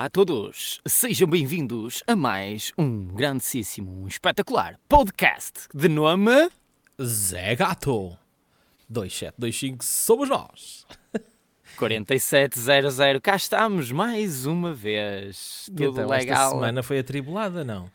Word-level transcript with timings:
Olá 0.00 0.06
a 0.06 0.10
todos, 0.10 0.80
sejam 0.88 1.28
bem-vindos 1.28 2.02
a 2.06 2.16
mais 2.16 2.72
um 2.78 3.04
grandíssimo, 3.08 4.08
espetacular 4.08 4.80
podcast 4.88 5.68
de 5.74 5.88
nome 5.90 6.48
Zé 7.02 7.54
Gato 7.54 8.16
2725 8.88 9.84
somos 9.84 10.30
nós 10.30 10.86
4700. 11.76 13.20
Cá 13.20 13.36
estamos 13.36 13.92
mais 13.92 14.46
uma 14.46 14.72
vez. 14.72 15.66
Tudo 15.66 16.00
então, 16.00 16.08
legal. 16.08 16.44
Esta 16.44 16.54
semana 16.54 16.82
foi 16.82 16.98
atribulada, 16.98 17.62
não? 17.62 17.90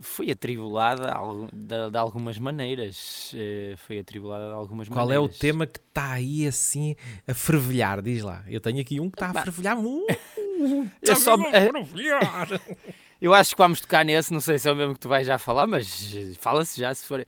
Foi 0.00 0.30
atribulada 0.30 1.12
de, 1.52 1.90
de 1.90 1.98
algumas 1.98 2.38
maneiras. 2.38 3.32
Eh, 3.36 3.74
foi 3.76 3.98
atribulada 3.98 4.46
de 4.46 4.54
algumas 4.54 4.88
Qual 4.88 5.06
maneiras. 5.06 5.30
é 5.30 5.36
o 5.36 5.38
tema 5.38 5.66
que 5.66 5.78
está 5.78 6.12
aí 6.12 6.46
assim 6.46 6.96
a 7.28 7.34
fervilhar? 7.34 8.00
Diz 8.00 8.22
lá. 8.22 8.42
Eu 8.48 8.62
tenho 8.62 8.80
aqui 8.80 8.98
um 8.98 9.10
que 9.10 9.16
está 9.16 9.28
a 9.28 9.42
fervilhar 9.42 9.76
muito. 9.76 10.39
Eu, 11.02 11.16
só, 11.16 11.36
eu 13.20 13.34
acho 13.34 13.54
que 13.54 13.58
vamos 13.62 13.80
tocar 13.80 14.04
nesse, 14.04 14.32
não 14.32 14.40
sei 14.40 14.58
se 14.58 14.68
é 14.68 14.72
o 14.72 14.76
mesmo 14.76 14.94
que 14.94 15.00
tu 15.00 15.08
vais 15.08 15.26
já 15.26 15.38
falar, 15.38 15.66
mas 15.66 16.14
fala-se 16.38 16.80
já 16.80 16.94
se 16.94 17.04
for. 17.06 17.26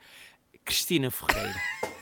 Cristina 0.64 1.10
Ferreira. 1.10 1.54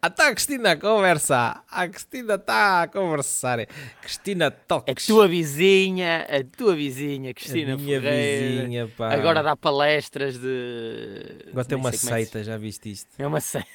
Ah, 0.00 0.08
está 0.08 0.28
a 0.28 0.34
Cristina 0.34 0.72
a 0.72 0.76
conversar. 0.76 1.64
A 1.68 1.88
Cristina 1.88 2.34
está 2.34 2.82
a 2.82 2.88
conversar. 2.88 3.66
Cristina 4.00 4.50
toca. 4.50 4.92
A 4.92 4.94
tua 4.94 5.26
vizinha, 5.26 6.26
a 6.28 6.44
tua 6.56 6.74
vizinha, 6.74 7.32
Cristina 7.32 7.74
a 7.74 7.76
minha 7.76 8.00
Ferreira. 8.00 8.62
vizinha, 8.62 8.88
pá. 8.96 9.12
Agora 9.12 9.42
dá 9.42 9.56
palestras 9.56 10.38
de. 10.38 11.46
Agora 11.50 11.64
tem 11.64 11.78
uma 11.78 11.90
é 11.90 11.92
seita, 11.92 12.44
já 12.44 12.56
viste 12.56 12.90
isto? 12.92 13.08
É 13.18 13.26
uma 13.26 13.40
seita. 13.40 13.66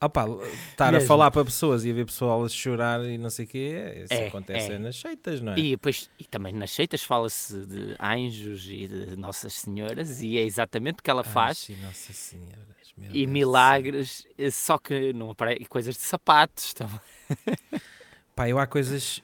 Pá, 0.00 0.26
estar 0.70 0.88
a 0.88 0.92
Mesmo. 0.92 1.08
falar 1.08 1.30
para 1.32 1.44
pessoas 1.44 1.84
e 1.84 1.90
a 1.90 1.94
ver 1.94 2.06
pessoal 2.06 2.44
a 2.44 2.48
chorar 2.48 3.04
e 3.04 3.18
não 3.18 3.30
sei 3.30 3.44
o 3.46 3.48
quê, 3.48 4.02
isso 4.04 4.14
É, 4.14 4.28
acontece 4.28 4.72
é. 4.72 4.78
nas 4.78 4.96
seitas, 4.96 5.40
não 5.40 5.52
é? 5.52 5.58
E, 5.58 5.70
depois, 5.70 6.08
e 6.20 6.24
também 6.24 6.52
nas 6.52 6.70
seitas 6.70 7.02
fala-se 7.02 7.66
de 7.66 7.96
anjos 8.00 8.64
e 8.68 8.86
de 8.86 9.16
Nossas 9.16 9.54
Senhoras, 9.54 10.22
e 10.22 10.38
é 10.38 10.42
exatamente 10.42 11.00
o 11.00 11.02
que 11.02 11.10
ela 11.10 11.24
Ai, 11.24 11.32
faz. 11.32 11.58
sim, 11.58 11.74
Nossa 11.82 12.12
Senhora. 12.12 12.68
meu 12.96 13.10
e 13.10 13.18
Deus 13.18 13.26
milagres, 13.26 14.26
eh, 14.38 14.50
só 14.52 14.78
que 14.78 15.12
não 15.12 15.30
aparece 15.30 15.64
coisas 15.64 15.96
de 15.96 16.02
sapatos. 16.02 16.72
Então, 16.76 16.88
Pá, 18.36 18.48
eu 18.48 18.58
há 18.58 18.66
coisas 18.68 19.20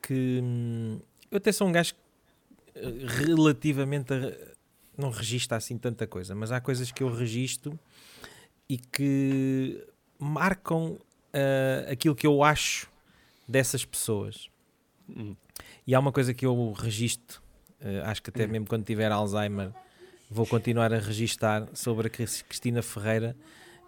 que. 0.00 0.40
hum, 0.42 1.00
Eu 1.30 1.36
até 1.36 1.52
sou 1.52 1.68
um 1.68 1.72
gajo 1.72 1.94
eh, 2.74 2.80
relativamente. 3.06 4.12
A, 4.14 4.56
não 4.96 5.10
registra 5.10 5.56
assim 5.56 5.78
tanta 5.78 6.06
coisa, 6.08 6.34
mas 6.34 6.50
há 6.50 6.60
coisas 6.60 6.90
que 6.90 7.02
eu 7.04 7.14
registro 7.14 7.78
e 8.68 8.76
que 8.78 9.86
marcam 10.18 10.98
ah, 11.32 11.90
aquilo 11.90 12.14
que 12.14 12.26
eu 12.26 12.42
acho 12.42 12.88
dessas 13.46 13.84
pessoas. 13.84 14.48
Hum. 15.08 15.34
E 15.86 15.94
há 15.94 15.98
uma 16.00 16.12
coisa 16.12 16.34
que 16.34 16.44
eu 16.44 16.72
registro, 16.72 17.40
eh, 17.80 18.02
acho 18.04 18.22
que 18.22 18.30
até 18.30 18.44
Hum. 18.44 18.48
mesmo 18.48 18.66
quando 18.66 18.84
tiver 18.84 19.10
Alzheimer, 19.10 19.72
vou 20.30 20.46
continuar 20.46 20.92
a 20.92 20.98
registar 20.98 21.66
sobre 21.72 22.08
a 22.08 22.10
Cris- 22.10 22.42
Cristina 22.42 22.82
Ferreira, 22.82 23.34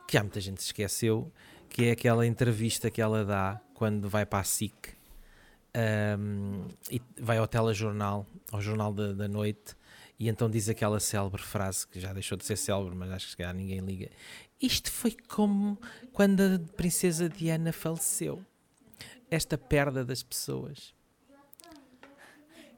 que 0.08 0.16
há 0.16 0.22
muita 0.22 0.40
gente 0.40 0.60
se 0.62 0.68
esqueceu, 0.68 1.30
que 1.68 1.84
é 1.84 1.90
aquela 1.92 2.26
entrevista 2.26 2.90
que 2.90 3.00
ela 3.02 3.24
dá 3.24 3.60
quando 3.74 4.08
vai 4.08 4.24
para 4.24 4.38
a 4.40 4.44
SIC 4.44 4.72
ahm, 5.74 6.66
e 6.90 7.00
vai 7.20 7.38
ao 7.38 7.46
telejornal, 7.46 8.26
ao 8.50 8.60
Jornal 8.60 8.92
da, 8.92 9.12
da 9.12 9.28
Noite, 9.28 9.76
e 10.18 10.28
então 10.28 10.50
diz 10.50 10.68
aquela 10.68 11.00
célebre 11.00 11.42
frase, 11.42 11.86
que 11.86 12.00
já 12.00 12.12
deixou 12.12 12.36
de 12.36 12.44
ser 12.44 12.56
célebre, 12.56 12.94
mas 12.94 13.10
acho 13.10 13.26
que 13.26 13.30
se 13.32 13.36
calhar 13.36 13.54
ninguém 13.54 13.80
liga. 13.80 14.08
Isto 14.60 14.90
foi 14.90 15.16
como 15.28 15.78
quando 16.12 16.40
a 16.42 16.58
princesa 16.76 17.28
Diana 17.28 17.72
faleceu. 17.72 18.44
Esta 19.30 19.56
perda 19.56 20.04
das 20.04 20.22
pessoas. 20.22 20.92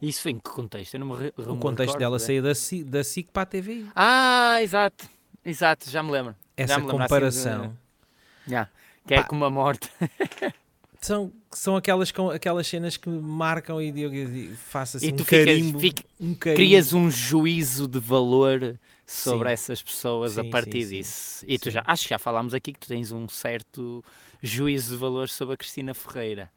isso 0.01 0.21
foi 0.23 0.33
em 0.33 0.39
que 0.39 0.51
contexto? 0.51 0.95
Eu 0.95 1.01
não 1.01 1.07
me, 1.09 1.17
re- 1.17 1.33
O 1.37 1.55
me 1.55 1.61
contexto 1.61 1.93
recordo, 1.95 1.99
dela 1.99 2.17
é. 2.17 2.19
sair 2.19 2.43
da 2.43 2.55
SIC, 2.55 2.85
da 2.85 3.05
SIC 3.05 3.31
para 3.33 3.43
a 3.43 3.47
TV. 3.47 3.87
Ah, 3.95 4.59
exato. 4.63 5.09
Exato, 5.45 5.89
já 5.91 6.03
me 6.03 6.11
lembro. 6.11 6.35
Essa 6.57 6.75
já 6.75 6.79
me 6.79 6.87
lembro, 6.87 6.97
assim, 6.97 7.05
comparação. 7.09 7.77
de- 8.47 8.51
Já. 8.53 8.69
Que 9.07 9.15
é 9.15 9.23
Pá. 9.23 9.25
como 9.29 9.45
a 9.45 9.51
morte. 9.51 9.89
São, 11.01 11.33
são 11.51 11.75
aquelas, 11.75 12.13
com- 12.13 12.31
aquelas 12.31 12.65
cenas 12.65 12.97
que 12.97 13.09
marcam 13.09 13.83
e 13.83 13.89
eu, 14.01 14.15
eu 14.15 14.55
faço 14.57 14.99
assim 14.99 15.09
E 15.09 15.13
tu 15.13 15.23
um 15.23 15.25
ficas- 15.25 15.45
carimbo. 15.47 15.81
fica- 15.81 16.05
um 16.21 16.33
carimbo. 16.33 16.57
Crias 16.59 16.93
um 16.93 17.11
juízo 17.11 17.89
de 17.89 17.99
valor 17.99 18.79
sobre 19.07 19.49
Sim. 19.49 19.53
essas 19.55 19.83
pessoas 19.83 20.39
a 20.39 20.43
Sim, 20.43 20.51
partir 20.51 20.83
sim, 20.85 20.97
disso. 20.97 21.45
E 21.49 21.59
tu 21.59 21.71
já, 21.71 21.83
acho 21.87 22.05
que 22.05 22.11
já 22.11 22.19
falámos 22.19 22.55
aqui 22.55 22.73
que 22.73 22.81
tu 22.81 22.89
tens 22.89 23.13
um 23.13 23.29
certo 23.29 24.05
juízo 24.43 24.93
de 24.93 24.97
valor 24.97 25.29
sobre 25.29 25.55
a 25.55 25.57
Cristina 25.57 25.93
Ferreira. 25.95 26.51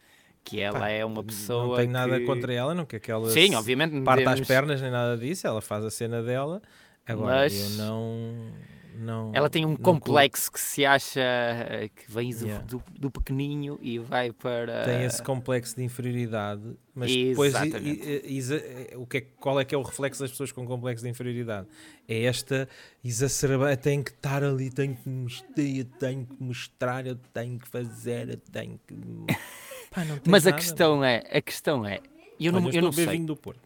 Que 0.44 0.60
ela 0.62 0.80
Pá, 0.80 0.90
é 0.90 1.04
uma 1.04 1.24
pessoa. 1.24 1.68
Não 1.70 1.76
tenho 1.78 1.92
nada 1.92 2.20
que- 2.20 2.26
contra 2.26 2.54
ela, 2.54 2.76
não 2.76 2.86
quer 2.86 3.00
que 3.00 3.10
ela 3.12 3.28
Sim, 3.32 3.56
obviamente. 3.56 4.00
parta 4.04 4.22
as 4.30 4.40
devemos- 4.42 4.48
pernas 4.48 4.82
nem 4.82 4.92
nada 4.92 5.18
disso, 5.18 5.48
ela 5.48 5.60
faz 5.60 5.84
a 5.84 5.90
cena 5.90 6.22
dela. 6.22 6.62
Agora, 7.08 7.36
Mas- 7.38 7.54
eu 7.80 7.84
não, 7.86 8.52
não. 8.98 9.32
Ela 9.34 9.50
tem 9.50 9.66
um 9.66 9.76
complexo 9.76 10.52
que 10.52 10.60
se 10.60 10.86
acha 10.86 11.20
eh, 11.22 11.90
que 11.96 12.12
vem 12.12 12.32
do, 12.34 12.46
Yeah. 12.46 12.66
do, 12.66 12.84
do 13.00 13.12
pequeninho 13.12 13.78
e 13.82 14.00
vai 14.00 14.32
para. 14.32 14.84
tem 14.86 15.04
esse 15.04 15.22
complexo 15.22 15.76
de 15.76 15.84
inferioridade, 15.84 16.62
mas 16.94 17.12
depois 17.14 17.54
Exatamente. 17.54 17.90
i- 18.08 18.38
isa- 18.38 18.62
o 18.96 19.06
que 19.06 19.18
é, 19.18 19.22
qual 19.22 19.60
é 19.60 19.66
que 19.66 19.74
é 19.76 19.78
o 19.78 19.82
reflexo 19.82 20.22
das 20.22 20.32
pessoas 20.32 20.52
com 20.52 20.66
complexo 20.66 21.04
de 21.04 21.10
inferioridade? 21.10 21.68
É 22.08 22.24
esta 22.24 22.68
exacerbada, 23.04 23.76
tem 23.78 24.02
que 24.04 24.12
estar 24.12 24.44
ali, 24.44 24.70
tenho 24.70 24.96
que 24.96 25.08
mostrar, 25.10 25.64
eu 25.64 25.86
tenho 25.86 26.26
que 26.26 26.44
mostrar, 26.44 27.06
eu 27.08 27.16
tenho 27.34 27.60
que 27.60 27.68
fazer, 27.68 28.30
eu 28.30 28.38
tenho 28.38 28.80
que. 28.88 28.96
Pá, 29.92 30.02
Mas 30.28 30.46
a 30.46 30.50
nada, 30.52 30.62
questão 30.62 31.04
é, 31.04 31.24
a 31.32 31.42
questão 31.42 31.86
é, 31.86 32.00
eu 32.40 32.52
não, 32.52 32.60
Olha, 32.60 32.66
eu 32.66 32.70
estou 32.70 32.82
não 32.84 32.92
sei. 32.92 33.06
vinho 33.08 33.26
do 33.28 33.36
Porto. 33.36 33.62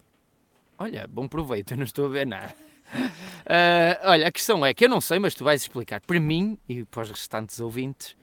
Olha, 0.78 1.06
bom 1.06 1.26
proveito, 1.28 1.72
eu 1.72 1.76
não 1.76 1.84
estou 1.84 2.06
a 2.06 2.08
ver 2.08 2.26
nada. 2.26 2.54
Ah, 3.52 4.10
olha, 4.10 4.28
a 4.28 4.30
questão 4.32 4.64
é 4.64 4.72
que 4.72 4.84
eu 4.84 4.88
não 4.88 5.00
sei, 5.00 5.18
mas 5.18 5.34
tu 5.34 5.42
vais 5.42 5.60
explicar 5.62 6.00
para 6.00 6.20
mim 6.20 6.56
e 6.68 6.84
para 6.84 7.02
os 7.02 7.10
restantes 7.10 7.58
ouvintes 7.58 8.14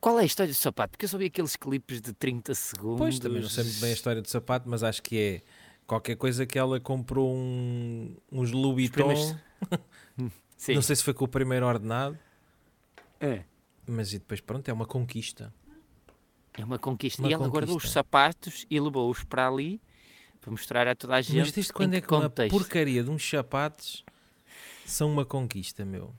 qual 0.00 0.18
é 0.18 0.22
a 0.22 0.26
história 0.26 0.52
do 0.52 0.56
sapato, 0.56 0.90
porque 0.92 1.04
eu 1.04 1.08
só 1.08 1.16
vi 1.16 1.26
aqueles 1.26 1.54
clipes 1.54 2.00
de 2.00 2.12
30 2.12 2.52
segundos. 2.54 2.98
Pois, 2.98 3.18
também 3.20 3.40
não 3.40 3.48
sei 3.48 3.62
muito 3.64 3.80
bem 3.80 3.90
a 3.90 3.92
história 3.94 4.20
do 4.20 4.28
sapato, 4.28 4.68
mas 4.68 4.82
acho 4.82 5.02
que 5.02 5.16
é 5.18 5.42
qualquer 5.86 6.16
coisa 6.16 6.44
que 6.44 6.58
ela 6.58 6.80
comprou 6.80 7.32
um, 7.34 8.16
uns 8.32 8.50
Louis 8.50 8.90
Vuitton, 8.90 9.38
não 10.68 10.82
sei 10.82 10.96
se 10.96 11.02
foi 11.04 11.14
com 11.14 11.24
o 11.24 11.28
primeiro 11.28 11.64
ordenado, 11.66 12.18
É. 13.20 13.44
mas 13.86 14.12
e 14.12 14.18
depois 14.18 14.40
pronto, 14.40 14.68
é 14.68 14.72
uma 14.72 14.86
conquista. 14.86 15.54
É 16.58 16.64
uma 16.64 16.78
conquista. 16.78 17.22
Uma 17.22 17.30
e 17.30 17.32
ela 17.32 17.48
guardou 17.48 17.76
os 17.76 17.82
conquista. 17.84 18.00
sapatos 18.00 18.66
e 18.68 18.78
levou-os 18.80 19.22
para 19.24 19.46
ali 19.48 19.80
para 20.44 20.50
mostrar 20.50 20.86
a 20.86 20.94
toda 20.94 21.14
a 21.14 21.22
gente. 21.22 21.38
Mas 21.38 21.52
desde 21.52 21.72
quando 21.72 21.94
é 21.94 22.00
que 22.02 22.12
uma 22.12 22.22
contexto. 22.28 22.50
porcaria 22.50 23.02
de 23.02 23.08
uns 23.10 23.26
sapatos 23.26 24.04
são 24.84 25.10
uma 25.10 25.24
conquista, 25.24 25.84
meu? 25.86 26.14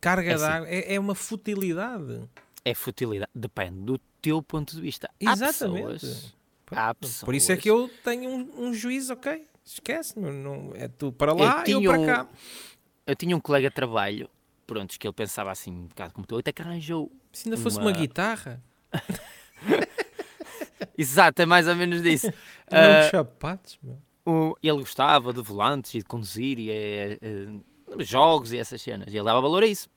Carga 0.00 0.30
É 0.30 0.34
assim. 0.34 0.44
d'água 0.44 0.68
é, 0.68 0.94
é 0.94 1.00
uma 1.00 1.14
futilidade. 1.16 2.22
É 2.64 2.74
futilidade. 2.74 3.30
Depende 3.34 3.80
do 3.80 3.98
teu 4.22 4.40
ponto 4.40 4.74
de 4.74 4.80
vista. 4.80 5.10
Exatamente. 5.20 5.84
Há 5.84 5.92
pessoas, 5.92 6.34
há 6.70 6.94
pessoas. 6.94 7.24
Por 7.24 7.34
isso 7.34 7.50
é 7.52 7.56
que 7.56 7.68
eu 7.68 7.90
tenho 8.04 8.30
um, 8.30 8.68
um 8.68 8.72
juízo, 8.72 9.12
ok? 9.12 9.46
Esquece, 9.64 10.18
não, 10.18 10.32
não- 10.32 10.72
é 10.74 10.86
tu 10.88 11.12
para 11.12 11.32
lá 11.34 11.64
e 11.66 11.72
eu, 11.72 11.80
tinha 11.80 11.90
para 11.90 12.00
um- 12.00 12.06
cá. 12.06 12.28
Eu 13.06 13.16
tinha 13.16 13.36
um 13.36 13.40
colega 13.40 13.68
de 13.68 13.74
trabalho, 13.74 14.30
pronto, 14.66 14.96
que 14.98 15.06
ele 15.06 15.12
pensava 15.14 15.50
assim, 15.50 15.70
um 15.72 15.86
bocado 15.86 16.14
como 16.14 16.26
tu, 16.26 16.38
até 16.38 16.52
que 16.52 16.62
arranjou. 16.62 17.10
Se 17.32 17.48
ainda 17.48 17.60
fosse 17.60 17.76
uma, 17.78 17.86
uma- 17.90 17.92
guitarra, 17.92 18.62
Exato, 20.98 21.40
é 21.40 21.46
mais 21.46 21.66
ou 21.68 21.76
menos 21.76 22.02
disso. 22.02 22.26
não 22.70 22.78
Ah, 22.78 23.08
sapatos, 23.10 23.78
meu. 23.82 23.96
o- 24.26 24.54
ele 24.62 24.78
gostava 24.80 25.32
de 25.32 25.40
volantes 25.40 25.94
e 25.94 25.98
de 25.98 26.04
conduzir 26.04 26.58
e 26.58 26.70
eh, 26.70 27.18
eh, 27.22 27.46
jogos 28.00 28.52
e 28.52 28.58
essas 28.58 28.82
cenas. 28.82 29.06
E 29.14 29.16
ele 29.16 29.24
dava 29.24 29.40
valor 29.40 29.62
a 29.62 29.66
isso. 29.66 29.88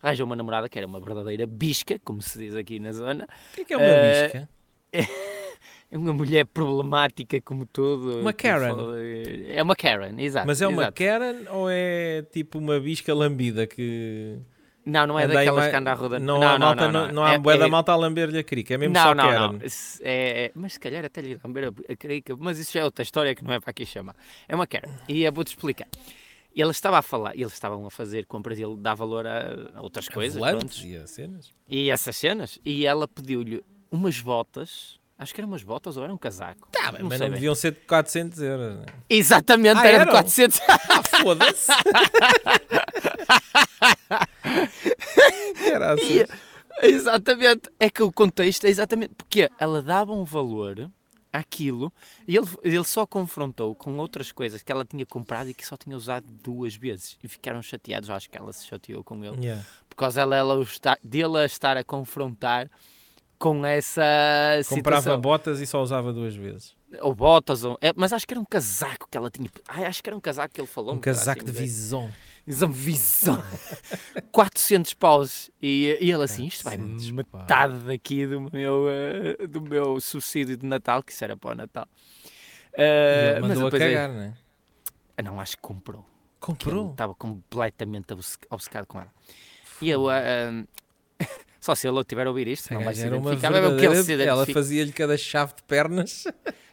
Arranjou 0.00 0.26
uma 0.26 0.36
namorada 0.36 0.68
que 0.68 0.78
era 0.78 0.86
uma 0.86 1.00
verdadeira 1.00 1.46
bisca, 1.46 1.98
como 2.04 2.22
se 2.22 2.38
diz 2.38 2.54
aqui 2.54 2.78
na 2.78 2.92
zona. 2.92 3.24
O 3.52 3.54
que 3.56 3.60
é 3.62 3.64
que 3.64 3.74
é 3.74 3.76
uma 3.76 3.84
eh, 3.86 4.22
bisca? 4.22 4.48
É 5.90 5.96
uma 5.98 6.12
mulher 6.12 6.44
problemática 6.46 7.40
como 7.40 7.66
tudo. 7.66 8.18
Uma 8.20 8.32
que 8.32 8.42
Karen. 8.48 8.74
É 9.48 9.62
uma 9.62 9.76
Karen, 9.76 10.16
exato. 10.18 10.44
Mas 10.44 10.60
é 10.60 10.66
uma 10.66 10.82
exato. 10.84 10.98
Karen 10.98 11.44
ou 11.50 11.68
é 11.70 12.22
tipo 12.32 12.58
uma 12.58 12.80
bisca 12.80 13.14
lambida 13.14 13.64
que. 13.64 14.36
Não, 14.86 15.06
não 15.06 15.18
é 15.18 15.24
anda 15.24 15.38
aí 15.38 15.46
daquelas 15.46 15.70
que 15.70 15.76
anda 15.76 15.92
a 15.92 15.94
rodar. 15.94 16.20
Não, 16.20 16.42
há 16.42 16.58
malta, 16.58 16.92
não, 16.92 17.10
não 17.12 17.24
há 17.24 17.34
É- 17.34 17.38
bué 17.38 17.56
da 17.56 17.64
é- 17.66 17.68
malta 17.68 17.92
a 17.92 17.96
lamber-lhe 17.96 18.38
a 18.38 18.44
crica, 18.44 18.74
é 18.74 18.78
mesmo 18.78 18.94
não, 18.94 19.02
só 19.02 19.14
não, 19.14 19.24
Karen. 19.24 19.52
não. 19.52 19.58
É, 20.02 20.44
é- 20.46 20.52
mas 20.54 20.74
se 20.74 20.80
calhar 20.80 21.04
até 21.04 21.20
lhe 21.22 21.36
dá 21.36 21.40
a 21.42 21.92
a 21.92 21.96
crica, 21.96 22.36
mas 22.38 22.58
isso 22.58 22.72
já 22.72 22.80
é 22.80 22.84
outra 22.84 23.02
história 23.02 23.34
que 23.34 23.42
não 23.42 23.52
é 23.54 23.60
para 23.60 23.70
aqui 23.70 23.86
chamar. 23.86 24.14
É 24.48 24.54
uma 24.54 24.66
Karen. 24.66 24.90
E 25.08 25.24
eu 25.24 25.32
vou-te 25.32 25.48
explicar. 25.48 25.86
Ele 26.54 26.70
estava 26.70 26.98
a 26.98 27.02
falar, 27.02 27.34
eles 27.34 27.52
estavam 27.52 27.84
a 27.86 27.90
fazer 27.90 28.26
compras 28.26 28.58
e 28.58 28.62
ele 28.62 28.76
dá 28.76 28.94
valor 28.94 29.26
a, 29.26 29.70
a 29.74 29.82
outras 29.82 30.08
coisas. 30.08 30.36
Volantes 30.38 30.82
e 30.84 30.96
as 30.96 31.10
cenas. 31.10 31.52
E 31.68 31.90
essas 31.90 32.16
cenas. 32.16 32.58
E 32.64 32.86
ela 32.86 33.08
pediu-lhe 33.08 33.64
umas 33.90 34.20
botas. 34.20 35.00
Acho 35.18 35.32
que 35.34 35.40
eram 35.40 35.48
umas 35.48 35.62
botas 35.62 35.96
ou 35.96 36.04
era 36.04 36.12
um 36.12 36.18
casaco. 36.18 36.68
Tá, 36.70 36.92
Não 36.92 37.08
mas 37.08 37.20
não 37.20 37.30
deviam 37.30 37.54
ser 37.54 37.72
de 37.72 37.80
400 37.80 38.40
euros. 38.40 38.76
né? 38.80 38.86
Exatamente, 39.08 39.78
Ah, 39.78 39.86
era 39.86 39.96
de 39.98 40.02
eram? 40.02 40.12
400. 40.12 40.60
Ah, 40.68 41.02
foda-se! 41.22 41.72
Era 45.72 45.94
assim. 45.94 46.24
Exatamente. 46.82 47.70
É 47.78 47.88
que 47.90 48.02
o 48.02 48.12
contexto 48.12 48.64
é 48.66 48.68
exatamente. 48.70 49.14
Porque 49.14 49.48
ela 49.58 49.82
dava 49.82 50.12
um 50.12 50.24
valor 50.24 50.90
aquilo 51.32 51.92
e 52.28 52.36
ele, 52.36 52.46
ele 52.62 52.84
só 52.84 53.04
confrontou 53.06 53.74
com 53.74 53.96
outras 53.98 54.30
coisas 54.30 54.62
que 54.62 54.70
ela 54.70 54.84
tinha 54.84 55.04
comprado 55.04 55.50
e 55.50 55.54
que 55.54 55.66
só 55.66 55.76
tinha 55.76 55.96
usado 55.96 56.26
duas 56.30 56.74
vezes. 56.76 57.18
E 57.22 57.28
ficaram 57.28 57.60
chateados, 57.62 58.08
acho 58.10 58.30
que 58.30 58.38
ela 58.38 58.52
se 58.52 58.66
chateou 58.66 59.02
com 59.02 59.24
ele. 59.24 59.44
Yeah. 59.44 59.64
Por 59.88 59.96
causa 59.96 60.20
ela 60.20 60.62
está, 60.62 60.96
dele 61.02 61.38
a 61.38 61.44
estar 61.44 61.76
a 61.76 61.84
confrontar 61.84 62.70
com 63.38 63.66
essa 63.66 64.02
Comprava 64.68 65.00
situação. 65.00 65.20
botas 65.20 65.60
e 65.60 65.66
só 65.66 65.82
usava 65.82 66.12
duas 66.12 66.34
vezes. 66.34 66.74
Ou 67.00 67.12
botas, 67.14 67.64
ou, 67.64 67.76
é, 67.80 67.92
mas 67.96 68.12
acho 68.12 68.26
que 68.26 68.32
era 68.32 68.40
um 68.40 68.44
casaco 68.44 69.08
que 69.10 69.18
ela 69.18 69.28
tinha. 69.28 69.50
Ai, 69.68 69.84
acho 69.84 70.02
que 70.02 70.08
era 70.08 70.16
um 70.16 70.20
casaco 70.20 70.54
que 70.54 70.60
ele 70.60 70.68
falou. 70.68 70.94
Um 70.94 71.00
casaco 71.00 71.42
assim, 71.42 71.52
de 71.52 71.60
mas- 71.60 71.60
visão. 72.46 72.70
Visão, 72.70 73.42
visão. 73.42 73.44
400 74.32 74.94
paus. 74.94 75.50
E, 75.60 75.96
e 76.00 76.10
ele 76.10 76.22
assim, 76.22 76.46
isto 76.46 76.64
vai 76.64 76.76
400 76.76 77.06
pau. 77.26 77.40
metade 77.40 77.78
daqui 77.80 78.26
do 78.26 78.40
meu, 78.52 78.86
eh, 78.90 79.46
do 79.46 79.60
meu 79.60 80.00
subsídio 80.00 80.56
de 80.56 80.66
Natal, 80.66 81.02
que 81.02 81.12
isso 81.12 81.24
era 81.24 81.36
para 81.36 81.52
o 81.52 81.54
Natal. 81.54 81.88
Ele 82.76 83.40
mas 83.40 83.50
mandou 83.50 83.66
a 83.66 83.70
depois 83.70 83.82
é- 83.82 83.94
cagar, 83.94 84.08
não 84.10 84.22
é? 84.22 84.34
Ah, 85.16 85.22
não, 85.22 85.40
acho 85.40 85.56
que 85.56 85.62
comprou. 85.62 86.04
Comprou. 86.40 86.90
Estava 86.90 87.14
completamente 87.14 88.12
obce- 88.12 88.38
obcecado 88.50 88.86
com 88.86 89.00
ela. 89.00 89.12
E 89.80 89.88
eu, 89.90 90.08
ah, 90.10 90.64
só 91.60 91.74
se 91.74 91.86
ele 91.88 92.04
tiver 92.04 92.26
a 92.26 92.30
ouvir 92.30 92.48
isto, 92.48 92.66
Essa 92.66 92.74
não 92.74 92.82
vai 92.84 92.94
se 92.94 93.06
identificar, 93.06 93.50
vai 93.50 93.60
ver 93.60 93.66
o 93.68 93.76
que 93.78 93.86
ele 93.86 93.96
se 93.96 94.02
verdadeira... 94.02 94.30
Ela 94.32 94.46
fazia-lhe 94.46 94.92
cada 94.92 95.16
chave 95.16 95.54
de 95.54 95.62
pernas. 95.62 96.24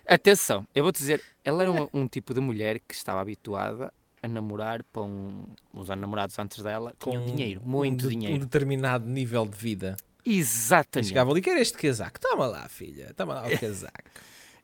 Atenção, 0.07 0.67
eu 0.73 0.83
vou-te 0.83 0.97
dizer, 0.97 1.21
ela 1.43 1.61
era 1.61 1.71
um, 1.71 1.87
um 1.93 2.07
tipo 2.07 2.33
de 2.33 2.41
mulher 2.41 2.79
que 2.79 2.93
estava 2.93 3.21
habituada 3.21 3.93
a 4.23 4.27
namorar 4.27 4.83
para 4.83 5.01
um, 5.01 5.45
os 5.73 5.87
namorados 5.89 6.37
antes 6.37 6.61
dela, 6.61 6.93
com 6.99 7.25
dinheiro, 7.25 7.61
muito 7.63 8.05
um, 8.05 8.09
de- 8.09 8.15
dinheiro. 8.15 8.35
Um 8.35 8.39
determinado 8.39 9.07
nível 9.07 9.45
de 9.45 9.57
vida. 9.57 9.97
E 10.25 10.37
Exatamente. 10.37 11.07
chegava 11.09 11.31
ali, 11.31 11.41
quer 11.41 11.57
este 11.57 11.77
casaco? 11.77 12.19
Toma 12.19 12.45
lá, 12.45 12.67
filha. 12.69 13.13
Toma 13.15 13.33
lá 13.33 13.47
o 13.47 13.51
casaco. 13.59 14.09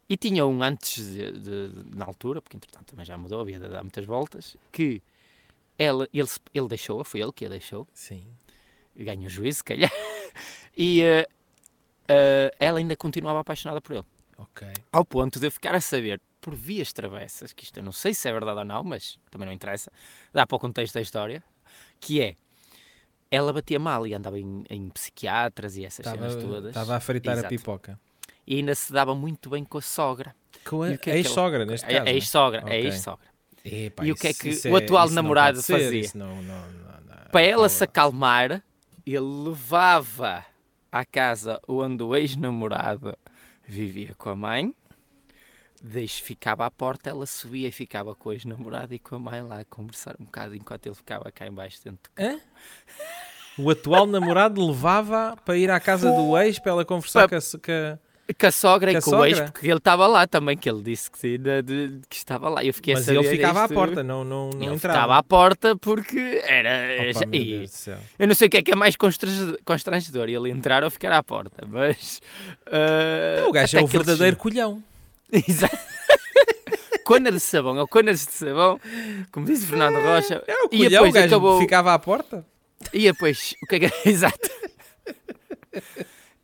E 0.07 0.15
tinha 0.15 0.45
um 0.45 0.61
antes, 0.63 1.03
de, 1.05 1.31
de- 1.31 1.69
de- 1.69 1.95
na 1.97 2.05
altura, 2.05 2.41
porque 2.41 2.55
entretanto 2.55 2.85
também 2.85 3.05
já 3.05 3.17
mudou, 3.17 3.41
a 3.41 3.43
vida 3.43 3.67
dá 3.67 3.81
muitas 3.81 4.05
voltas, 4.05 4.55
que 4.71 5.01
ela, 5.77 6.07
ele, 6.13 6.29
ele 6.53 6.67
deixou-a, 6.67 7.03
foi 7.03 7.21
ele 7.21 7.31
que 7.33 7.45
a 7.45 7.49
deixou, 7.49 7.87
Sim. 7.93 8.25
ganhou 8.95 9.29
juízo, 9.29 9.57
se 9.57 9.63
calhar, 9.63 9.91
e 10.77 11.01
eh, 11.01 11.27
eh, 12.07 12.55
ela 12.59 12.77
ainda 12.79 12.95
continuava 12.95 13.39
apaixonada 13.39 13.81
por 13.81 13.95
ele. 13.95 14.05
Ok. 14.37 14.67
Ao 14.91 15.03
ponto 15.03 15.39
de 15.39 15.47
eu 15.47 15.51
ficar 15.51 15.73
a 15.75 15.81
saber, 15.81 16.21
por 16.47 16.55
vias 16.55 16.93
travessas, 16.93 17.51
que 17.51 17.65
isto 17.65 17.75
eu 17.77 17.83
não 17.83 17.91
sei 17.91 18.13
se 18.13 18.25
é 18.29 18.31
verdade 18.31 18.59
ou 18.59 18.63
não, 18.63 18.81
mas 18.81 19.19
também 19.29 19.45
não 19.45 19.53
interessa, 19.53 19.91
dá 20.31 20.47
para 20.47 20.55
o 20.55 20.59
contexto 20.59 20.93
da 20.93 21.01
história, 21.01 21.43
que 21.99 22.21
é, 22.21 22.35
ela 23.29 23.51
batia 23.51 23.77
mal 23.77 24.07
e 24.07 24.13
andava 24.13 24.39
em, 24.39 24.63
em 24.69 24.87
psiquiatras 24.87 25.75
e 25.75 25.83
essas 25.83 26.05
Estava 26.05 26.29
cenas 26.29 26.41
todas, 26.41 26.69
estava 26.69 26.95
a 26.95 26.99
fritar 27.01 27.33
a 27.35 27.39
Exato. 27.39 27.49
pipoca. 27.53 27.99
e 28.47 28.55
ainda 28.55 28.73
se 28.75 28.93
dava 28.93 29.13
muito 29.13 29.49
bem 29.49 29.65
com 29.65 29.77
a 29.77 29.81
sogra. 29.81 30.33
Com 30.63 30.77
a 30.83 30.87
o 30.87 30.93
é 30.93 30.99
ex-sogra, 31.17 31.65
neste 31.65 31.85
É- 31.85 31.97
caso. 31.97 32.07
É 32.09 32.13
ex-sogra, 32.13 32.59
é 32.61 32.63
Ok. 32.63 32.79
ex-sogra. 32.85 33.27
Epá, 33.65 34.05
E 34.05 34.11
o 34.13 34.15
que 34.15 34.27
é 34.29 34.33
que 34.33 34.47
isso 34.47 34.69
o 34.69 34.75
atual 34.77 35.05
isso 35.07 35.15
não 35.15 35.23
namorado 35.23 35.55
pode 35.57 35.65
ser, 35.65 35.83
fazia? 35.83 36.09
não- 36.15 36.41
não- 36.43 36.71
não- 36.71 37.29
Para 37.29 37.41
ela 37.41 37.67
se 37.67 37.83
acalmar, 37.83 38.63
ele 39.05 39.19
levava 39.19 40.45
à 40.89 41.03
casa 41.03 41.59
onde 41.67 42.01
o 42.03 42.15
ex-namorado 42.15 43.17
vivia 43.67 44.15
com 44.17 44.29
a 44.29 44.35
mãe, 44.37 44.73
deixe, 45.83 46.21
ficava 46.21 46.65
à 46.65 46.71
porta, 46.71 47.09
ela 47.09 47.25
subia 47.25 47.67
e 47.67 47.71
ficava 47.71 48.13
com 48.15 48.29
o 48.29 48.33
ex-namorado 48.33 48.93
e 48.93 48.99
com 48.99 49.15
a 49.15 49.19
mãe 49.19 49.41
lá 49.41 49.59
a 49.59 49.65
conversar 49.65 50.15
um 50.19 50.25
bocado 50.25 50.55
enquanto 50.55 50.85
ele 50.87 50.95
ficava 50.95 51.31
cá 51.31 51.45
embaixo 51.47 51.79
dentro. 51.83 52.11
Hã? 52.17 52.39
O 53.57 53.69
atual 53.71 54.05
namorado 54.05 54.65
levava 54.65 55.35
para 55.43 55.57
ir 55.57 55.71
à 55.71 55.79
casa 55.79 56.11
do 56.11 56.37
ex 56.37 56.59
para 56.59 56.71
ela 56.73 56.85
conversar 56.85 57.27
Pa- 57.27 57.29
com 57.29 57.35
a, 57.35 57.39
com 57.59 57.71
a- 57.71 57.99
Com 58.39 58.45
a 58.45 58.51
sogra 58.51 58.91
Com 58.91 58.97
a 58.97 58.99
e 58.99 59.01
com 59.03 59.11
o 59.11 59.25
ex, 59.25 59.37
sogra? 59.37 59.51
porque 59.53 59.67
ele 59.67 59.77
estava 59.77 60.05
lá 60.05 60.27
também, 60.27 60.57
que 60.57 60.69
ele 60.69 60.81
disse 60.83 61.09
que, 61.09 61.37
de- 61.37 61.61
de- 61.61 62.01
que 62.09 62.17
estava 62.17 62.49
lá. 62.49 62.61
Eu 62.63 62.73
fiquei 62.73 62.93
a 62.93 62.97
Mas 62.97 63.05
saber 63.05 63.19
ele 63.19 63.29
ficava 63.29 63.61
à 63.61 63.63
isto. 63.63 63.73
porta, 63.73 64.03
não, 64.03 64.23
não, 64.25 64.49
não 64.49 64.61
Ele 64.61 64.75
entrava. 64.75 64.97
ficava 64.99 65.17
à 65.17 65.23
porta 65.23 65.75
porque 65.77 66.41
era. 66.45 67.09
Opa, 67.09 67.25
meu 67.25 67.41
e- 67.41 67.57
Deus 67.59 67.71
do 67.71 67.75
céu. 67.77 67.97
Eu 68.19 68.27
não 68.27 68.35
sei 68.35 68.47
o 68.47 68.51
que 68.51 68.57
é 68.57 68.61
que 68.61 68.71
é 68.71 68.75
mais 68.75 68.95
constrangedor, 68.97 69.57
constrangedor 69.63 70.27
ele 70.29 70.51
entrar 70.51 70.83
ou 70.83 70.91
ficar 70.91 71.13
à 71.13 71.23
porta, 71.23 71.65
mas. 71.65 72.21
ah, 72.67 73.47
O 73.47 73.51
gajo 73.53 73.77
até 73.77 73.81
é 73.81 73.83
o 73.83 73.87
verdadeiro 73.87 74.35
colhão. 74.35 74.83
Exato. 75.31 75.77
Conas 77.03 77.33
de 77.33 77.39
sabão, 77.39 77.77
ou 77.77 77.87
conas 77.87 78.25
de 78.25 78.31
sabão, 78.33 78.79
como 79.31 79.45
disse 79.45 79.65
Fernando 79.65 79.95
Rocha. 79.95 80.43
É 80.45 80.63
o 80.63 80.65
e 80.71 80.77
colhão, 80.77 81.03
o 81.03 81.05
depois 81.05 81.13
gajo 81.13 81.27
acabou. 81.27 81.59
ficava 81.59 81.93
à 81.93 81.99
porta. 81.99 82.45
E 82.93 82.99
depois, 83.11 83.55
o 83.63 83.67
que 83.67 83.75
é 83.75 83.79
que 83.89 83.91
Exato. 84.09 84.49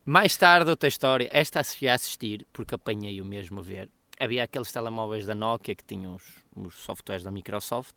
Mais 0.06 0.36
tarde, 0.38 0.70
outra 0.70 0.88
história. 0.88 1.30
Esta 1.32 1.64
fui 1.64 1.88
a 1.88 1.96
assistir, 1.96 2.46
porque 2.52 2.76
apanhei 2.76 3.20
o 3.22 3.26
mesmo 3.26 3.60
a 3.60 3.64
ver. 3.64 3.90
Havia 4.20 4.44
aqueles 4.44 4.72
telemóveis 4.72 5.26
da 5.26 5.36
Nokia 5.36 5.76
que 5.76 5.84
tinham 5.84 6.16
os, 6.16 6.24
os 6.56 6.76
softwares 6.76 7.24
da 7.24 7.32
Microsoft, 7.32 7.96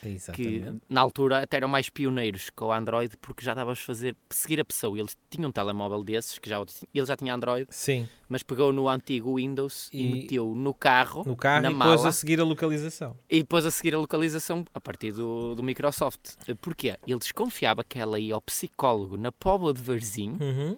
que 0.00 0.08
Exatamente. 0.08 0.82
na 0.88 1.00
altura 1.00 1.42
até 1.42 1.58
eram 1.58 1.68
mais 1.68 1.88
pioneiros 1.90 2.48
com 2.50 2.66
o 2.66 2.72
Android, 2.72 3.16
porque 3.18 3.44
já 3.44 3.52
davas 3.54 3.78
a 3.78 3.82
fazer, 3.82 4.16
seguir 4.30 4.58
a 4.60 4.64
pessoa. 4.64 4.98
Eles 4.98 5.16
tinham 5.28 5.48
um 5.50 5.52
telemóvel 5.52 6.02
desses, 6.02 6.38
que 6.38 6.48
já, 6.48 6.58
ele 6.94 7.06
já 7.06 7.16
tinha 7.16 7.34
Android, 7.34 7.66
Sim, 7.70 8.08
mas 8.28 8.42
pegou 8.42 8.72
no 8.72 8.88
antigo 8.88 9.36
Windows 9.36 9.90
e, 9.92 10.02
E- 10.06 10.12
meteu 10.12 10.54
no 10.54 10.72
carro, 10.72 11.22
no 11.26 11.36
carro 11.36 11.62
na 11.62 11.70
e 11.70 11.74
mala, 11.74 11.92
pôs 11.92 12.06
a 12.06 12.12
seguir 12.12 12.40
a 12.40 12.44
localização. 12.44 13.16
e 13.28 13.40
depois 13.40 13.66
a 13.66 13.70
seguir 13.70 13.94
a 13.94 13.98
localização 13.98 14.64
a 14.72 14.80
partir 14.80 15.12
do, 15.12 15.54
do 15.54 15.62
Microsoft. 15.62 16.34
Porquê? 16.60 16.96
Ele 17.06 17.18
desconfiava 17.18 17.84
que 17.84 17.98
ela 17.98 18.18
ia 18.18 18.34
ao 18.34 18.40
psicólogo 18.40 19.16
na 19.16 19.30
Póvoa 19.30 19.74
de 19.74 19.82
Varzim 19.82 20.36
Uhum. 20.40 20.76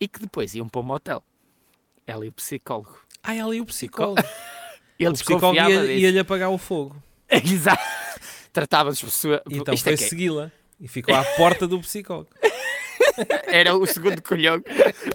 e 0.00 0.08
que 0.08 0.18
depois 0.20 0.54
iam 0.54 0.68
para 0.68 0.80
um 0.80 0.84
motel. 0.84 1.22
Ela 2.06 2.24
e 2.24 2.28
o 2.28 2.32
psicólogo. 2.32 2.98
Ah, 3.22 3.34
ela 3.34 3.54
e 3.54 3.60
o 3.60 3.66
psicólogo. 3.66 4.20
Ele 4.98 5.10
o 5.10 5.12
psicólogo 5.12 5.54
ia- 5.54 5.92
ia-lhe 5.92 6.18
apagar 6.18 6.50
o 6.50 6.56
fogo. 6.56 6.96
Exato. 7.28 7.82
Tratava-se 8.56 9.04
pessoa. 9.04 9.42
Então 9.50 9.74
Isto 9.74 9.84
foi 9.84 9.92
é 9.92 9.96
que 9.98 10.04
é. 10.04 10.08
segui-la. 10.08 10.50
E 10.80 10.88
ficou 10.88 11.14
à 11.14 11.22
porta 11.22 11.68
do 11.68 11.78
psicólogo. 11.80 12.30
Era 13.48 13.76
o 13.76 13.86
segundo 13.86 14.22
colhão. 14.22 14.62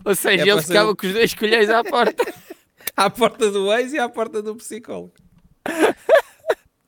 Ou 0.05 0.13
seja, 0.13 0.43
É 0.43 0.45
ele 0.45 0.51
para 0.53 0.61
ser- 0.61 0.67
ficava 0.67 0.95
com 0.95 1.07
os 1.07 1.13
dois 1.13 1.33
colhões 1.33 1.67
à 1.71 1.83
porta. 1.83 2.23
À 2.95 3.09
porta 3.09 3.49
do 3.49 3.73
ex 3.73 3.93
e 3.93 3.99
à 3.99 4.07
porta 4.09 4.43
do 4.43 4.55
psicólogo. 4.55 5.13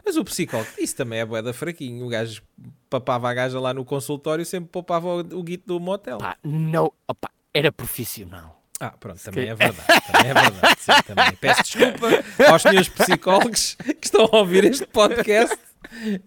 Mas 0.06 0.16
o 0.18 0.24
psicólogo, 0.24 0.70
isso 0.78 0.96
também 0.96 1.20
é 1.20 1.25
boeda 1.25 1.54
fraquinho. 1.54 2.06
O 2.06 2.10
gajo 2.10 2.44
papava 2.89 3.30
a 3.30 3.34
gaja 3.34 3.60
lá 3.60 3.74
no 3.74 3.84
consultório 3.86 4.46
sempre 4.46 4.70
poupava 4.70 5.08
o, 5.08 5.20
o 5.20 5.42
guito 5.44 5.66
do 5.68 5.80
motel. 5.80 6.18
Pá, 6.20 6.38
não. 6.44 6.92
Opa, 7.08 7.32
era 7.54 7.72
profissional. 7.72 8.62
Ah, 8.80 8.92
pronto, 8.92 9.24
também 9.24 9.48
é 9.50 9.56
verdade. 9.56 9.88
Também 10.12 10.32
é 10.32 10.34
verdade. 10.34 10.75
Sim, 10.80 10.92
também. 11.08 11.32
Peço 11.36 11.63
desculpa 11.63 12.51
aos 12.51 12.62
senhores 12.62 12.89
psicólogos 12.89 13.75
que 13.75 14.06
estão 14.08 14.25
a 14.32 14.38
ouvir 14.38 14.66
este 14.66 14.86
podcast. 14.88 15.58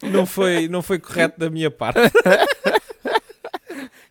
Não 0.03 0.25
foi, 0.27 0.69
não 0.69 0.83
foi 0.83 0.99
correto 0.99 1.39
da 1.39 1.49
minha 1.51 1.71
parte. 1.71 1.99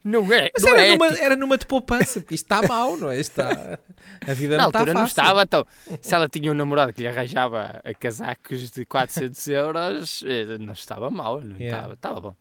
Não 0.04 0.32
é. 0.32 0.52
Mas 0.54 0.62
não 0.64 0.70
era, 0.76 0.86
é 0.86 0.92
numa, 0.92 1.08
era 1.18 1.36
numa 1.36 1.58
de 1.58 1.66
poupança, 1.66 2.20
porque 2.22 2.36
isto 2.36 2.46
está 2.46 2.62
mal, 2.68 2.96
não 2.96 3.10
é? 3.10 3.20
Está, 3.20 3.80
a 4.28 4.34
vida 4.36 4.56
Na 4.56 4.64
não 4.64 4.70
está 4.70 4.80
altura 4.80 4.94
fácil. 4.94 4.94
não 4.94 5.06
estava, 5.06 5.42
então. 5.42 5.66
Se 6.00 6.14
ela 6.14 6.30
tinha 6.30 6.52
um 6.52 6.54
namorado 6.54 6.94
que 6.94 7.02
lhe 7.02 7.08
arranjava 7.08 7.82
a 7.84 7.94
casacos 7.96 8.70
de 8.70 8.86
400 8.86 9.48
euros, 9.48 10.24
eh, 10.28 10.60
não 10.60 10.74
estava 10.74 11.10
mal, 11.10 11.42
não 11.42 11.56
Yeah. 11.58 11.78
estava, 11.78 11.94
estava 11.96 12.22
bom. 12.22 12.36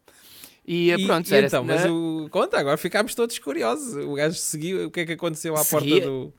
E, 0.67 0.91
E- 0.91 1.05
pronto, 1.07 1.27
e 1.33 1.35
então, 1.43 1.63
mas 1.63 1.85
o, 1.85 2.27
conta, 2.29 2.59
agora 2.59 2.77
ficámos 2.77 3.15
todos 3.15 3.39
curiosos. 3.39 3.95
O 4.05 4.13
gajo 4.13 4.35
seguiu, 4.37 4.85
o 4.85 4.91
que 4.91 4.99
é 4.99 5.05
que 5.07 5.13
aconteceu 5.13 5.55
à 5.55 5.63
Seguia- 5.63 6.01
porta 6.01 6.07
do, 6.07 6.33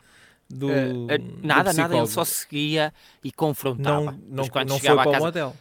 do, 0.49 0.71
eh, 0.71 0.89
eh, 1.09 1.19
do 1.19 1.47
nada, 1.47 1.73
nada, 1.73 1.97
ele 1.97 2.07
só 2.07 2.25
seguia 2.25 2.95
e 3.25 3.33
confrontava. 3.33 4.01
não, 4.01 4.13
não, 4.13 4.21
Mas 4.37 4.49
quando 4.49 4.69
não 4.69 4.79
foi 4.79 4.89
chegava 4.89 5.03
para 5.03 5.09
à 5.09 5.11
o 5.11 5.13
casa, 5.15 5.25
motel. 5.27 5.57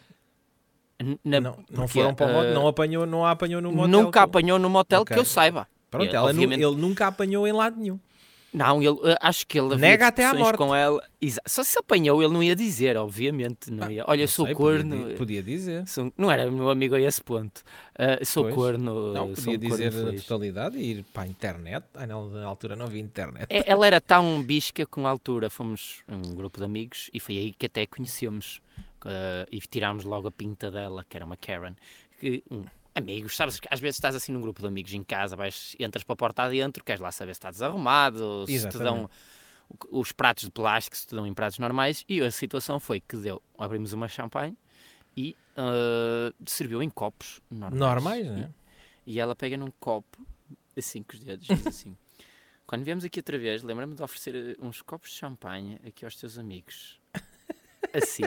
Na- 1.23 1.41
não, 1.41 1.51
não 1.51 1.63
porque, 1.85 1.87
foram 1.93 2.13
para 2.15 2.25
o 2.25 2.33
motel. 2.33 2.49
eh, 2.49 2.53
Não, 2.53 2.67
apanhou, 2.67 3.05
não 3.05 3.25
a 3.25 3.31
apanhou 3.31 3.61
no 3.61 3.71
motel. 3.71 3.87
Nunca 3.87 4.19
com- 4.19 4.25
apanhou 4.25 4.57
no 4.59 4.69
motel 4.69 5.01
Ok. 5.01 5.13
que 5.13 5.19
eu 5.19 5.25
saiba. 5.25 5.67
Pronto, 5.91 6.11
nu- 6.13 6.19
obviamente- 6.23 6.61
ele 6.63 6.75
nunca 6.75 7.07
apanhou 7.07 7.45
em 7.47 7.51
lado 7.51 7.77
nenhum. 7.79 7.99
Não, 8.53 8.81
ele, 8.81 8.97
eh, 9.03 9.17
acho 9.19 9.45
que 9.45 9.59
ele 9.59 9.75
Nega 9.75 10.07
até 10.07 10.23
à 10.23 10.33
morte. 10.33 10.57
com 10.57 10.73
ela. 10.73 11.03
Só 11.45 11.61
se 11.61 11.77
apanhou, 11.77 12.23
ele 12.23 12.31
não 12.33 12.41
ia 12.41 12.55
dizer, 12.55 12.95
obviamente. 12.95 13.69
Não 13.69 13.91
ia. 13.91 14.05
Olha, 14.07 14.21
Não 14.21 14.27
sou 14.29 14.45
sei, 14.45 14.55
corno. 14.55 14.95
Podia, 14.95 15.09
di- 15.09 15.15
podia 15.17 15.43
dizer. 15.43 15.85
sou- 15.87 16.13
não 16.17 16.31
era 16.31 16.49
meu 16.49 16.69
amigo 16.69 16.95
a 16.95 17.01
esse 17.01 17.21
ponto. 17.21 17.61
Ah, 17.99 18.23
sou 18.23 18.43
Pois. 18.43 18.55
corno. 18.55 19.11
Não, 19.11 19.33
podia 19.33 19.55
um 19.55 19.57
dizer 19.57 19.87
a 19.89 19.91
feliz. 19.91 20.23
totalidade 20.23 20.77
e 20.77 20.91
ir 20.99 21.03
para 21.13 21.23
a 21.23 21.27
internet. 21.27 21.83
Ah, 21.95 22.07
não, 22.07 22.29
na 22.29 22.45
altura 22.45 22.77
não 22.77 22.85
havia 22.85 23.01
internet. 23.01 23.45
É, 23.49 23.69
Ela 23.69 23.85
era 23.87 23.99
tão 23.99 24.41
bisca 24.41 24.85
que, 24.85 24.99
na 25.01 25.09
altura, 25.09 25.49
fomos 25.49 25.97
um 26.07 26.33
grupo 26.33 26.57
de 26.57 26.63
amigos 26.63 27.09
e 27.13 27.19
foi 27.19 27.37
aí 27.37 27.51
que 27.51 27.65
até 27.65 27.85
conhecemos. 27.85 28.61
Ah, 29.05 29.45
e 29.51 29.59
tirámos 29.59 30.03
logo 30.03 30.27
a 30.27 30.31
pinta 30.31 30.71
dela, 30.71 31.05
que 31.07 31.15
era 31.15 31.25
uma 31.25 31.37
Karen. 31.37 31.75
Que, 32.19 32.43
um, 32.49 32.65
amigos, 32.95 33.35
sabes 33.35 33.59
que 33.59 33.67
às 33.69 33.79
vezes 33.79 33.97
estás 33.97 34.15
assim 34.15 34.31
num 34.31 34.41
grupo 34.41 34.61
de 34.61 34.67
amigos 34.67 34.93
em 34.93 35.03
casa, 35.03 35.35
vais, 35.35 35.75
entras 35.79 36.03
para 36.03 36.13
a 36.13 36.17
porta 36.17 36.43
adentro, 36.43 36.83
queres 36.83 36.99
lá 37.01 37.11
saber 37.11 37.33
se 37.35 37.39
está 37.39 37.51
desarrumado, 37.51 38.45
se 38.47 38.53
te 38.53 38.55
Exatamente. 38.55 38.83
dão 38.83 39.09
os 39.91 40.11
pratos 40.11 40.45
de 40.45 40.51
plástico, 40.51 40.95
se 40.97 41.07
te 41.07 41.15
dão 41.15 41.25
em 41.27 41.33
pratos 41.33 41.59
normais. 41.59 42.03
E 42.09 42.21
a 42.21 42.31
situação 42.31 42.79
foi 42.79 42.99
que 42.99 43.15
deu, 43.17 43.41
abrimos 43.57 43.93
uma 43.93 44.07
champanhe 44.07 44.57
e 45.15 45.35
ah, 45.55 46.33
serviu 46.45 46.81
em 46.81 46.89
copos 46.89 47.41
normais. 47.49 47.79
Normais, 47.79 48.25
E- 48.25 48.29
né? 48.29 48.49
E 49.07 49.19
ela 49.19 49.35
pega 49.35 49.55
num 49.55 49.69
copo, 49.79 50.25
assim 50.75 51.03
com 51.03 51.13
os 51.13 51.19
dedos, 51.19 51.45
diz 51.45 51.67
assim: 51.67 51.95
quando 52.65 52.83
viemos 52.83 53.05
aqui 53.05 53.19
outra 53.19 53.37
vez, 53.37 53.61
lembra-me 53.61 53.93
de 53.93 54.01
oferecer 54.01 54.35
eh, 54.35 54.55
uns 54.59 54.81
copos 54.81 55.11
de 55.11 55.17
champanhe 55.17 55.79
aqui 55.85 56.05
aos 56.05 56.15
teus 56.15 56.39
amigos. 56.39 56.99
Assim. 57.93 58.23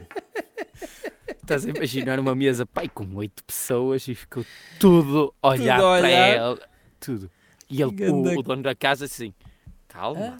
Estás 1.28 1.64
a 1.66 1.70
imaginar 1.70 2.18
uma 2.20 2.34
mesa, 2.34 2.66
pai, 2.66 2.88
com 2.88 3.06
oito 3.14 3.42
pessoas 3.44 4.06
e 4.08 4.14
ficou 4.14 4.44
tudo 4.78 5.34
a 5.42 5.48
olhar 5.48 5.76
Tudo 5.76 5.86
a 5.86 5.98
para 5.98 6.06
olhar. 6.08 6.50
ele. 6.52 6.60
Tudo. 7.00 7.30
E 7.70 7.82
ele, 7.82 8.10
o, 8.10 8.38
o 8.38 8.42
dono 8.42 8.62
da 8.62 8.74
casa, 8.74 9.04
assim, 9.06 9.32
calma. 9.86 10.38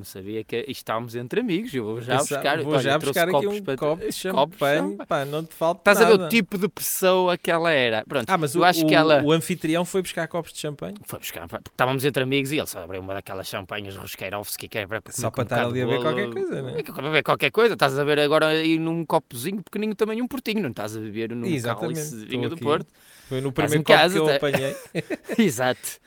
Não 0.00 0.04
sabia 0.06 0.42
que 0.42 0.64
estávamos 0.66 1.14
entre 1.14 1.40
amigos. 1.40 1.74
Eu 1.74 1.84
vou 1.84 2.00
já 2.00 2.16
buscar. 2.16 2.62
vou 2.62 2.72
olha, 2.72 2.80
já 2.82 2.98
buscar 2.98 3.28
aqui 3.28 3.32
copos 3.32 3.58
um 3.58 3.62
para- 3.62 3.76
copo 3.76 4.06
de 4.06 4.12
champanhe. 4.12 4.96
Pá, 5.06 5.26
não 5.26 5.44
te 5.44 5.54
falta 5.54 5.80
Estás 5.82 6.00
a 6.00 6.04
ver 6.06 6.12
nada. 6.12 6.24
o 6.24 6.28
tipo 6.30 6.56
de 6.56 6.68
pessoa 6.70 7.36
que 7.36 7.50
ela 7.50 7.70
era. 7.70 8.02
Pronto, 8.08 8.30
Ah, 8.30 8.38
mas 8.38 8.54
eu 8.54 8.62
o, 8.62 8.64
acho 8.64 8.86
que 8.86 8.94
ela. 8.94 9.22
o 9.22 9.30
anfitrião 9.30 9.84
foi 9.84 10.00
buscar 10.00 10.26
copos 10.26 10.54
de 10.54 10.58
champanhe? 10.58 10.94
Foi 11.04 11.18
buscar, 11.18 11.46
porque 11.46 11.68
estávamos 11.70 12.02
entre 12.02 12.22
amigos 12.22 12.50
e 12.50 12.56
ele 12.56 12.66
só 12.66 12.82
abriu 12.82 13.02
uma 13.02 13.12
daquelas 13.12 13.46
champanhas 13.46 13.94
Rosqueirovski 13.94 14.68
que 14.68 14.78
é 14.78 14.86
para 14.86 15.02
Só 15.10 15.30
para 15.30 15.42
um 15.42 15.44
estar 15.44 15.66
ali 15.66 15.82
a 15.82 15.86
ver 15.86 16.00
qualquer 16.00 16.30
coisa, 16.30 16.62
né? 16.62 16.74
É 16.80 17.10
ver 17.10 17.22
qualquer 17.22 17.50
coisa, 17.50 17.74
estás 17.74 17.98
a 17.98 18.02
ver 18.04 18.20
agora 18.20 18.46
aí 18.46 18.78
num 18.78 19.04
copozinho 19.04 19.62
pequenino 19.62 19.94
também 19.94 20.22
um 20.22 20.26
portinho, 20.26 20.62
não 20.62 20.70
estás 20.70 20.96
a 20.96 21.00
beber 21.00 21.34
num 21.36 21.44
Exatamente, 21.46 21.96
cálice 21.96 22.16
de 22.16 22.24
vinho 22.24 22.48
do. 22.48 22.56
Porto. 22.56 22.86
Foi 23.28 23.42
no 23.42 23.52
primeiro 23.52 23.84
copo 23.84 23.98
casa, 23.98 24.14
que 24.14 24.18
eu 24.20 24.26
tá- 24.26 24.36
apanhei. 24.36 24.74
Exato. 25.38 26.00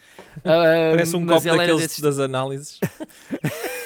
Ah, 0.43 0.89
Parece 0.91 1.15
um 1.15 1.25
copo 1.25 1.41
daqueles 1.45 1.81
desses 1.81 1.99
das 1.99 2.17
análises 2.19 2.79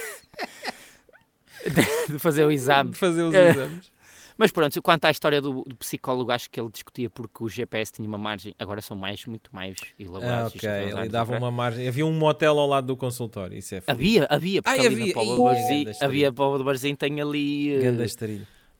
de 2.09 2.17
fazer 2.19 2.45
o 2.45 2.51
exame. 2.51 2.91
de 2.91 2.97
fazer 2.97 3.23
os 3.23 3.33
É. 3.33 3.49
exames. 3.49 3.91
Mas 4.39 4.51
pronto, 4.51 4.79
quanto 4.83 5.03
à 5.05 5.09
história 5.09 5.41
do, 5.41 5.63
do 5.63 5.75
psicólogo, 5.77 6.31
acho 6.31 6.47
que 6.51 6.61
ele 6.61 6.69
discutia 6.69 7.09
porque 7.09 7.43
o 7.43 7.49
GPS 7.49 7.91
tinha 7.91 8.07
uma 8.07 8.19
margem, 8.19 8.53
agora 8.59 8.83
são 8.83 8.95
mais, 8.95 9.25
muito 9.25 9.49
mais 9.51 9.75
Ah, 9.81 9.85
elaborados. 9.97 10.53
isto 10.53 10.67
ok. 10.67 10.79
Ele 10.91 11.09
dava 11.09 11.35
uma 11.39 11.49
margem. 11.49 11.87
Havia 11.87 12.05
um 12.05 12.13
motel 12.13 12.59
ao 12.59 12.67
lado 12.67 12.85
do 12.85 12.95
consultório. 12.95 13.57
Isso 13.57 13.73
é 13.73 13.81
foda. 13.81 13.93
Havia, 13.93 14.27
havia, 14.29 14.61
porque 14.61 14.79
Ai, 14.79 14.85
ali 14.85 14.95
havia. 15.01 15.07
na 15.07 15.13
Póvoa 15.13 15.53
Ih, 15.53 15.55
do 15.85 15.89
história. 15.89 16.07
havia 16.07 16.29
a 16.29 16.33
Póvoa 16.33 16.57
do 16.59 16.63
Barzim, 16.63 16.93
tem 16.93 17.19
ali, 17.19 17.79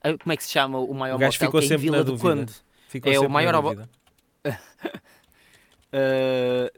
ah, 0.04 0.16
como 0.20 0.32
é 0.32 0.38
que 0.38 0.44
se 0.44 0.52
chama 0.52 0.78
o 0.78 0.94
maior 0.94 1.16
O 1.16 1.18
gajo 1.18 1.34
motel 1.38 1.48
ficou 1.48 1.60
que 1.60 1.64
é 1.64 1.66
em 1.66 1.70
sempre 1.70 1.82
Vila 1.84 1.98
na 1.98 2.04
do. 2.04 2.18
Conde. 2.20 2.54
Ficou 2.88 3.12
É 3.12 3.20
o 3.20 3.28
maior. 3.28 3.56
Uh, 3.66 3.88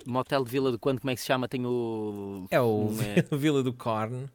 motel 0.09 0.45
de 0.45 0.51
Vila 0.51 0.71
do 0.71 0.79
Conde, 0.79 1.01
como 1.01 1.11
é 1.11 1.15
que 1.15 1.19
se 1.21 1.27
chama? 1.27 1.49
Tem 1.49 1.65
o... 1.65 2.47
É 2.49 2.61
o 2.61 2.87
é- 3.15 3.25
Vila 3.35 3.61
do 3.61 3.73
Corno. 3.73 4.29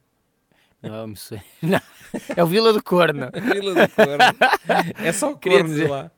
Não, 0.88 1.06
não 1.08 1.16
sei. 1.16 1.40
Não, 1.62 1.80
é 2.36 2.42
o 2.44 2.46
Vila 2.46 2.72
do 2.72 2.82
Corno. 2.82 3.28
Vila 3.52 3.74
do 3.86 3.92
Corno. 3.92 4.94
É 5.04 5.12
só 5.12 5.34
Queria 5.38 5.58
cornos 5.58 5.76
dizer- 5.76 5.90
lá. 5.90 6.10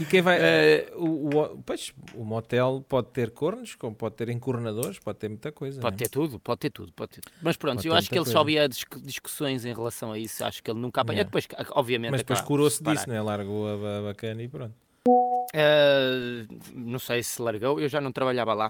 E 0.00 0.04
quem 0.06 0.22
vai. 0.22 0.38
Eh, 0.40 0.90
o, 0.96 1.28
o, 1.28 1.62
pois, 1.62 1.92
o 2.14 2.24
motel 2.24 2.82
pode 2.88 3.08
ter 3.08 3.30
cornos, 3.32 3.74
como 3.74 3.94
pode 3.94 4.14
ter 4.14 4.30
encornadores, 4.30 4.98
pode 4.98 5.18
ter 5.18 5.28
muita 5.28 5.52
coisa. 5.52 5.78
Pode 5.78 5.94
né? 5.96 5.98
ter 6.04 6.08
tudo, 6.08 6.40
pode 6.40 6.58
ter 6.60 6.70
tudo, 6.70 6.90
pode 6.94 7.10
ter 7.12 7.20
tudo. 7.20 7.34
Mas 7.42 7.56
pronto, 7.58 7.76
Pode 7.76 7.88
eu 7.88 7.94
acho 7.94 8.08
que 8.08 8.14
ele 8.14 8.20
muita 8.20 8.30
só 8.32 8.42
coisa. 8.42 8.58
havia 8.60 8.68
discu- 8.68 9.00
discussões 9.00 9.66
em 9.66 9.74
relação 9.74 10.10
a 10.12 10.18
isso. 10.18 10.42
Acho 10.42 10.62
que 10.62 10.70
ele 10.70 10.80
nunca 10.80 11.02
apanhou. 11.02 11.22
Depois, 11.22 11.46
obviamente, 11.72 12.12
Mas 12.12 12.20
depois 12.22 12.40
curou-se 12.40 12.82
disso, 12.82 13.06
né? 13.10 13.20
largou 13.20 13.68
a, 13.68 13.76
ba- 13.76 14.02
bacana 14.08 14.42
e 14.42 14.48
pronto. 14.48 14.74
Uh, 15.06 16.46
não 16.74 16.98
sei 16.98 17.22
se 17.22 17.40
largou, 17.42 17.78
eu 17.80 17.88
já 17.90 18.00
não 18.00 18.10
trabalhava 18.12 18.54
lá. 18.54 18.68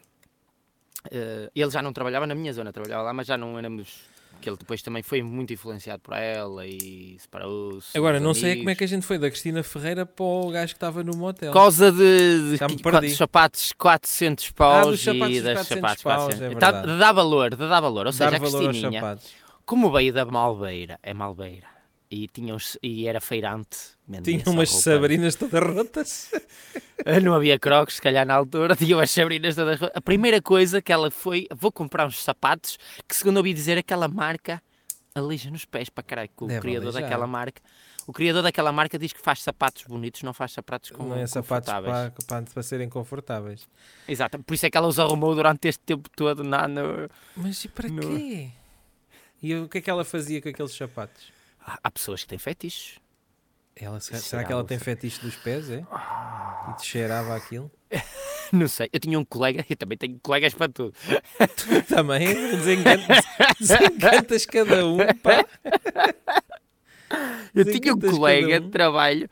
Uh, 1.06 1.48
ele 1.54 1.70
já 1.70 1.80
não 1.80 1.92
trabalhava 1.92 2.26
na 2.26 2.34
minha 2.34 2.52
zona, 2.52 2.72
trabalhava 2.72 3.02
lá, 3.04 3.12
mas 3.12 3.26
já 3.26 3.36
não 3.36 3.56
éramos. 3.56 4.00
Que 4.40 4.48
ele 4.48 4.56
depois 4.56 4.80
também 4.82 5.02
foi 5.02 5.20
muito 5.22 5.52
influenciado 5.52 6.00
por 6.00 6.14
ela 6.14 6.64
e 6.66 7.16
separou-se. 7.18 7.96
Agora, 7.98 8.20
não 8.20 8.32
sei 8.34 8.50
como 8.56 8.60
é 8.60 8.72
amigos. 8.72 8.78
que 8.78 8.84
a 8.84 8.86
gente 8.88 9.04
foi 9.06 9.18
da 9.18 9.28
Cristina 9.28 9.62
Ferreira 9.62 10.06
para 10.06 10.24
o 10.24 10.50
gajo 10.50 10.68
que 10.72 10.76
estava 10.76 11.02
no 11.02 11.16
motel. 11.16 11.52
Causa 11.52 11.90
de, 11.90 12.52
de 12.56 12.82
quatro 12.82 13.10
sapatos 13.10 13.72
400 13.76 14.50
paus 14.52 15.08
Ah, 15.08 15.12
e 15.12 15.40
das 15.40 15.54
400 15.54 15.66
sapatos 15.66 16.02
paus, 16.04 16.24
400. 16.34 16.56
é 16.56 16.58
Tá- 16.58 16.70
dá 16.70 17.12
valor, 17.12 17.56
dá 17.56 17.80
valor. 17.80 18.06
Ou 18.06 18.12
seja, 18.12 18.30
Dar 18.30 18.36
a 18.36 18.40
Cristininha, 18.40 19.18
como 19.66 19.90
veio 19.90 20.12
da 20.12 20.24
Malbeira, 20.24 20.98
é 21.02 21.12
Malbeira, 21.12 21.66
e, 22.10 22.26
tinha 22.28 22.54
uns- 22.54 22.78
e 22.82 23.06
era 23.06 23.20
feirante, 23.20 23.78
Tinha 24.22 24.42
umas 24.46 24.70
roupa. 24.70 24.82
sabrinas 24.84 25.34
todas 25.34 25.62
rotas. 25.62 26.30
Não 27.22 27.34
havia 27.34 27.58
crocs, 27.58 27.96
se 27.96 28.02
calhar 28.02 28.26
na 28.26 28.34
altura, 28.34 28.74
tinha 28.74 28.96
umas 28.96 29.10
sabrinas 29.10 29.54
todas 29.54 29.78
rotas. 29.78 29.96
A 29.96 30.00
primeira 30.00 30.40
coisa 30.42 30.80
que 30.82 30.92
ela 30.92 31.10
foi, 31.10 31.46
vou 31.54 31.70
comprar 31.70 32.06
uns 32.06 32.22
sapatos, 32.22 32.78
que 33.08 33.14
segundo 33.14 33.36
ouvi 33.38 33.52
dizer, 33.54 33.78
aquela 33.78 34.08
marca 34.08 34.62
alija 35.14 35.50
nos 35.50 35.64
pés 35.64 35.88
para 35.90 36.02
caralho, 36.04 36.30
que 36.36 36.44
o 36.44 36.46
Deve 36.46 36.60
criador 36.60 36.88
alijar. 36.88 37.02
daquela 37.02 37.26
marca... 37.26 37.60
O 38.06 38.12
criador 38.12 38.42
daquela 38.42 38.72
marca 38.72 38.98
diz 38.98 39.12
que 39.12 39.20
faz 39.20 39.42
sapatos 39.42 39.82
bonitos, 39.86 40.22
não 40.22 40.32
faz 40.32 40.52
sapatos 40.52 40.90
com, 40.90 41.02
Não 41.02 41.16
é 41.18 41.26
sapatos 41.26 41.70
para, 41.70 42.10
para, 42.26 42.42
para 42.42 42.62
serem 42.62 42.88
confortáveis. 42.88 43.68
Exato, 44.08 44.42
por 44.42 44.54
isso 44.54 44.64
é 44.64 44.70
que 44.70 44.78
ela 44.78 44.86
os 44.88 44.98
arrumou 44.98 45.34
durante 45.34 45.68
este 45.68 45.80
tempo 45.84 46.08
todo 46.16 46.42
na, 46.42 46.66
no... 46.66 47.06
Mas 47.36 47.62
e 47.64 47.68
para 47.68 47.86
No- 47.86 48.00
quê? 48.00 48.48
E 49.42 49.54
o 49.56 49.68
que 49.68 49.76
é 49.76 49.80
que 49.82 49.90
ela 49.90 50.06
fazia 50.06 50.40
com 50.40 50.48
aqueles 50.48 50.72
sapatos? 50.74 51.30
Há 51.68 51.78
há 51.84 51.90
pessoas 51.90 52.22
que 52.22 52.28
têm 52.28 52.38
fetiches. 52.38 52.98
Ela, 53.76 54.00
será, 54.00 54.18
Será 54.18 54.44
que 54.44 54.50
ela 54.52 54.64
tem 54.64 54.78
fe- 54.78 54.84
fetiche 54.86 55.20
dos 55.20 55.36
pés, 55.36 55.70
é? 55.70 55.84
E 56.70 56.76
te 56.78 56.86
cheirava 56.86 57.36
aquilo? 57.36 57.70
Não 58.52 58.66
sei, 58.66 58.88
eu 58.92 58.98
tinha 58.98 59.18
um 59.18 59.24
colega, 59.24 59.64
eu 59.68 59.76
também 59.76 59.98
tenho 59.98 60.18
colegas 60.22 60.54
para 60.54 60.72
tudo. 60.72 60.94
Também 61.86 62.34
desencantas, 62.56 63.18
desencantas 63.60 64.46
cada 64.46 64.86
um, 64.86 64.96
pá. 65.22 65.44
Eu 67.54 67.64
tinha 67.64 67.94
um 67.94 67.98
colega 68.00 68.56
um. 68.58 68.64
de 68.64 68.70
trabalho 68.70 69.28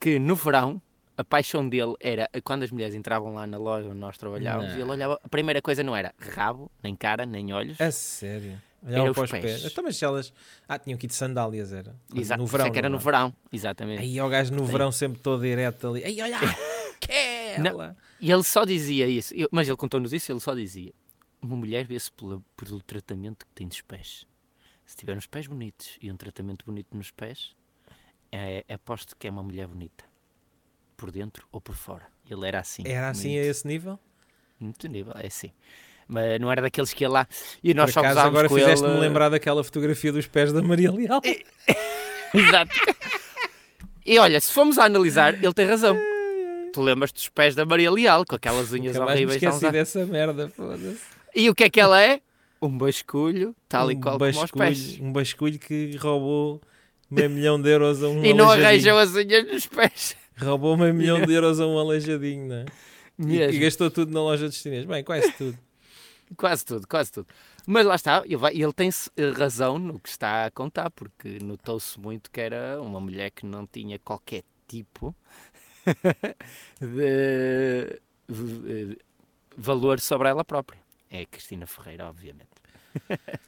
que 0.00 0.18
no 0.18 0.34
verão 0.34 0.80
a 1.16 1.22
paixão 1.24 1.68
dele 1.68 1.94
era 2.00 2.28
quando 2.44 2.62
as 2.62 2.70
mulheres 2.70 2.94
entravam 2.94 3.34
lá 3.34 3.46
na 3.46 3.58
loja 3.58 3.88
onde 3.88 3.98
nós 3.98 4.16
trabalhávamos, 4.16 4.72
Não. 4.72 4.80
ele 4.80 4.90
olhava, 4.90 5.20
a 5.22 5.28
primeira 5.28 5.60
coisa 5.60 5.82
não 5.82 5.94
era 5.94 6.14
rabo, 6.18 6.70
nem 6.82 6.94
cara, 6.96 7.26
nem 7.26 7.52
olhos. 7.52 7.78
A 7.80 7.90
sério. 7.90 8.60
Olhava 8.82 9.04
Era 9.06 9.12
para 9.14 9.24
os 9.24 9.30
pés. 9.30 9.42
pés. 9.44 9.64
Então, 9.64 9.82
mas 9.84 10.00
elas. 10.02 10.32
Ah, 10.68 10.78
tinham 10.78 10.96
que 10.98 11.06
ir 11.06 11.08
de 11.08 11.14
sandálias, 11.14 11.72
era. 11.72 11.96
Exato, 12.14 12.40
no 12.40 12.46
verão. 12.46 12.66
é 12.66 12.70
que 12.70 12.78
era 12.78 12.88
não 12.88 12.98
no 12.98 13.04
verão, 13.04 13.34
exatamente. 13.52 14.00
Aí 14.00 14.20
o 14.20 14.28
gajo 14.28 14.54
no 14.54 14.64
Sim. 14.66 14.72
verão 14.72 14.92
sempre 14.92 15.20
todo 15.20 15.42
direto 15.42 15.88
ali. 15.88 16.04
Aí, 16.04 16.20
olha! 16.22 16.38
Aquela! 16.96 17.96
E 18.20 18.32
ele 18.32 18.42
só 18.42 18.64
dizia 18.64 19.06
isso, 19.06 19.32
eu- 19.34 19.48
mas 19.52 19.68
ele 19.68 19.76
contou-nos 19.76 20.12
isso, 20.12 20.30
ele 20.32 20.40
só 20.40 20.52
dizia: 20.54 20.92
uma 21.40 21.54
mulher 21.56 21.86
vê-se 21.86 22.10
pela- 22.10 22.42
pelo 22.56 22.80
tratamento 22.82 23.46
que 23.46 23.52
tem 23.52 23.68
dos 23.68 23.80
pés. 23.80 24.26
Se 24.84 24.96
tiver 24.96 25.16
uns 25.16 25.26
pés 25.26 25.46
bonitos 25.46 25.96
e 26.02 26.10
um 26.10 26.16
tratamento 26.16 26.64
bonito 26.64 26.96
nos 26.96 27.10
pés, 27.12 27.54
é, 28.32 28.64
aposto 28.68 29.14
que 29.16 29.28
é 29.28 29.30
uma 29.30 29.42
mulher 29.42 29.68
bonita. 29.68 30.04
Por 30.96 31.12
dentro 31.12 31.46
ou 31.52 31.60
por 31.60 31.76
fora. 31.76 32.06
Ele 32.28 32.46
era 32.46 32.58
assim. 32.58 32.82
Era 32.86 33.10
assim 33.10 33.38
a 33.38 33.42
esse 33.44 33.66
nível? 33.68 33.98
Muito 34.58 34.88
nível, 34.88 35.12
é 35.16 35.26
assim. 35.28 35.52
Mas 36.08 36.40
não 36.40 36.50
era 36.50 36.62
daqueles 36.62 36.92
que 36.94 37.04
ia 37.04 37.08
lá 37.10 37.28
e 37.62 37.74
nós 37.74 37.86
Por 37.90 37.92
só 37.94 38.00
acaso 38.00 38.20
agora 38.20 38.48
fizeste-me 38.48 38.92
ele. 38.92 39.00
lembrar 39.00 39.28
daquela 39.28 39.62
fotografia 39.62 40.10
dos 40.10 40.26
pés 40.26 40.52
da 40.52 40.62
Maria 40.62 40.90
Leal. 40.90 41.20
Exato. 42.34 42.72
E 44.06 44.18
olha, 44.18 44.40
se 44.40 44.50
formos 44.52 44.78
a 44.78 44.84
analisar, 44.84 45.34
ele 45.34 45.52
tem 45.52 45.66
razão. 45.66 45.96
Tu 46.72 46.80
lembras 46.80 47.12
dos 47.12 47.28
pés 47.28 47.54
da 47.54 47.64
Maria 47.66 47.90
Leal, 47.90 48.24
com 48.24 48.36
aquelas 48.36 48.72
unhas 48.72 48.96
Nunca 48.96 49.12
horríveis. 49.12 49.42
uns 49.42 49.54
esqueci 49.54 49.70
dessa 49.72 50.06
merda, 50.06 50.48
foda-se. 50.48 50.98
E 51.34 51.50
o 51.50 51.54
que 51.54 51.64
é 51.64 51.70
que 51.70 51.80
ela 51.80 52.00
é? 52.02 52.20
Um 52.60 52.76
basculho, 52.76 53.54
tal 53.68 53.90
e 53.92 53.94
um 53.94 54.00
qual 54.00 54.14
como 54.18 54.24
aos 54.24 54.36
basculho, 54.36 54.64
pés. 54.64 54.98
um 55.00 55.12
basculho 55.12 55.58
que 55.58 55.96
roubou 55.96 56.60
meio 57.10 57.30
milhão 57.30 57.60
de 57.60 57.68
euros 57.70 58.02
a 58.02 58.08
um 58.08 58.24
E 58.24 58.32
não 58.34 58.50
arranjam 58.50 58.96
as 58.98 59.14
unhas 59.14 59.46
nos 59.46 59.66
pés. 59.66 60.16
Roubou 60.40 60.76
meio 60.76 60.94
milhão 60.94 61.20
de 61.20 61.32
euros 61.34 61.60
a 61.60 61.66
um 61.66 61.78
aleijadinho, 61.78 62.48
não 62.48 62.56
é? 62.56 62.64
E, 63.20 63.56
e 63.56 63.58
gastou 63.58 63.90
tudo 63.90 64.12
na 64.12 64.20
loja 64.20 64.48
de 64.48 64.54
chinês. 64.54 64.84
Bem, 64.84 65.02
quase 65.04 65.30
tudo. 65.32 65.58
Quase 66.36 66.64
tudo, 66.64 66.86
quase 66.86 67.10
tudo. 67.12 67.26
Mas 67.66 67.84
lá 67.86 67.94
está, 67.94 68.22
ele, 68.24 68.72
tem 68.72 68.90
eh, 69.16 69.30
razão 69.30 69.78
no 69.78 69.98
que 69.98 70.08
está 70.08 70.46
a 70.46 70.50
contar, 70.50 70.90
porque 70.90 71.38
notou-se 71.42 71.98
muito 71.98 72.30
que 72.30 72.40
era 72.40 72.80
uma 72.80 73.00
mulher 73.00 73.30
que 73.30 73.44
não 73.46 73.66
tinha 73.66 73.98
qualquer 73.98 74.42
tipo 74.66 75.14
de, 76.80 78.00
de- 78.28 78.98
valor 79.56 80.00
sobre 80.00 80.28
ela 80.28 80.44
própria. 80.44 80.80
É 81.10 81.22
a 81.22 81.26
Cristina 81.26 81.66
Ferreira, 81.66 82.06
obviamente. 82.08 82.48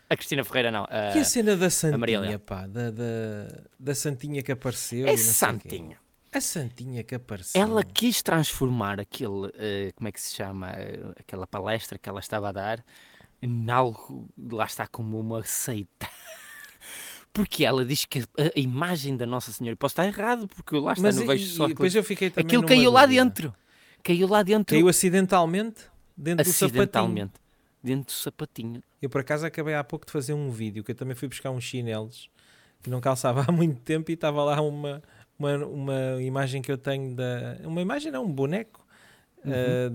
a 0.08 0.16
Cristina 0.16 0.44
Ferreira 0.44 0.70
não. 0.70 0.86
a- 0.88 1.16
E 1.16 1.20
a 1.20 1.24
cena 1.24 1.56
da 1.56 1.68
Santinha, 1.70 2.38
pá, 2.38 2.66
da, 2.66 2.90
da, 2.90 3.62
da 3.78 3.94
Santinha 3.94 4.42
que 4.42 4.52
apareceu. 4.52 5.06
é 5.08 5.16
santinha. 5.16 5.98
A 6.32 6.40
Santinha 6.40 7.02
que 7.02 7.14
apareceu. 7.14 7.60
Ela 7.60 7.82
quis 7.82 8.22
transformar 8.22 9.00
aquele, 9.00 9.50
eh, 9.54 9.92
como 9.96 10.08
é 10.08 10.12
que 10.12 10.20
se 10.20 10.34
chama, 10.36 10.70
eh, 10.70 11.00
aquela 11.18 11.46
palestra 11.46 11.98
que 11.98 12.08
ela 12.08 12.20
estava 12.20 12.48
a 12.50 12.52
dar, 12.52 12.84
em 13.42 13.70
algo, 13.70 14.28
lá 14.38 14.64
está, 14.64 14.86
como 14.86 15.18
uma 15.18 15.42
seita. 15.42 16.08
Porque 17.32 17.64
ela 17.64 17.84
diz 17.84 18.04
que 18.04 18.20
a, 18.20 18.58
imagem 18.58 19.16
da 19.16 19.26
Nossa 19.26 19.50
Senhora, 19.52 19.76
posso 19.76 19.92
estar 19.92 20.06
errado, 20.06 20.48
porque 20.48 20.74
eu 20.74 20.80
lá 20.80 20.92
está, 20.92 21.02
Mas 21.02 21.16
não 21.16 21.24
e- 21.24 21.26
vejo 21.26 21.44
e 21.44 21.48
só 21.48 21.68
depois 21.68 21.94
eu 21.94 22.02
fiquei 22.02 22.28
também 22.28 22.46
Aquilo 22.46 22.66
caiu 22.66 22.90
lá 22.90 23.02
dúvida. 23.06 23.24
dentro. 23.24 23.54
Caiu 24.02 24.28
lá 24.28 24.42
dentro. 24.42 24.74
Caiu 24.74 24.88
acidentalmente 24.88 25.82
dentro 26.16 26.44
do 26.44 26.52
sapatinho. 26.52 26.82
acidentalmente. 26.82 27.32
Dentro 27.82 28.06
do 28.06 28.12
sapatinho. 28.12 28.82
Eu 29.00 29.08
por 29.08 29.20
acaso 29.20 29.46
acabei 29.46 29.74
há 29.74 29.84
pouco 29.84 30.06
de 30.06 30.12
fazer 30.12 30.32
um 30.32 30.50
vídeo 30.50 30.82
que 30.82 30.90
eu 30.90 30.94
também 30.94 31.14
fui 31.14 31.28
buscar 31.28 31.50
uns 31.50 31.62
chinelos 31.64 32.28
que 32.82 32.90
não 32.90 33.00
calçava 33.00 33.44
há 33.48 33.52
muito 33.52 33.80
tempo 33.80 34.10
e 34.10 34.14
estava 34.14 34.42
lá 34.42 34.60
uma, 34.60 35.00
uma, 35.40 35.56
uma 35.66 36.22
imagem 36.22 36.62
que 36.62 36.70
eu 36.70 36.78
tenho 36.78 37.14
da. 37.16 37.56
Uma 37.64 37.80
imagem, 37.80 38.12
não, 38.12 38.24
um 38.24 38.32
boneco 38.32 38.86
Uhum. 39.44 39.52
eh, 39.54 39.88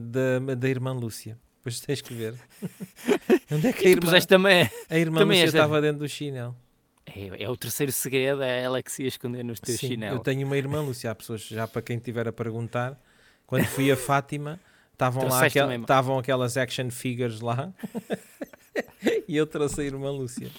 da, 0.48 0.56
da 0.56 0.68
irmã 0.68 0.92
Lúcia. 0.92 1.38
Depois 1.58 1.80
tens 1.80 2.02
que 2.02 2.14
ver. 2.16 2.34
Onde 3.52 3.68
é 3.68 3.74
que 3.74 3.86
a 3.88 3.90
irmã, 3.92 4.20
também. 4.22 4.70
a 4.90 4.98
irmã 4.98 5.20
também 5.20 5.38
Lúcia 5.38 5.46
esta- 5.46 5.58
estava 5.60 5.80
dentro 5.82 6.00
do 6.00 6.10
chinelo? 6.10 6.56
É, 7.06 7.44
é 7.44 7.48
o 7.50 7.56
terceiro 7.56 7.92
segredo, 7.92 8.42
é 8.42 8.64
ela 8.64 8.82
que 8.82 8.92
se 8.92 9.04
ia 9.04 9.08
esconder 9.08 9.44
nos 9.44 9.60
teus 9.60 9.80
Sim, 9.80 9.90
chinelos. 9.90 10.18
eu 10.18 10.24
tenho 10.24 10.48
uma 10.48 10.58
irmã 10.58 10.82
Lúcia. 10.82 11.12
Há 11.12 11.16
pessoas, 11.16 11.42
já 11.42 11.68
para 11.68 11.84
quem 11.84 11.98
estiver 11.98 12.28
a 12.28 12.34
perguntar, 12.34 13.00
quando 13.46 13.66
fui 13.66 13.92
a 13.92 13.96
Fátima, 13.96 14.60
estavam 14.94 15.28
lá 15.28 15.46
aquel- 15.46 15.72
estavam 15.74 16.18
aquelas 16.18 16.58
action 16.58 16.90
figures 16.90 17.40
lá. 17.42 17.72
e 19.28 19.36
eu 19.38 19.46
trouxe 19.46 19.82
a 19.82 19.84
irmã 19.84 20.10
Lúcia. 20.10 20.50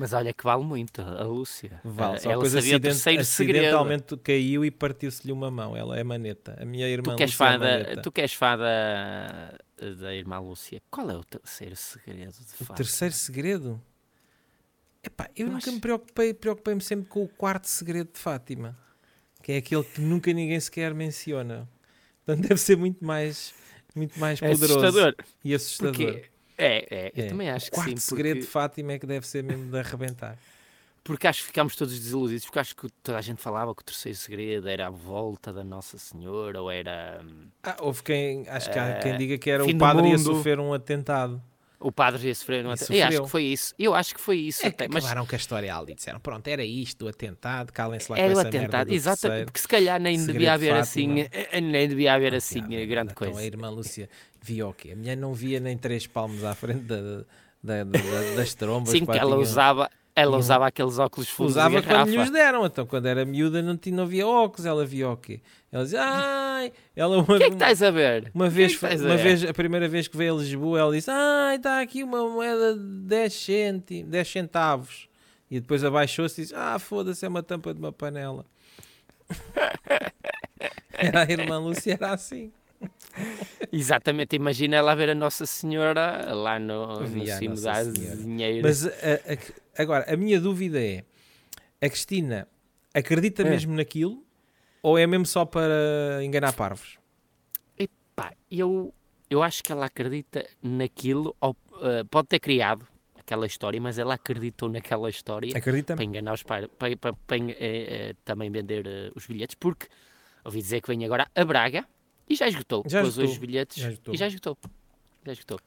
Mas 0.00 0.14
olha 0.14 0.32
que 0.32 0.42
vale 0.42 0.64
muito, 0.64 1.02
a 1.02 1.24
Lúcia. 1.24 1.78
Vale, 1.84 2.16
Ah, 2.16 2.18
só 2.20 2.30
ela 2.30 2.42
depois 2.42 2.52
sabia 2.52 2.76
acident- 2.76 2.82
terceiro 2.82 3.24
segredo. 3.24 3.58
acidentalmente 3.64 4.16
caiu 4.16 4.64
e 4.64 4.70
partiu-se-lhe 4.70 5.30
uma 5.30 5.50
mão. 5.50 5.76
Ela 5.76 5.98
é 5.98 6.02
maneta. 6.02 6.56
A 6.58 6.64
minha 6.64 6.88
irmã 6.88 7.12
Tu 7.12 7.16
que, 7.18 7.22
és 7.24 7.30
Lúcia 7.32 7.44
é 7.44 7.48
fã 7.52 7.58
da, 7.58 7.66
maneta. 7.70 8.02
tu 8.02 8.10
que 8.12 8.20
és 8.22 8.32
fã 8.32 8.56
da, 8.56 9.58
da 10.00 10.14
irmã 10.14 10.38
Lúcia, 10.38 10.80
qual 10.90 11.10
é 11.10 11.14
o 11.16 11.22
terceiro 11.22 11.76
segredo 11.76 12.32
de 12.32 12.62
O 12.62 12.64
fato? 12.64 12.76
terceiro 12.78 13.14
segredo? 13.14 13.82
Epá, 15.02 15.28
eu, 15.36 15.46
Eu 15.48 15.52
nunca 15.52 15.70
me 15.70 15.80
preocupei, 15.80 16.32
preocupei-me 16.34 16.80
sempre 16.80 17.06
com 17.06 17.22
o 17.24 17.28
quarto 17.28 17.66
segredo 17.68 18.10
de 18.12 18.18
Fátima, 18.18 18.78
que 19.42 19.52
é 19.52 19.56
aquele 19.58 19.82
que 19.84 20.00
nunca 20.00 20.32
ninguém 20.32 20.58
sequer 20.60 20.94
menciona. 20.94 21.68
Portanto, 22.24 22.48
deve 22.48 22.60
ser 22.60 22.76
muito 22.76 23.04
mais, 23.04 23.52
muito 23.94 24.18
mais 24.18 24.40
É 24.40 24.48
poderoso 24.50 24.80
assustador. 24.86 25.14
e 25.44 25.54
assustador. 25.54 25.94
Porque, 25.94 26.30
é, 26.64 26.86
é, 26.90 27.12
eu 27.16 27.24
É. 27.24 27.28
também 27.28 27.50
acho 27.50 27.66
o 27.66 27.70
que 27.70 27.74
quarto 27.74 27.90
sim. 27.90 27.96
segredo 27.96 28.34
Porque, 28.36 28.46
de 28.46 28.52
Fátima 28.52 28.92
é 28.92 28.98
que 28.98 29.06
deve 29.06 29.26
ser 29.26 29.42
mesmo 29.42 29.70
de 29.70 29.78
arrebentar. 29.78 30.36
porque 31.02 31.26
acho 31.26 31.40
que 31.40 31.46
ficámos 31.46 31.74
todos 31.74 31.98
desiludidos, 31.98 32.44
porque 32.44 32.58
acho 32.58 32.76
que 32.76 32.88
toda 33.02 33.16
a 33.18 33.22
gente 33.22 33.40
falava 33.40 33.74
que 33.74 33.80
o 33.82 33.84
terceiro 33.84 34.16
segredo 34.18 34.68
era 34.68 34.86
a 34.88 34.90
volta 34.90 35.52
da 35.52 35.64
Nossa 35.64 35.96
Senhora, 35.98 36.60
ou 36.60 36.70
era 36.70 37.20
hum, 37.24 37.46
Ah, 37.62 37.76
houve 37.80 38.02
quem, 38.02 38.46
acho 38.48 38.70
que 38.70 38.78
há 38.78 38.88
Eh, 38.90 39.00
quem 39.00 39.16
diga 39.16 39.38
que 39.38 39.50
era 39.50 39.64
o 39.64 39.78
padre 39.78 40.08
ia 40.08 40.18
mundo. 40.18 40.34
sofrer 40.34 40.60
um 40.60 40.72
atentado. 40.74 41.42
o 41.82 41.90
padre 41.90 42.28
ia 42.28 42.34
sofrer. 42.34 42.66
Um 42.66 42.70
ata- 42.70 42.94
Eu 42.94 43.06
acho 43.06 43.22
que 43.22 43.28
foi 43.30 43.44
isso. 43.44 43.74
Eu 43.78 43.94
acho 43.94 44.14
que 44.14 44.20
foi 44.20 44.36
isso. 44.36 44.60
É 44.60 44.68
que 44.70 44.74
até, 44.84 44.88
mas 44.88 45.02
acabaram 45.02 45.26
com 45.26 45.34
a 45.34 45.38
história 45.38 45.74
ali, 45.74 45.94
disseram, 45.94 46.20
pronto, 46.20 46.46
era 46.46 46.62
isto, 46.62 47.06
o 47.06 47.08
atentado, 47.08 47.72
calem-se 47.72 48.12
lá 48.12 48.18
era 48.18 48.28
com 48.28 48.36
o 48.36 48.40
essa 48.40 48.50
merda 48.50 48.58
atentado, 48.66 48.88
do 48.88 48.94
exatamente, 48.94 49.44
porque 49.46 49.60
se 49.60 49.66
calhar 49.68 49.98
nem 49.98 50.18
Segredo 50.18 50.32
devia 50.34 50.48
de 50.48 50.54
haver 50.54 50.84
Fátima. 50.84 51.14
assim, 51.22 51.28
eh, 51.32 51.60
nem 51.62 51.88
devia 51.88 52.12
haver 52.12 52.34
Ah, 52.34 52.36
assim 52.36 52.58
eh, 52.76 52.84
grande 52.84 53.12
então, 53.12 53.26
coisa. 53.26 53.40
a 53.40 53.44
irmã 53.46 53.70
Lúcia 53.70 54.10
via 54.42 54.66
o 54.66 54.72
quê? 54.72 54.92
A 54.92 54.96
mulher 54.96 55.16
não 55.16 55.32
via 55.34 55.60
nem 55.60 55.76
três 55.76 56.06
palmos 56.06 56.44
à 56.44 56.54
frente 56.54 56.80
da, 56.82 56.96
da- 57.00 57.24
da- 57.62 57.84
da- 57.84 58.36
das 58.36 58.54
trombas. 58.54 58.90
Sim, 58.90 59.04
que 59.04 59.10
ela 59.12 59.30
tinha- 59.30 59.38
usava, 59.40 59.90
ela 60.16 60.36
usava 60.36 60.66
aqueles 60.66 60.98
óculos 60.98 61.28
fundos 61.28 61.52
Usava 61.52 61.76
quando 61.82 61.86
garrafa. 61.86 62.10
lhe 62.10 62.18
os 62.18 62.30
deram, 62.30 62.66
então 62.66 62.84
quando 62.86 63.06
era 63.06 63.24
miúda 63.24 63.62
não, 63.62 63.76
tinha, 63.76 63.94
não 63.96 64.06
via 64.06 64.26
óculos, 64.26 64.66
ela 64.66 64.84
via 64.84 65.08
o 65.10 65.16
quê? 65.16 65.40
Ela 65.72 65.84
dizia, 65.84 66.00
ai, 66.02 66.72
ela 66.96 67.16
uma, 67.18 67.22
O 67.34 67.38
que 67.38 67.44
é 67.44 67.48
que 67.48 67.52
estás 67.54 67.82
a 67.82 67.90
ver? 67.90 68.30
uma 68.34 68.46
que 68.46 68.50
é 68.52 68.56
vez, 68.56 68.70
que 68.72 68.74
estás 68.84 69.02
a 69.02 69.06
uma 69.06 69.16
ver? 69.16 69.22
vez, 69.22 69.44
a 69.44 69.54
primeira 69.54 69.88
vez 69.88 70.08
que 70.08 70.16
veio 70.16 70.34
a 70.34 70.38
Lisboa, 70.38 70.80
ela 70.80 70.92
disse, 70.94 71.10
ai, 71.10 71.56
está 71.56 71.80
aqui 71.80 72.02
uma 72.02 72.28
moeda 72.28 72.74
de 72.74 72.80
10, 72.82 73.32
cênti- 73.32 74.02
10 74.02 74.28
centavos. 74.28 75.08
E 75.50 75.58
depois 75.60 75.82
abaixou-se 75.84 76.40
e 76.40 76.44
disse, 76.44 76.54
ah, 76.56 76.78
foda-se, 76.78 77.24
é 77.24 77.28
uma 77.28 77.42
tampa 77.42 77.72
de 77.74 77.80
uma 77.80 77.92
panela. 77.92 78.44
Era 80.92 81.22
a 81.26 81.30
irmã 81.32 81.58
Lúcia, 81.58 81.94
era 81.94 82.12
assim. 82.12 82.52
Exatamente, 83.72 84.36
imagina 84.36 84.76
ela 84.76 84.94
ver 84.94 85.10
a 85.10 85.14
Nossa 85.14 85.46
Senhora 85.46 86.34
lá 86.34 86.58
no, 86.58 87.00
no 87.00 87.26
cimo 87.26 87.54
da 87.60 87.72
azinheira. 87.74 88.62
Mas 88.62 88.86
a- 88.86 88.90
a- 88.90 89.82
agora, 89.82 90.12
a 90.12 90.16
minha 90.16 90.40
dúvida 90.40 90.80
é: 90.80 91.04
a 91.80 91.88
Cristina 91.88 92.48
acredita 92.94 93.42
É. 93.42 93.50
mesmo 93.50 93.74
naquilo 93.74 94.24
ou 94.82 94.98
é 94.98 95.06
mesmo 95.06 95.26
só 95.26 95.44
para 95.44 96.18
enganar 96.22 96.52
parvos? 96.52 96.98
Pá, 98.16 98.32
eu, 98.50 98.92
eu 99.30 99.42
acho 99.42 99.62
que 99.62 99.72
ela 99.72 99.86
acredita 99.86 100.46
naquilo, 100.62 101.34
ou, 101.40 101.56
eh, 101.80 102.04
pode 102.10 102.28
ter 102.28 102.38
criado 102.38 102.86
aquela 103.18 103.46
história, 103.46 103.80
mas 103.80 103.98
ela 103.98 104.14
acreditou 104.14 104.68
naquela 104.68 105.08
história 105.08 105.56
Acredita? 105.56 105.94
para 105.94 106.04
enganar 106.04 106.34
os 106.34 106.42
pais, 106.42 106.66
para, 106.78 106.94
para, 106.98 107.12
para, 107.14 107.36
eh, 107.38 107.54
eh, 107.58 108.14
também 108.24 108.50
vender 108.50 108.86
eh, 108.86 109.10
os 109.14 109.26
bilhetes, 109.26 109.54
porque 109.54 109.86
ouvi 110.44 110.60
dizer 110.60 110.82
que 110.82 110.88
vem 110.88 111.02
agora 111.04 111.30
a 111.34 111.44
Braga 111.44 111.86
e 112.30 112.34
já 112.36 112.48
esgotou. 112.48 112.82
Já 112.86 113.02
esgotou, 113.02 113.24
os 113.30 113.38
bilhetes 113.38 113.76
já 113.82 113.90
esgotou. 113.90 114.14
e 114.14 114.16
já 114.16 114.26
esgotou. 114.28 114.58
Já 115.26 115.32
esgotou. 115.32 115.60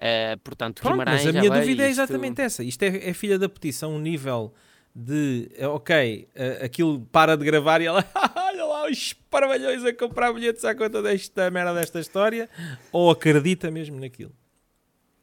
Eh, 0.00 0.36
portanto, 0.42 0.80
Pronto, 0.80 0.92
Guimarães 0.94 1.24
mas 1.24 1.36
a 1.36 1.38
minha 1.40 1.50
dúvida 1.52 1.82
é 1.84 1.90
isto- 1.90 2.00
exatamente 2.00 2.40
essa. 2.40 2.64
Isto 2.64 2.82
é, 2.84 3.10
é 3.10 3.12
filha 3.12 3.38
da 3.38 3.48
petição, 3.48 3.94
um 3.94 3.98
nível 4.00 4.52
de 4.94 5.48
eh, 5.56 5.66
ok, 5.68 6.28
eh, 6.34 6.64
aquilo 6.64 7.00
para 7.12 7.36
de 7.36 7.44
gravar 7.44 7.80
e 7.80 7.86
ela 7.86 8.04
olha 8.34 8.64
lá 8.64 8.90
os 8.90 9.12
parvalhões 9.12 9.84
a 9.84 9.92
comprar 9.94 10.32
bilhetes 10.32 10.64
à 10.64 10.74
conta 10.74 11.00
desta 11.02 11.50
merda 11.50 11.74
desta 11.74 12.00
história, 12.00 12.48
ou 12.90 13.10
acredita 13.10 13.70
mesmo 13.70 14.00
naquilo? 14.00 14.32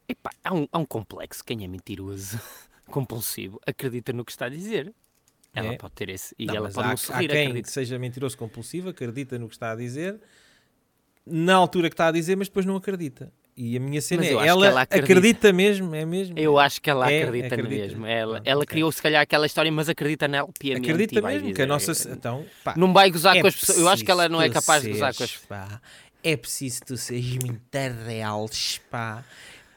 Epá, 0.07 0.29
há, 0.43 0.53
um, 0.53 0.67
há 0.71 0.77
um 0.77 0.85
complexo. 0.85 1.43
Quem 1.43 1.65
é 1.65 1.67
mentiroso, 1.67 2.39
compulsivo, 2.87 3.59
acredita 3.65 4.13
no 4.13 4.23
que 4.23 4.31
está 4.31 4.45
a 4.45 4.49
dizer. 4.49 4.93
Ela 5.53 5.73
É. 5.73 5.77
pode 5.77 5.93
ter 5.95 6.09
esse. 6.09 6.35
E 6.37 6.45
Não, 6.45 6.55
ela 6.55 6.69
pode 6.69 6.79
há, 6.79 6.83
não 6.87 6.93
há 6.93 6.97
sorrir, 6.97 7.29
quem 7.29 7.47
acredita. 7.47 7.69
seja 7.71 7.97
mentiroso 7.97 8.37
compulsivo, 8.37 8.89
acredita 8.89 9.37
no 9.39 9.47
que 9.47 9.55
está 9.55 9.71
a 9.71 9.75
dizer, 9.75 10.21
na 11.29 11.55
altura 11.55 11.89
que 11.89 11.93
está 11.93 12.07
a 12.07 12.11
dizer, 12.11 12.35
mas 12.35 12.47
depois 12.47 12.65
não 12.65 12.75
acredita. 12.75 13.31
E 13.59 13.75
a 13.75 13.79
minha 13.79 13.99
cena 14.01 14.23
é, 14.23 14.31
ela, 14.33 14.45
ela 14.67 14.81
acredita. 14.81 15.13
acredita 15.13 15.51
mesmo, 15.53 15.95
é 15.95 16.05
mesmo? 16.05 16.37
Eu 16.37 16.59
acho 16.59 16.79
que 16.79 16.91
ela 16.91 17.11
É, 17.11 17.23
acredita, 17.23 17.55
acredita. 17.55 17.87
mesmo. 17.87 18.05
Ela, 18.05 18.39
ela 18.45 18.65
criou 18.67 18.91
se 18.91 19.01
calhar 19.01 19.19
aquela 19.21 19.47
história, 19.47 19.71
mas 19.71 19.89
acredita 19.89 20.27
nela 20.27 20.47
piamente. 20.59 20.91
acredita 20.91 21.19
vai 21.21 21.33
mesmo 21.33 21.47
que 21.47 21.61
a 21.63 21.65
dizer, 21.65 21.67
nossa... 21.67 22.09
eh, 22.09 22.13
Então, 22.13 22.45
pá, 22.63 22.75
Não 22.77 22.93
vai 22.93 23.09
gozar 23.09 23.35
é 23.35 23.41
com 23.41 23.47
as 23.47 23.55
pessoas. 23.55 23.79
Eu 23.79 23.89
acho 23.89 24.05
que 24.05 24.11
ela 24.11 24.29
não 24.29 24.39
é 24.39 24.47
capaz 24.49 24.81
tu 24.83 24.85
de 24.85 24.91
gozar 24.91 25.15
com 25.15 25.23
as 25.23 25.29
seres, 25.31 25.45
pá, 25.47 25.81
É 26.23 26.37
preciso 26.37 26.81
tu 26.85 26.97
seres 26.97 27.35
muito 27.37 27.59
reales, 28.05 28.79
pá, 28.91 29.23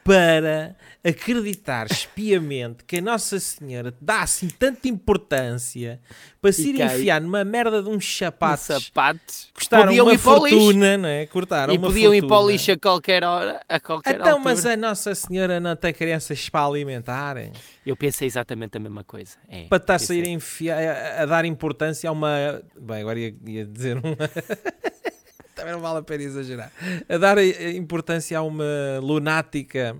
para 0.03 0.75
acreditares 1.03 2.05
piamente 2.05 2.83
que 2.85 2.97
a 2.97 3.01
Nossa 3.01 3.39
Senhora 3.39 3.93
dá 3.99 4.21
assim 4.21 4.47
tanta 4.47 4.87
importância 4.87 5.99
para 6.41 6.51
se 6.51 6.69
ir 6.69 6.79
enfiar 6.81 7.19
numa 7.21 7.43
merda 7.43 7.81
de 7.81 7.89
uns 7.89 8.05
sapatos 8.17 8.65
sapatos. 8.83 9.49
custaram 9.53 9.85
Podiam 9.85 10.05
uma 10.07 10.17
fortuna, 10.17 10.97
não 10.97 11.09
é? 11.09 11.25
Cortaram 11.25 11.73
E 11.73 11.79
podiam 11.79 12.13
ir 12.13 12.21
para 12.21 12.27
o 12.27 12.29
fortuna. 12.29 12.51
lixo 12.51 12.71
a 12.71 12.77
qualquer 12.77 13.23
hora. 13.23 13.61
A 13.67 13.79
qualquer 13.79 14.15
Então, 14.15 14.37
altura. 14.37 14.43
mas 14.43 14.65
a 14.65 14.77
Nossa 14.77 15.13
Senhora 15.15 15.59
não 15.59 15.75
tem 15.75 15.93
crianças 15.93 16.49
para 16.49 16.65
alimentarem? 16.65 17.51
Eu 17.85 17.95
pensei 17.95 18.27
exatamente 18.27 18.77
a 18.77 18.79
mesma 18.79 19.03
coisa. 19.03 19.37
É, 19.49 19.63
Para 19.65 19.77
estar 19.77 19.95
a, 20.13 20.15
enfiar, 20.29 20.77
a, 20.79 21.23
a 21.23 21.25
dar 21.25 21.45
importância 21.45 22.09
a 22.09 22.13
uma. 22.13 22.61
Bem, 22.79 23.01
agora 23.01 23.19
ia, 23.19 23.35
ia 23.45 23.65
dizer 23.65 23.97
uma. 23.97 24.15
Também 25.55 25.73
não 25.73 25.79
vale 25.81 25.99
a 25.99 26.01
pena 26.01 26.23
exagerar. 26.23 26.71
A 27.09 27.17
dar 27.17 27.37
importância 27.75 28.37
a 28.37 28.41
uma 28.41 28.63
lunática 29.01 29.95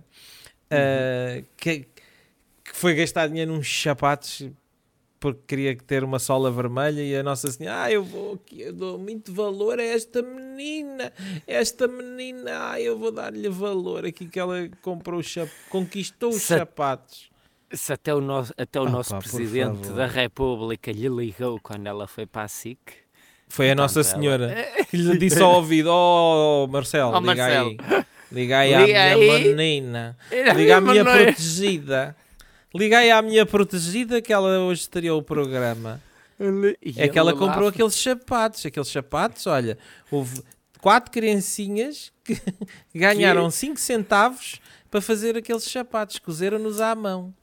ah, 0.70 1.44
que, 1.58 1.80
que 2.64 2.74
foi 2.74 2.96
gastar 2.96 3.28
dinheiro 3.28 3.54
nos 3.56 3.82
sapatos 3.82 4.50
porque 5.20 5.42
queria 5.46 5.76
ter 5.76 6.04
uma 6.04 6.18
sola 6.18 6.50
vermelha 6.50 7.00
e 7.00 7.16
a 7.16 7.22
Nossa 7.22 7.52
Senhora, 7.52 7.84
ah, 7.84 7.92
eu 7.92 8.04
vou 8.04 8.34
aqui, 8.34 8.60
eu 8.64 8.74
dou 8.74 8.98
muito 8.98 9.32
valor 9.32 9.80
a 9.80 9.84
esta 9.84 10.24
menina, 10.24 11.14
esta 11.46 11.88
menina, 11.88 12.72
ah, 12.72 12.82
eu 12.82 12.98
vou 12.98 13.12
dar-lhe 13.12 13.48
valor 13.48 14.04
aqui 14.04 14.26
que 14.28 14.40
ela 14.40 14.68
comprou 14.82 15.20
os 15.20 15.36
conquistou 15.70 16.30
os 16.32 16.42
Se- 16.42 16.58
sapatos. 16.58 17.30
Se 17.72 17.94
até 17.94 18.16
o 18.16 18.20
nosso, 18.20 18.52
até 18.58 18.82
o 18.82 18.86
Ah, 18.88 18.90
nosso 18.90 19.12
pá, 19.12 19.20
presidente 19.20 19.90
da 19.92 20.08
República 20.08 20.92
lhe 20.92 21.08
ligou 21.08 21.60
quando 21.62 21.86
ela 21.86 22.08
foi 22.08 22.26
para 22.26 22.42
a 22.42 22.48
SIC. 22.48 22.80
Foi 23.52 23.70
a 23.70 23.74
Então, 23.74 23.84
Nossa 23.84 24.02
Senhora 24.02 24.56
que 24.90 24.96
lhe 24.96 25.18
disse 25.18 25.42
ao 25.42 25.56
ouvido: 25.56 25.90
Oh, 25.92 26.68
Marcelo, 26.68 27.12
Oh, 27.14 27.20
liga 27.20 27.36
Marcelo. 27.36 27.70
aí. 27.70 28.06
Liga 28.32 28.58
aí 28.60 28.74
à 28.74 28.80
Liga 28.86 29.16
minha 29.18 29.36
aí. 29.36 29.48
menina. 29.56 30.18
Liga 30.56 30.78
à 30.78 30.82
minha 30.82 31.04
protegida. 31.04 32.16
Liga 32.74 33.00
aí 33.00 33.12
à 33.12 33.22
minha 33.22 33.46
protegida 33.46 34.22
que 34.22 34.32
ela 34.32 34.60
hoje 34.60 34.82
estreou 34.82 35.20
o 35.20 35.24
programa. 35.24 36.02
É 36.98 37.10
que 37.10 37.20
ela 37.20 37.34
comprou 37.36 37.68
aqueles 37.68 37.94
sapatos. 37.94 38.66
Aqueles 38.66 38.88
sapatos, 38.88 39.46
olha, 39.48 39.78
houve 40.10 40.42
quatro 40.80 41.12
criancinhas 41.12 42.10
que 42.24 42.40
ganharam 42.96 43.52
5 43.52 43.78
centavos 43.78 44.62
para 44.90 45.02
fazer 45.02 45.36
aqueles 45.36 45.66
sapatos. 45.66 46.18
Cozeram-nos 46.20 46.80
à 46.80 46.96
mão. 46.96 47.34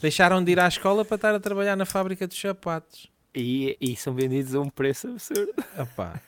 Deixaram 0.00 0.42
de 0.42 0.50
ir 0.52 0.58
à 0.60 0.66
escola 0.66 1.04
para 1.04 1.16
estar 1.16 1.34
a 1.34 1.38
trabalhar 1.40 1.76
na 1.76 1.84
fábrica 1.84 2.26
dos 2.26 2.40
sapatos. 2.40 3.06
E, 3.40 3.76
e 3.80 3.94
são 3.96 4.14
vendidos 4.14 4.54
a 4.54 4.60
um 4.60 4.68
preço 4.68 5.08
absurdo. 5.08 5.52
Opá. 5.78 6.20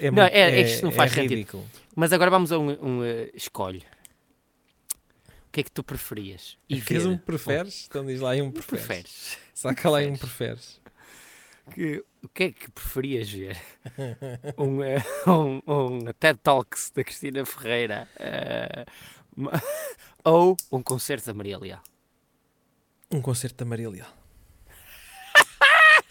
Não, 0.00 0.10
muito- 0.12 0.20
é- 0.34 0.60
é 0.60 0.64
que 0.64 0.70
isto 0.70 0.82
não 0.84 0.90
faz 0.90 1.12
é 1.12 1.14
sentido. 1.14 1.30
ridículo. 1.30 1.64
Mas 1.94 2.12
agora 2.12 2.30
vamos 2.30 2.50
a 2.50 2.58
um, 2.58 2.70
um 2.98 3.04
eh, 3.04 3.30
escolhe. 3.34 3.84
O 5.28 5.52
que 5.52 5.60
é 5.60 5.62
que 5.62 5.70
tu 5.70 5.84
preferias? 5.84 6.58
E 6.68 6.80
Queres 6.80 7.06
um 7.06 7.16
preferes? 7.16 7.86
Então 7.88 8.04
diz 8.04 8.20
lá 8.20 8.30
aí 8.32 8.42
um 8.42 8.50
preferes. 8.50 8.84
preferes? 8.86 9.38
Saca 9.54 9.88
lá 9.88 9.98
aí 9.98 10.08
um 10.10 10.16
preferes. 10.16 10.80
Que- 11.72 12.04
o 12.24 12.28
que 12.28 12.42
é 12.44 12.50
que 12.52 12.70
preferias 12.72 13.30
ver? 13.30 13.56
um, 14.58 14.82
eh, 14.82 14.96
um, 15.28 15.62
um 15.72 15.98
TED 16.18 16.40
Talks 16.42 16.90
da 16.90 17.04
Cristina 17.04 17.46
Ferreira 17.46 18.08
ma- 19.36 19.52
ou 20.24 20.56
um 20.72 20.82
concerto 20.82 21.26
da 21.26 21.34
Maria 21.34 21.56
Leal? 21.56 21.80
Um 23.12 23.22
concerto 23.22 23.56
da 23.58 23.64
Maria 23.64 23.88
Leal. 23.88 24.08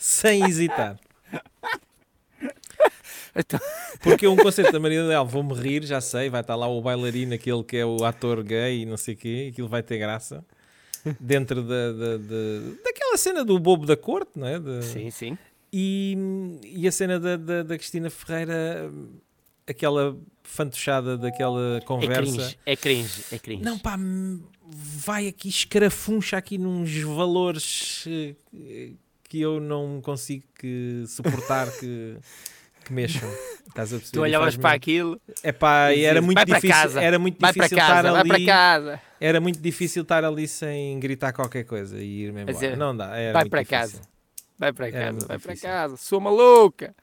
Sem 0.05 0.43
hesitar. 0.45 0.99
Então, 3.35 3.59
Porque 4.01 4.27
um 4.27 4.35
concerto 4.35 4.71
da 4.71 4.79
Maria 4.79 5.01
Leal, 5.03 5.25
vou-me 5.25 5.55
rir, 5.55 5.83
já 5.83 5.99
sei, 5.99 6.29
vai 6.29 6.41
estar 6.41 6.55
lá 6.55 6.67
o 6.67 6.79
bailarino, 6.81 7.33
aquele 7.33 7.63
que 7.63 7.77
é 7.77 7.83
o 7.85 8.03
ator 8.05 8.43
gay 8.43 8.81
e 8.81 8.85
não 8.85 8.95
sei 8.95 9.15
o 9.15 9.17
quê, 9.17 9.49
aquilo 9.51 9.67
vai 9.67 9.81
ter 9.81 9.97
graça. 9.97 10.45
Dentro 11.19 11.63
da, 11.63 11.91
da, 11.93 12.17
da- 12.17 12.75
daquela 12.85 13.17
cena 13.17 13.43
do 13.43 13.57
bobo 13.57 13.87
da 13.87 13.97
corte, 13.97 14.31
não 14.35 14.45
é? 14.45 14.59
De- 14.59 14.83
Sim, 14.83 15.09
sim. 15.09 15.37
E, 15.71 16.15
e 16.63 16.87
a 16.87 16.91
cena 16.91 17.19
da, 17.19 17.35
da, 17.35 17.63
da 17.63 17.75
Cristina 17.75 18.07
Ferreira, 18.11 18.91
aquela 19.65 20.15
fantochada 20.43 21.17
daquela 21.17 21.77
É 21.77 21.81
conversa. 21.81 22.21
cringe, 22.21 22.59
é 22.67 22.75
cringe, 22.75 23.23
é 23.31 23.39
cringe. 23.39 23.63
Não, 23.63 23.79
pá, 23.79 23.97
vai 24.69 25.27
aqui, 25.27 25.49
escarafuncha 25.49 26.37
aqui 26.37 26.59
nos 26.59 26.95
valores 27.01 28.05
eh, 28.07 28.91
que 29.34 29.41
eu 29.41 29.60
não 29.60 30.00
consigo 30.00 30.43
que 30.60 31.06
suportar 31.08 31.67
que, 31.80 32.15
que 32.86 32.93
mexam. 32.93 33.28
Estás 33.67 33.91
a 33.91 33.98
perceber? 33.98 34.12
tu 34.12 34.22
olhavas 34.22 34.56
para 34.56 34.76
aquilo, 34.76 35.19
É 35.41 35.52
pá, 35.52 35.91
e 35.91 36.04
era 36.04 36.22
muito 36.22 36.36
"Vai 36.38 36.46
difícil, 36.46 36.69
casa, 36.69 37.02
era 37.02 37.17
muito 37.17 37.39
difícil 37.39 37.63
estar 37.63 37.76
casa, 37.76 38.12
vai 38.12 38.22
ali. 38.22 38.46
Era 39.19 39.41
muito 39.41 39.60
difícil 39.60 40.04
estar 40.04 40.24
ali 40.24 40.48
sem 40.48 41.00
gritar 41.00 41.34
qualquer 41.34 41.63
coisa 41.63 41.98
e 42.00 42.26
ir-me 42.26 42.41
embora. 42.41 42.54
dizer, 42.54 42.78
não 42.78 42.96
dá, 42.96 43.08
vai 43.34 43.50
para 43.50 43.63
difícil. 43.63 43.65
casa. 43.80 44.02
Vai 44.60 44.72
para 44.72 44.91
casa, 44.91 45.26
vai 45.28 45.39
para 45.39 45.58
casa. 45.58 45.98
Sua 45.98 46.19
maluca. 46.19 46.96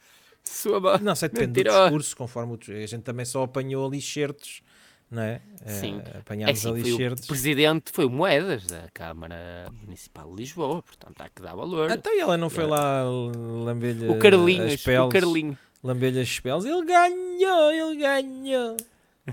Sua 0.45 0.79
ma... 0.79 0.99
Não 0.99 1.17
sei, 1.17 1.31
depende 1.31 1.49
Mentiroso. 1.49 1.79
do 1.79 1.85
discurso, 1.87 2.17
conforme 2.17 2.53
o 2.55 2.59
a 2.85 2.87
gente 2.87 3.03
também 3.03 3.25
só 3.25 3.43
apanhou 3.43 3.85
ali 3.89 4.01
certos, 4.01 4.63
não 5.11 5.23
é? 5.23 5.41
Sim. 5.67 6.01
Eh, 6.05 6.11
É 6.15 6.19
apanhámos 6.19 6.59
assim, 6.59 6.69
ali 6.71 6.83
foi 6.93 7.09
o 7.09 7.17
presidente 7.27 7.91
foi 7.93 8.05
o 8.07 8.11
Moedas 8.11 8.67
da 8.67 8.89
Câmara 8.95 9.67
Municipal 9.83 10.31
de 10.31 10.37
Lisboa, 10.43 10.83
portanto 10.83 11.21
há 11.21 11.29
que 11.29 11.43
dar 11.43 11.55
valor. 11.55 11.91
Até 11.91 12.17
ela 12.19 12.37
não 12.37 12.49
foi 12.49 12.67
lá 12.67 13.03
lamber-lhe 13.05 14.09
o 14.09 14.19
Carlinhos, 14.19 14.75
as 14.75 14.83
peles, 14.83 15.01
o 15.07 15.09
Carlinho. 15.09 15.59
lamber-lhe 15.83 16.21
as 16.21 16.41
peles. 16.41 16.65
Ele 16.65 16.85
ganhou, 16.87 17.73
ele 17.73 17.97
ganhou. 17.97 18.77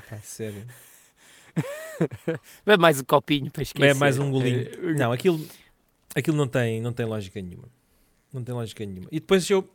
Pá, 0.09 0.17
sério. 0.21 0.65
Vai 2.65 2.77
mais 2.77 2.99
um 2.99 3.03
copinho 3.03 3.49
para 3.49 3.63
esquecer. 3.63 3.89
É 3.89 3.93
mais 3.93 4.19
um 4.19 4.29
golinho. 4.31 4.67
Eh, 4.67 4.93
Não, 4.93 5.11
aquilo, 5.11 5.43
aquilo 6.15 6.37
não, 6.37 6.47
tem, 6.47 6.81
não 6.81 6.93
tem 6.93 7.05
lógica 7.05 7.41
nenhuma. 7.41 7.67
Não 8.31 8.43
tem 8.43 8.53
lógica 8.53 8.85
nenhuma. 8.85 9.07
E 9.11 9.19
depois 9.19 9.49
eu. 9.49 9.67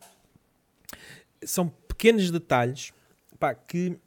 São 1.43 1.67
pequenos 1.67 2.31
detalhes 2.31 2.93
pá, 3.37 3.53
que 3.53 3.97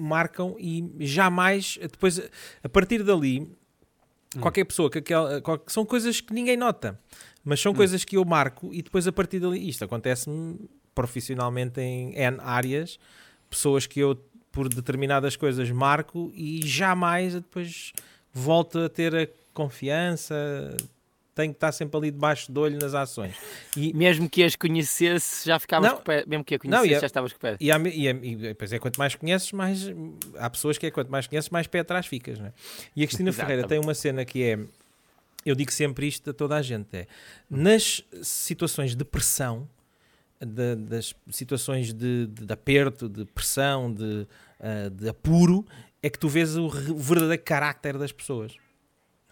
marcam 0.00 0.56
e 0.58 0.84
jamais. 1.00 1.78
Depois, 1.80 2.20
a 2.62 2.68
partir 2.68 3.02
dali, 3.02 3.40
Hum. 4.36 4.40
qualquer 4.40 4.64
pessoa 4.64 4.90
que 4.90 4.98
aquela. 4.98 5.40
qual- 5.40 5.62
são 5.66 5.84
coisas 5.84 6.20
que 6.20 6.32
ninguém 6.32 6.56
nota, 6.56 6.98
mas 7.44 7.60
Hum. 7.60 7.62
são 7.64 7.74
coisas 7.74 8.04
que 8.04 8.16
eu 8.16 8.24
marco 8.24 8.72
e 8.72 8.80
depois 8.82 9.06
a 9.06 9.12
partir 9.12 9.40
dali. 9.40 9.68
Isto 9.68 9.84
acontece-me 9.84 10.68
profissionalmente 10.94 11.80
em 11.80 12.14
N 12.16 12.38
áreas, 12.40 12.98
pessoas 13.48 13.86
que 13.86 14.00
eu 14.00 14.16
por 14.52 14.68
determinadas 14.68 15.36
coisas 15.36 15.70
marco 15.70 16.32
e 16.34 16.60
jamais 16.66 17.34
depois 17.34 17.92
volto 18.32 18.78
a 18.80 18.88
ter 18.88 19.14
a 19.14 19.28
confiança. 19.54 20.34
Tenho 21.34 21.52
que 21.52 21.56
estar 21.56 21.72
sempre 21.72 21.96
ali 21.96 22.10
debaixo 22.10 22.50
do 22.50 22.60
olho 22.60 22.78
nas 22.78 22.92
ações. 22.92 23.34
E, 23.76 23.92
Mesmo 23.94 24.28
que 24.28 24.42
as 24.42 24.56
conhecesse, 24.56 25.46
já 25.46 25.58
ficavas 25.58 25.88
Não. 25.88 25.96
com 25.96 26.02
o 26.02 26.04
pé. 26.04 26.24
Mesmo 26.26 26.44
que 26.44 26.54
a 26.56 26.58
Não, 26.64 26.78
conhecesse, 26.78 26.94
a- 26.96 27.00
já 27.00 27.06
estavas 27.06 27.32
com 27.32 27.38
o 27.38 27.40
pé. 27.40 27.56
e, 27.60 27.70
e, 27.70 28.08
e 28.08 28.36
depois 28.36 28.72
é 28.72 28.78
quanto 28.78 28.98
mais 28.98 29.14
conheces, 29.14 29.52
mais 29.52 29.86
há 30.36 30.50
pessoas 30.50 30.76
que 30.76 30.86
é 30.86 30.90
quanto 30.90 31.10
mais 31.10 31.26
conheces, 31.26 31.48
mais 31.50 31.66
pé 31.66 31.78
atrás 31.80 32.06
ficas. 32.06 32.38
Não 32.38 32.46
é? 32.46 32.52
E 32.96 33.02
a 33.04 33.06
Cristina 33.06 33.32
Ferreira 33.32 33.66
tem 33.66 33.78
uma 33.78 33.94
cena 33.94 34.24
que 34.24 34.42
é, 34.42 34.58
eu 35.46 35.54
digo 35.54 35.72
sempre 35.72 36.06
isto 36.08 36.30
a 36.30 36.32
toda 36.34 36.56
a 36.56 36.62
gente, 36.62 36.88
é 36.94 37.06
nas 37.48 38.04
situações 38.22 38.94
de 38.96 39.04
pressão, 39.04 39.68
de- 40.40 40.74
das 40.76 41.14
situações 41.30 41.92
de, 41.94 42.26
de- 42.26 42.44
de 42.46 42.52
aperto, 42.52 43.08
de 43.08 43.24
pressão, 43.26 43.92
de, 43.92 44.26
ah, 44.58 44.90
de 44.90 45.08
apuro, 45.08 45.64
é 46.02 46.10
que 46.10 46.18
tu 46.18 46.28
vês 46.28 46.56
o 46.56 46.68
verdadeiro 46.68 47.42
carácter 47.42 47.96
das 47.98 48.10
pessoas. 48.10 48.54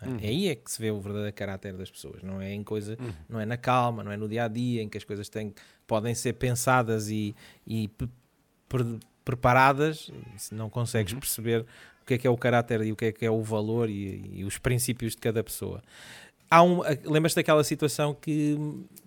Uhum. 0.06 0.18
É 0.22 0.28
aí 0.28 0.48
é 0.48 0.54
que 0.54 0.70
se 0.70 0.80
vê 0.80 0.90
o 0.90 1.00
verdadeiro 1.00 1.34
caráter 1.34 1.72
das 1.74 1.90
pessoas, 1.90 2.22
não 2.22 2.40
é 2.40 2.52
em 2.52 2.62
coisa, 2.62 2.96
Uhum. 3.00 3.12
não 3.28 3.40
é 3.40 3.44
na 3.46 3.56
calma, 3.56 4.04
não 4.04 4.12
é 4.12 4.16
no 4.16 4.28
dia 4.28 4.44
a 4.44 4.48
dia 4.48 4.82
em 4.82 4.88
que 4.88 4.96
as 4.98 5.04
coisas 5.04 5.28
têm, 5.28 5.52
podem 5.86 6.14
ser 6.14 6.34
pensadas 6.34 7.08
e, 7.10 7.34
e 7.66 7.88
pre- 8.68 8.98
preparadas, 9.24 10.10
se 10.36 10.54
não 10.54 10.70
consegues 10.70 11.12
Uhum. 11.12 11.20
perceber 11.20 11.66
o 12.02 12.04
que 12.06 12.14
é 12.14 12.18
que 12.18 12.26
é 12.26 12.30
o 12.30 12.36
caráter 12.36 12.80
e 12.82 12.92
o 12.92 12.96
que 12.96 13.06
é 13.06 13.12
que 13.12 13.26
é 13.26 13.30
o 13.30 13.42
valor 13.42 13.90
e, 13.90 14.30
e 14.34 14.44
os 14.44 14.56
princípios 14.58 15.12
de 15.12 15.18
cada 15.18 15.42
pessoa. 15.44 15.82
Há 16.50 16.62
um, 16.62 16.80
lembras-te 17.04 17.36
daquela 17.36 17.62
situação 17.62 18.14
que 18.14 18.56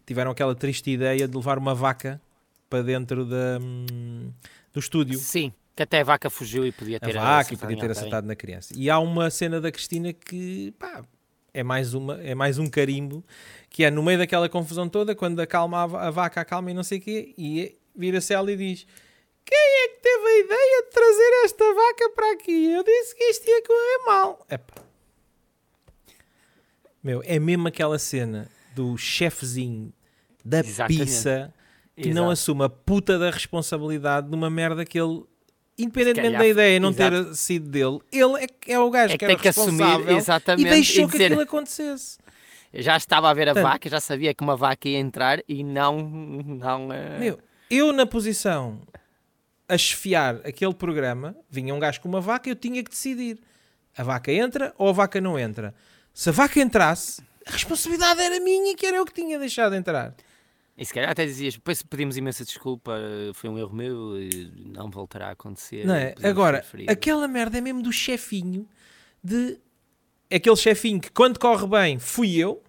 tiveram 0.05 0.29
aquela 0.29 0.53
triste 0.53 0.91
ideia 0.91 1.27
de 1.27 1.35
levar 1.35 1.57
uma 1.57 1.73
vaca 1.73 2.21
para 2.69 2.83
dentro 2.83 3.25
da, 3.25 3.57
hum, 3.59 4.31
do 4.71 4.79
estúdio. 4.79 5.17
Sim, 5.17 5.51
que 5.75 5.83
até 5.83 6.01
a 6.01 6.03
vaca 6.03 6.29
fugiu 6.29 6.65
e 6.65 6.71
podia 6.71 6.97
A 6.97 6.99
ter 6.99 7.13
vaca 7.13 7.23
e 7.23 7.55
assentado 7.55 7.59
podia 7.59 7.77
ter 7.77 7.91
assentado 7.91 8.27
na 8.27 8.35
criança. 8.35 8.73
E 8.77 8.89
há 8.89 8.99
uma 8.99 9.29
cena 9.29 9.61
da 9.61 9.71
Cristina 9.71 10.13
que 10.13 10.73
pá, 10.77 11.03
é, 11.53 11.63
mais 11.63 11.93
uma, 11.93 12.21
é 12.21 12.35
mais 12.35 12.57
um 12.57 12.69
carimbo, 12.69 13.23
que 13.69 13.83
é 13.83 13.91
no 13.91 14.03
meio 14.03 14.17
daquela 14.17 14.47
confusão 14.49 14.87
toda, 14.87 15.15
quando 15.15 15.39
acalma 15.39 15.79
a, 15.79 16.07
a 16.07 16.11
vaca, 16.11 16.41
acalma 16.41 16.71
e 16.71 16.73
não 16.73 16.83
sei 16.83 16.97
o 16.99 17.01
quê, 17.01 17.33
e 17.37 17.77
vira-se 17.95 18.33
ela 18.33 18.51
e 18.51 18.57
diz: 18.57 18.85
Quem 19.45 19.57
é 19.57 19.87
que 19.89 20.01
teve 20.01 20.27
a 20.27 20.39
ideia 20.39 20.83
de 20.83 20.89
trazer 20.89 21.45
esta 21.45 21.73
vaca 21.73 22.09
para 22.15 22.31
aqui? 22.33 22.71
Eu 22.71 22.83
disse 22.83 23.15
que 23.15 23.23
isto 23.25 23.47
ia 23.47 23.63
correr 23.63 24.05
mal. 24.05 24.45
Epá. 24.49 24.81
Meu, 27.03 27.21
é 27.25 27.39
mesmo 27.39 27.67
aquela 27.67 27.97
cena 27.97 28.47
do 28.75 28.95
chefezinho 28.97 29.91
da 30.45 30.59
Exatamente. 30.59 31.05
pizza 31.05 31.53
que 31.95 32.09
não 32.09 32.23
Exato. 32.25 32.31
assume 32.31 32.63
a 32.63 32.69
puta 32.69 33.17
da 33.17 33.29
responsabilidade 33.29 34.29
de 34.29 34.35
uma 34.35 34.49
merda 34.49 34.85
que 34.85 34.99
ele, 34.99 35.23
independentemente 35.83 36.37
da 36.37 36.47
ideia 36.47 36.79
não 36.79 36.89
exato. 36.89 37.25
ter 37.25 37.35
sido 37.35 37.69
dele, 37.69 37.99
ele 38.11 38.43
é, 38.43 38.47
que 38.47 38.71
é 38.71 38.79
o 38.79 38.89
gajo 38.89 39.13
É 39.13 39.17
que, 39.17 39.19
que 39.19 39.25
era 39.25 39.33
tem 39.33 39.41
que 39.41 39.47
assumir 39.47 39.71
responsável 39.83 40.17
exatamente 40.17 40.67
e 40.67 40.69
deixou 40.69 41.03
e 41.03 41.07
que 41.07 41.11
dizer- 41.13 41.25
aquilo 41.25 41.41
acontecesse. 41.41 42.17
Já 42.73 42.95
estava 42.95 43.29
a 43.29 43.33
ver 43.33 43.49
a 43.49 43.53
Portanto- 43.53 43.71
vaca, 43.73 43.89
já 43.89 43.99
sabia 43.99 44.33
que 44.33 44.41
uma 44.43 44.55
vaca 44.55 44.87
ia 44.87 44.97
entrar 44.97 45.41
e 45.47 45.63
não. 45.63 45.99
não 46.01 46.91
eh, 46.93 47.19
Meu, 47.19 47.39
eu 47.69 47.91
na 47.91 48.05
posição 48.05 48.79
a 49.67 49.77
chefiar 49.77 50.35
aquele 50.45 50.73
programa, 50.73 51.35
vinha 51.49 51.73
um 51.75 51.79
gajo 51.79 51.99
com 52.01 52.07
uma 52.09 52.21
vaca, 52.21 52.49
eu 52.49 52.55
tinha 52.55 52.81
que 52.83 52.89
decidir. 52.89 53.37
A 53.97 54.03
vaca 54.03 54.31
entra 54.31 54.73
ou 54.77 54.87
a 54.89 54.91
vaca 54.93 55.19
não 55.19 55.37
entra? 55.37 55.73
Se 56.13 56.29
a 56.29 56.31
vaca 56.31 56.59
entrasse, 56.61 57.21
a 57.45 57.51
responsabilidade 57.51 58.21
era 58.21 58.39
minha 58.39 58.75
que 58.75 58.85
era 58.85 58.97
eu 58.97 59.05
que 59.05 59.13
tinha 59.13 59.37
deixado 59.39 59.75
entrar. 59.75 60.13
E 60.81 60.85
se 60.85 60.91
calhar 60.91 61.11
até 61.11 61.23
dizias, 61.27 61.53
depois 61.53 61.83
pedimos 61.83 62.17
imensa 62.17 62.43
desculpa, 62.43 62.97
foi 63.35 63.51
um 63.51 63.59
erro 63.59 63.71
meu 63.71 64.19
e 64.19 64.51
não 64.65 64.89
voltará 64.89 65.27
a 65.27 65.31
acontecer. 65.33 65.85
Não 65.85 65.93
é? 65.93 66.15
Agora, 66.23 66.65
aquela 66.87 67.27
merda 67.27 67.59
é 67.59 67.61
mesmo 67.61 67.83
do 67.83 67.91
chefinho 67.91 68.67
de 69.23 69.59
aquele 70.33 70.55
chefinho 70.55 70.99
que 70.99 71.11
quando 71.11 71.37
corre 71.37 71.67
bem 71.67 71.99
fui 71.99 72.35
eu, 72.35 72.63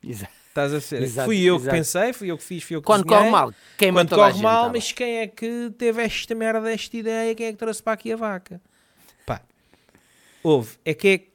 Exato. 0.00 0.32
estás 0.48 0.72
a 0.72 0.80
ser, 0.80 1.02
Exato, 1.02 1.26
fui 1.26 1.42
eu 1.42 1.56
exato. 1.56 1.70
que 1.70 1.76
pensei, 1.76 2.12
fui 2.12 2.30
eu 2.30 2.38
que 2.38 2.44
fiz, 2.44 2.62
fui 2.62 2.76
eu 2.76 2.80
que 2.80 2.86
Quando 2.86 3.02
desenhei. 3.02 3.18
corre 3.24 3.30
mal, 3.32 3.54
quem 3.76 3.92
quando 3.92 4.14
corre 4.14 4.32
gente, 4.34 4.42
mal, 4.44 4.66
tá 4.66 4.72
mas 4.72 4.92
quem 4.92 5.18
é 5.18 5.26
que 5.26 5.72
teve 5.76 6.02
esta 6.04 6.34
merda, 6.36 6.72
esta 6.72 6.96
ideia, 6.96 7.34
quem 7.34 7.46
é 7.46 7.50
que 7.50 7.58
trouxe 7.58 7.82
para 7.82 7.94
aqui 7.94 8.12
a 8.12 8.16
vaca? 8.16 8.60
Pá, 9.26 9.42
houve, 10.40 10.76
é 10.84 10.94
que 10.94 11.08
é, 11.08 11.29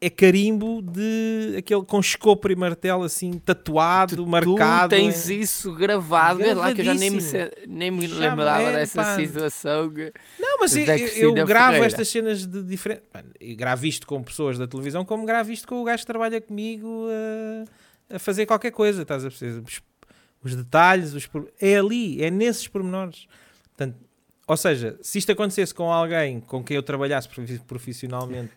é 0.00 0.10
carimbo 0.10 0.82
de 0.82 1.54
aquele 1.58 1.82
com 1.84 1.98
escopo 1.98 2.50
e 2.50 2.54
martelo 2.54 3.02
assim, 3.04 3.38
tatuado, 3.38 4.16
Tu 4.16 4.26
marcado. 4.26 4.90
tens 4.90 5.30
é- 5.30 5.34
isso 5.34 5.72
gravado, 5.74 6.38
vê 6.40 6.52
lá 6.52 6.72
que 6.74 6.80
eu 6.82 6.84
já 6.84 6.94
nem 6.94 7.10
me, 7.10 7.18
nem 7.66 7.90
me 7.90 8.06
Já 8.06 8.30
lembrava 8.30 8.62
é, 8.64 8.72
dessa 8.74 9.02
pá. 9.02 9.16
situação. 9.16 9.90
Não, 10.38 10.58
mas 10.60 10.76
eu, 10.76 10.84
eu- 10.84 11.46
gravo 11.46 11.66
Ferreira. 11.72 11.86
estas 11.86 12.08
cenas 12.08 12.46
de 12.46 12.62
diferente. 12.62 13.02
Eu 13.40 13.56
gravo 13.56 13.86
isto 13.86 14.06
com 14.06 14.22
pessoas 14.22 14.58
da 14.58 14.66
televisão, 14.66 15.04
como 15.04 15.24
gravo 15.24 15.50
isto 15.50 15.66
com 15.66 15.80
o 15.80 15.84
gajo 15.84 16.02
que 16.02 16.06
trabalha 16.06 16.40
comigo 16.40 17.06
a, 18.10 18.16
a 18.16 18.18
fazer 18.18 18.44
qualquer 18.46 18.70
coisa, 18.72 19.02
estás 19.02 19.24
a 19.24 19.28
perceber? 19.28 19.62
Os, 19.66 19.80
os 20.44 20.54
detalhes, 20.54 21.14
os 21.14 21.28
é 21.60 21.76
ali, 21.76 22.22
é 22.22 22.30
nesses 22.30 22.68
pormenores. 22.68 23.26
Portanto, 23.74 23.96
ou 24.52 24.56
seja, 24.56 24.98
se 25.02 25.18
isto 25.18 25.32
acontecesse 25.32 25.74
com 25.74 25.90
alguém 25.90 26.40
com 26.40 26.62
quem 26.62 26.76
eu 26.76 26.82
trabalhasse 26.82 27.28
profi- 27.28 27.58
profissionalmente, 27.60 28.52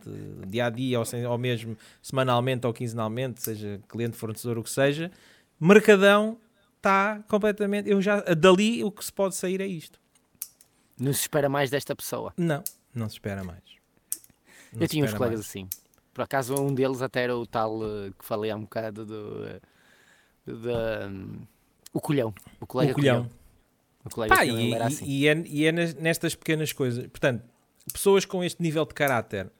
dia 0.47 0.65
a 0.65 0.69
dia, 0.69 0.99
ou, 0.99 1.05
sem- 1.05 1.25
ou 1.25 1.37
mesmo 1.37 1.77
semanalmente 2.01 2.67
ou 2.67 2.73
quinzenalmente, 2.73 3.41
seja 3.41 3.79
cliente, 3.87 4.17
fornecedor, 4.17 4.57
o 4.57 4.63
que 4.63 4.69
seja, 4.69 5.09
mercadão 5.59 6.37
está 6.77 7.23
completamente. 7.27 7.89
Eu 7.89 8.01
já, 8.01 8.19
dali 8.21 8.83
o 8.83 8.91
que 8.91 9.03
se 9.05 9.11
pode 9.13 9.35
sair 9.35 9.61
é 9.61 9.65
isto. 9.67 9.99
Não 10.99 11.11
se 11.13 11.21
espera 11.21 11.49
mais 11.49 11.69
desta 11.69 11.95
pessoa. 11.95 12.33
Não, 12.37 12.63
não 12.93 13.07
se 13.09 13.15
espera 13.15 13.43
mais. 13.43 13.63
Não 14.73 14.81
eu 14.81 14.87
tinha 14.87 15.03
uns 15.05 15.13
colegas 15.13 15.39
mais. 15.39 15.47
assim. 15.47 15.67
Por 16.13 16.21
acaso, 16.23 16.55
um 16.55 16.73
deles 16.73 17.01
até 17.01 17.23
era 17.23 17.35
o 17.37 17.45
tal 17.45 17.79
eh, 17.83 18.11
que 18.17 18.23
falei 18.25 18.51
há 18.51 18.55
um 18.55 18.61
bocado 18.61 19.05
do. 19.05 19.45
eh, 19.47 19.59
da, 20.45 21.07
hum, 21.09 21.41
o 21.93 21.99
colhão. 21.99 22.33
O 22.59 22.65
colega 22.67 22.91
O 22.91 22.95
colhão. 22.95 23.29
O 24.05 24.09
colega 24.09 24.35
Pá, 24.35 24.45
e, 24.45 24.73
era 24.73 24.85
assim. 24.87 25.05
e 25.05 25.27
é, 25.27 25.43
e 25.47 25.65
é 25.65 25.71
nestas 25.71 26.35
pequenas 26.35 26.71
coisas. 26.71 27.07
Portanto, 27.07 27.43
pessoas 27.91 28.23
com 28.25 28.43
este 28.43 28.61
nível 28.61 28.85
de 28.85 28.93
caráter 28.93 29.51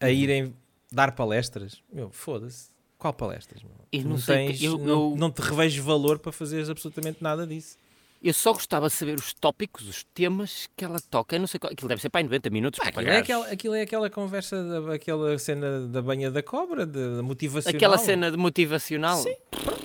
a 0.00 0.06
Uhum. 0.06 0.10
irem 0.12 0.56
dar 0.90 1.12
palestras, 1.12 1.80
meu, 1.92 2.10
foda-se. 2.10 2.68
Qual 2.98 3.12
palestras? 3.12 3.62
Meu? 3.62 4.04
Não 4.04 4.16
tens, 4.20 4.62
eu- 4.62 4.78
não, 4.78 5.10
eu- 5.10 5.16
não 5.16 5.30
te 5.30 5.40
revejo 5.40 5.82
valor 5.82 6.18
para 6.18 6.32
fazeres 6.32 6.68
absolutamente 6.70 7.18
nada 7.22 7.46
disso. 7.46 7.76
Eu 8.22 8.32
só 8.32 8.54
gostava 8.54 8.86
de 8.88 8.94
saber 8.94 9.18
os 9.18 9.34
tópicos, 9.34 9.86
os 9.86 10.02
temas 10.14 10.66
que 10.74 10.82
ela 10.82 10.98
toca. 10.98 11.36
Eu 11.36 11.40
não 11.40 11.46
sei 11.46 11.60
qual, 11.60 11.70
aquilo 11.70 11.88
deve 11.88 12.00
ser 12.00 12.08
para 12.08 12.20
aí 12.20 12.24
90 12.24 12.48
minutos. 12.48 12.78
Pá, 12.78 12.90
para 12.90 13.02
aquilo, 13.02 13.14
é 13.14 13.18
aquela, 13.18 13.46
aquilo 13.48 13.74
é 13.74 13.82
aquela 13.82 14.08
conversa, 14.08 14.64
da, 14.64 14.94
aquela 14.94 15.38
cena 15.38 15.86
da 15.88 16.00
banha 16.00 16.30
da 16.30 16.42
cobra, 16.42 16.86
de, 16.86 17.16
de 17.16 17.22
motivacional. 17.22 17.76
Aquela 17.76 17.98
cena 17.98 18.30
de 18.30 18.36
motivacional. 18.38 19.18
Sim. 19.22 19.34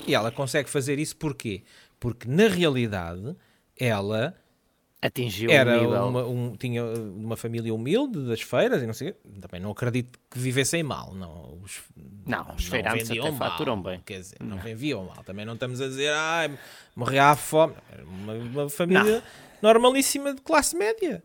E 0.07 0.15
ela 0.15 0.31
consegue 0.31 0.69
fazer 0.69 0.97
isso 0.99 1.17
porquê? 1.17 1.63
Porque 1.99 2.29
na 2.29 2.47
realidade 2.47 3.35
ela 3.79 4.35
Atingiu 5.01 5.49
era 5.49 5.81
um 5.81 6.09
uma, 6.09 6.25
um, 6.25 6.55
tinha 6.57 6.83
uma 6.83 7.37
família 7.37 7.73
humilde 7.73 8.27
das 8.27 8.41
feiras 8.41 8.83
e 8.83 8.85
não 8.85 8.93
sei. 8.93 9.15
Também 9.39 9.61
não 9.61 9.71
acredito 9.71 10.19
que 10.29 10.37
vivessem 10.37 10.83
mal. 10.83 11.13
Não, 11.13 11.57
os, 11.63 11.81
Não, 12.25 12.53
os 12.53 12.65
feirantes 12.65 13.07
vendiam 13.07 13.27
até 13.27 13.37
faturam 13.37 13.77
mal, 13.77 13.93
bem. 13.93 14.01
Quer 14.05 14.19
dizer, 14.19 14.37
não, 14.41 14.57
vendiam 14.57 15.05
mal. 15.05 15.23
Também 15.23 15.45
não 15.45 15.53
estamos 15.53 15.79
a 15.79 15.87
dizer, 15.87 16.11
ah, 16.11 16.51
morrer 16.97 17.19
à 17.19 17.33
fome. 17.33 17.75
Era 17.89 18.03
uma, 18.03 18.33
uma 18.33 18.69
família 18.69 19.23
normalíssima 19.61 20.33
de 20.33 20.41
classe 20.41 20.75
média. 20.75 21.23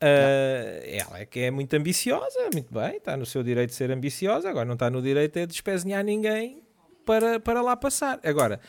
Ah, 0.00 0.80
ela 0.84 1.18
é 1.18 1.26
que 1.26 1.40
é 1.40 1.50
muito 1.50 1.74
ambiciosa, 1.74 2.50
muito 2.52 2.72
bem, 2.72 2.98
está 2.98 3.16
no 3.16 3.26
seu 3.26 3.42
direito 3.42 3.70
de 3.70 3.76
ser 3.76 3.90
ambiciosa, 3.90 4.48
agora 4.48 4.64
não 4.64 4.74
está 4.74 4.88
no 4.88 5.02
direito 5.02 5.44
de 5.44 5.54
espezinhar 5.54 6.04
ninguém 6.04 6.62
para, 7.04 7.40
para 7.40 7.60
lá 7.60 7.76
passar. 7.76 8.20
Agora, 8.22 8.60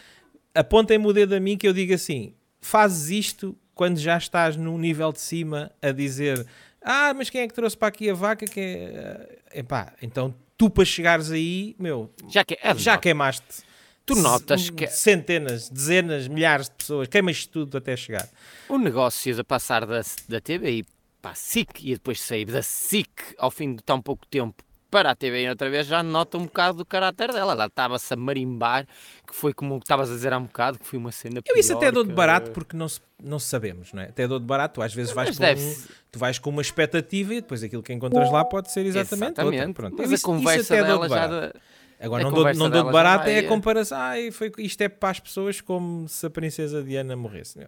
apontem-me 0.56 1.06
o 1.06 1.14
dedo 1.14 1.36
a 1.36 1.40
mim 1.40 1.56
que 1.56 1.68
eu 1.68 1.74
digo 1.74 1.94
assim: 1.94 2.34
fazes 2.62 3.10
isto 3.10 3.58
quando 3.74 3.98
já 4.00 4.18
estás 4.18 4.56
num 4.56 4.78
nível 4.78 5.12
de 5.12 5.22
cima 5.22 5.72
a 5.82 5.92
dizer 5.92 6.46
ah, 6.82 7.14
mas 7.14 7.30
quem 7.30 7.42
é 7.42 7.48
que 7.48 7.54
trouxe 7.54 7.76
para 7.78 7.90
aqui 7.90 8.10
a 8.10 8.14
vaca? 8.14 8.46
Que 8.46 8.60
é... 8.60 9.40
Epá, 9.60 9.94
então 10.02 10.34
tu 10.58 10.70
para 10.70 10.86
chegares 10.86 11.30
aí, 11.32 11.76
meu, 11.80 12.10
Já 12.30 12.44
que 12.44 12.58
é, 12.62 12.76
já 12.76 12.98
queimaste 12.98 13.68
Tu 14.06 14.16
notas 14.16 14.70
que- 14.72 14.88
centenas, 14.88 15.70
dezenas, 15.70 16.28
milhares 16.28 16.66
de 16.68 16.76
pessoas, 16.76 17.08
queimas 17.08 17.46
tudo 17.46 17.78
até 17.78 17.96
chegar. 17.96 18.28
o 18.68 18.78
negócio 18.78 19.36
de 19.36 19.44
passar 19.44 19.86
da, 19.86 20.02
da 20.28 20.42
TVI 20.42 20.84
para 21.22 21.32
a 21.32 21.36
SIC 21.36 21.70
e 21.84 21.94
depois 21.94 22.20
sair 22.20 22.46
da 22.46 22.62
SIC 22.64 23.08
ao 23.38 23.52
fim 23.52 23.76
de 23.76 23.84
tão 23.84 24.02
pouco 24.02 24.26
tempo 24.26 24.64
para 24.90 25.12
a 25.12 25.16
TVI 25.16 25.50
outra 25.50 25.70
vez, 25.70 25.86
já 25.88 26.02
nota 26.02 26.38
um 26.38 26.44
bocado 26.46 26.78
do 26.80 26.86
caráter 26.86 27.32
dela. 27.32 27.54
Ela 27.54 27.66
estava-se 27.68 28.14
a 28.14 28.18
marimbar, 28.18 28.86
que 29.28 29.36
foi 29.36 29.54
como 29.54 29.78
estavas 29.78 30.10
a 30.10 30.14
dizer 30.14 30.34
há 30.34 30.38
um 30.38 30.44
bocado, 30.46 30.80
que 30.80 30.86
foi 30.88 30.98
uma 30.98 31.12
cena 31.12 31.42
Eu 31.46 31.56
isso 31.56 31.74
até 31.76 31.92
dou 31.92 32.04
de 32.04 32.10
que- 32.10 32.16
barato 32.16 32.52
porque 32.52 32.76
não, 32.76 32.88
se- 32.90 33.02
não 33.22 33.38
sabemos, 33.40 33.94
não 33.94 34.02
é? 34.02 34.06
Até 34.06 34.28
dou 34.28 34.40
de 34.40 34.46
barato, 34.46 34.76
tu 34.76 34.82
às 34.82 34.94
vezes 34.94 35.14
vais 35.14 35.38
um- 35.40 35.76
tu 36.12 36.18
vais 36.20 36.40
com 36.40 36.50
uma 36.50 36.62
expectativa 36.62 37.34
e 37.34 37.42
depois 37.42 37.64
aquilo 37.64 37.84
que 37.84 37.94
encontras 37.94 38.32
lá 38.32 38.44
pode 38.46 38.72
ser 38.72 38.86
exatamente, 38.86 39.40
outra. 39.42 39.44
Exatamente. 39.46 39.76
Pronto. 39.76 39.96
Mas 39.98 40.00
Eu 40.00 40.04
a 40.04 40.06
isso- 40.06 40.16
isso 40.16 40.26
conversa 40.26 40.74
até 40.74 40.84
dou 40.84 41.00
dela 41.00 41.08
de 41.08 41.14
já... 41.14 41.28
da- 41.28 41.54
Agora 42.02 42.24
não 42.24 42.30
dou, 42.32 42.40
conversa 42.40 42.60
não 42.60 42.70
dou 42.70 42.84
de 42.86 42.92
barato 42.92 43.26
vai, 43.26 43.34
é 43.36 43.40
a 43.40 43.48
comparação. 43.48 43.98
Ai, 43.98 44.32
foi, 44.32 44.52
isto 44.60 44.82
é 44.82 44.88
para 44.88 45.10
as 45.10 45.20
pessoas 45.20 45.60
como 45.60 46.08
se 46.08 46.26
a 46.26 46.30
princesa 46.30 46.82
Diana 46.82 47.14
morresse. 47.16 47.58
Meu, 47.58 47.68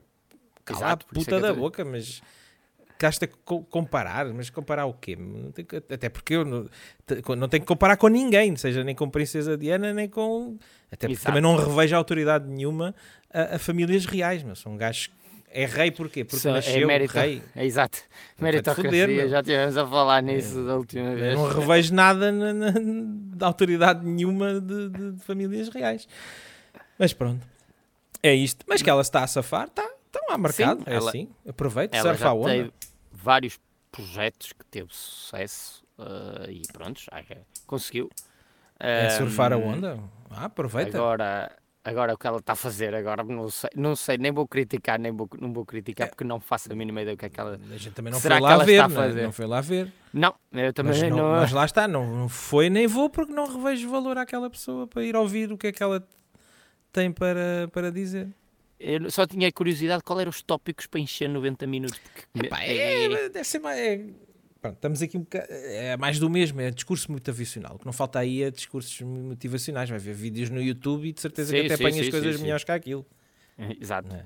Cala 0.63 0.79
Exato, 0.79 1.05
a 1.05 1.19
isso 1.19 1.25
puta 1.25 1.35
é 1.35 1.41
que 1.41 1.47
da 1.47 1.53
boca, 1.53 1.83
mas 1.83 2.21
gasta 3.01 3.27
co- 3.27 3.63
comparar, 3.63 4.25
mas 4.33 4.49
comparar 4.49 4.85
o 4.85 4.93
quê? 4.93 5.17
Até 5.91 6.07
porque 6.09 6.35
eu 6.35 6.45
não, 6.45 6.69
não 7.35 7.47
tenho 7.49 7.61
que 7.63 7.67
comparar 7.67 7.97
com 7.97 8.07
ninguém, 8.07 8.55
seja 8.55 8.83
nem 8.83 8.93
com 8.95 9.09
Princesa 9.09 9.57
Diana, 9.57 9.93
nem 9.93 10.07
com. 10.07 10.57
Até 10.91 11.07
porque 11.07 11.13
Exato. 11.13 11.25
também 11.25 11.41
não 11.41 11.55
revejo 11.55 11.95
autoridade 11.95 12.47
nenhuma 12.47 12.93
a, 13.33 13.55
a 13.55 13.59
famílias 13.59 14.05
reais, 14.05 14.43
mas 14.43 14.59
são 14.59 14.77
gajos. 14.77 15.09
É 15.53 15.65
rei 15.65 15.91
porquê? 15.91 16.23
Porque 16.23 16.39
Só- 16.39 16.51
nasceu 16.53 16.87
mérito- 16.87 17.13
rei. 17.13 17.41
É 17.55 17.65
exato. 17.65 17.97
Meritocracia, 18.39 19.27
já 19.27 19.39
estivemos 19.39 19.75
a 19.77 19.85
falar 19.85 20.21
nisso 20.23 20.65
da 20.65 20.77
última 20.77 21.09
Eu 21.09 21.17
vez. 21.17 21.35
não 21.37 21.47
revejo 21.59 21.93
nada 21.93 22.31
na, 22.31 22.53
na- 22.53 22.71
de 22.71 23.43
autoridade 23.43 24.05
nenhuma 24.05 24.61
de, 24.61 24.89
de- 24.89 25.11
de 25.13 25.23
famílias 25.25 25.67
reais. 25.69 26.07
Mas 26.97 27.11
pronto, 27.13 27.45
é 28.23 28.33
isto. 28.33 28.63
Mas 28.67 28.81
que 28.81 28.89
ela 28.89 29.01
está 29.01 29.23
a 29.23 29.27
safar, 29.27 29.67
está, 29.67 29.83
estão 30.05 30.23
a 30.33 30.37
mercado. 30.37 30.79
Sim, 30.79 30.89
é 30.89 30.93
ela- 30.95 31.09
assim. 31.09 31.27
Aproveite, 31.47 31.97
Ela 31.97 32.09
surfa 32.11 32.29
a 32.29 32.33
onda. 32.33 32.49
teve 32.49 32.71
vários 33.11 33.59
projetos 33.91 34.53
que 34.53 34.65
teve 34.65 34.87
sucesso 34.91 35.83
eh, 35.99 36.51
e 36.51 36.61
pronto, 36.71 37.01
já 37.01 37.23
conseguiu. 37.67 38.09
É 38.79 39.09
surfar 39.09 39.53
a 39.53 39.57
onda. 39.57 39.99
Ah, 40.29 40.45
aproveita. 40.45 40.97
Agora, 40.97 41.55
agora 41.83 42.13
o 42.13 42.17
que 42.17 42.25
ela 42.25 42.37
está 42.37 42.53
a 42.53 42.55
fazer, 42.55 42.95
agora 42.95 43.23
não 43.23 43.49
sei, 43.49 43.69
não 43.75 43.95
sei, 43.95 44.17
nem 44.17 44.31
vou 44.31 44.47
criticar, 44.47 44.99
nem 44.99 45.11
vou, 45.11 45.29
não 45.39 45.53
vou 45.53 45.65
criticar 45.65 46.09
porque 46.09 46.23
não 46.23 46.39
faço 46.39 46.71
a 46.71 46.75
mínima 46.75 47.01
ideia 47.01 47.15
do 47.15 47.19
que 47.19 47.25
é 47.25 47.29
que 47.29 47.39
ela. 47.39 47.59
A 47.71 47.77
gente 47.77 47.93
também 47.93 48.11
não 48.11 48.19
Será 48.19 48.35
foi 48.37 48.41
lá 48.41 48.63
ver, 48.63 48.89
não, 48.89 49.03
é? 49.03 49.23
não 49.23 49.31
foi 49.31 49.45
lá 49.45 49.61
ver. 49.61 49.91
Não, 50.13 50.33
eu 50.51 50.73
também 50.73 50.93
Mas, 50.99 51.09
não. 51.09 51.17
não- 51.17 51.31
mas 51.31 51.51
lá 51.51 51.65
está, 51.65 51.87
não, 51.87 52.05
não 52.15 52.29
foi 52.29 52.69
nem 52.69 52.87
vou 52.87 53.09
porque 53.09 53.31
não 53.31 53.45
revejo 53.45 53.89
valor 53.89 54.17
àquela 54.17 54.49
pessoa 54.49 54.87
para 54.87 55.03
ir 55.03 55.15
ouvir 55.15 55.51
o 55.51 55.57
que 55.57 55.67
é 55.67 55.71
que 55.71 55.83
ela 55.83 56.05
tem 56.91 57.11
para, 57.11 57.69
para 57.71 57.91
dizer. 57.91 58.29
Eu 58.83 59.11
só 59.11 59.27
tinha 59.27 59.51
curiosidade 59.51 60.03
qual 60.03 60.19
eram 60.19 60.29
os 60.29 60.41
tópicos 60.41 60.87
para 60.87 60.99
encher 60.99 61.29
90 61.29 61.67
minutos. 61.67 61.99
Porque 61.99 62.47
Epá, 62.47 62.63
é- 62.63 63.03
é, 63.05 63.29
deve 63.29 63.43
ser 63.47 63.59
mais. 63.59 63.79
é- 63.79 64.03
pronto, 64.59 64.75
estamos 64.75 65.01
aqui 65.01 65.17
um 65.17 65.21
bocado. 65.21 65.45
É 65.49 65.95
mais 65.97 66.17
do 66.19 66.29
mesmo, 66.29 66.59
é 66.61 66.71
discurso 66.71 67.11
motivacional. 67.11 67.75
O 67.75 67.79
que 67.79 67.85
não 67.85 67.93
falta 67.93 68.19
aí 68.19 68.41
é 68.43 68.49
discursos 68.51 68.99
motivacionais. 69.01 69.89
Vai 69.89 69.99
ver 69.99 70.13
vídeos 70.13 70.49
no 70.49 70.61
YouTube 70.61 71.07
e 71.09 71.13
de 71.13 71.21
certeza 71.21 71.51
Sim, 71.51 71.59
que 71.61 71.65
até 71.67 71.77
sim, 71.77 71.83
apanhas 71.83 72.05
sim, 72.05 72.11
coisas 72.11 72.35
sim, 72.35 72.41
melhores 72.41 72.63
que 72.63 72.71
aquilo. 72.71 73.05
Exato. 73.79 74.15
é? 74.15 74.25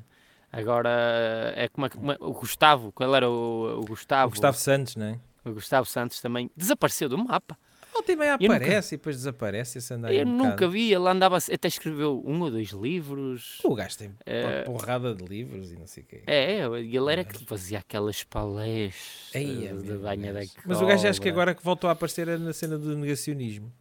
Agora 0.52 1.54
é 1.56 1.68
como, 1.68 1.90
como 1.90 2.12
o 2.20 2.32
Gustavo, 2.34 2.92
qual 2.94 3.14
era 3.14 3.30
o, 3.30 3.80
o 3.82 3.86
Gustavo? 3.86 4.28
O 4.28 4.32
Gustavo 4.32 4.58
Santos, 4.58 4.96
não 4.96 5.06
é? 5.08 5.20
o 5.44 5.54
Gustavo 5.54 5.86
Santos 5.88 6.22
também 6.22 6.50
desapareceu 6.56 7.10
do 7.10 7.18
mapa. 7.18 7.58
Volta 7.96 8.12
e 8.12 8.16
meia 8.18 8.32
Eu 8.32 8.38
nunca- 8.50 8.56
aparece 8.58 8.96
e 8.96 8.98
depois 8.98 9.16
desaparece. 9.16 9.78
Esse 9.78 9.94
anda 9.94 10.10
aí 10.10 10.20
Eu 10.20 10.28
um 10.28 10.32
nunca 10.32 10.50
bocado. 10.52 10.72
vi, 10.72 10.94
ele 10.94 11.08
andava, 11.08 11.38
até 11.38 11.68
escreveu 11.68 12.22
um 12.26 12.42
ou 12.42 12.52
dois 12.52 12.70
livros. 12.72 13.60
O 13.64 13.74
gajo 13.74 13.98
tem 13.98 14.12
É. 14.26 14.44
uma 14.44 14.64
porrada 14.64 15.16
de 15.16 15.24
livros 15.24 15.72
e 15.72 15.76
não 15.78 15.88
sei 15.88 16.04
o 16.04 16.06
quê. 16.06 16.22
É, 16.28 16.60
ele 16.66 17.12
era 17.12 17.24
que 17.24 17.46
fazia 17.46 17.80
aquelas 17.80 18.22
palestras 18.24 19.30
é 19.34 19.40
de 19.44 19.94
banha 19.98 20.34
da 20.34 20.40
gajo. 20.42 20.52
Mas 20.66 20.82
o 20.82 20.86
gajo 20.86 21.08
acho 21.08 21.22
que 21.22 21.30
agora 21.30 21.56
que 21.56 21.64
voltou 21.64 21.90
a 21.90 21.94
aparecer 21.94 22.28
é 22.28 22.38
na 22.38 22.52
cena 22.54 22.78
do 22.78 22.98
negacionismo. 22.98 23.72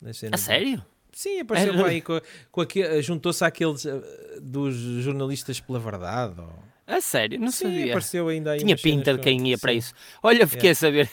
Na 0.00 0.12
cena 0.14 0.34
A 0.34 0.36
do- 0.38 0.42
sério? 0.42 0.84
Sim, 1.12 1.40
apareceu 1.40 1.72
Era- 1.74 1.82
para 1.82 1.90
aí 1.90 2.00
com, 2.00 2.20
com 2.50 2.64
juntou-se 3.02 3.44
àqueles 3.44 3.84
eh, 3.84 4.00
dos 4.40 4.74
jornalistas 4.74 5.60
pela 5.60 5.78
verdade. 5.78 6.40
ou- 6.40 6.48
A 6.86 7.00
sério? 7.00 7.38
Não 7.38 7.50
Sim, 7.50 7.64
sabia. 7.66 7.84
apareceu 7.86 8.28
ainda 8.28 8.52
aí. 8.52 8.60
Tinha 8.60 8.76
pinta 8.76 9.12
de 9.14 9.20
quem 9.20 9.48
ia 9.48 9.58
para 9.58 9.72
isso. 9.72 9.92
Olha, 10.22 10.46
fiquei 10.46 10.70
a 10.70 10.74
saber 10.74 11.10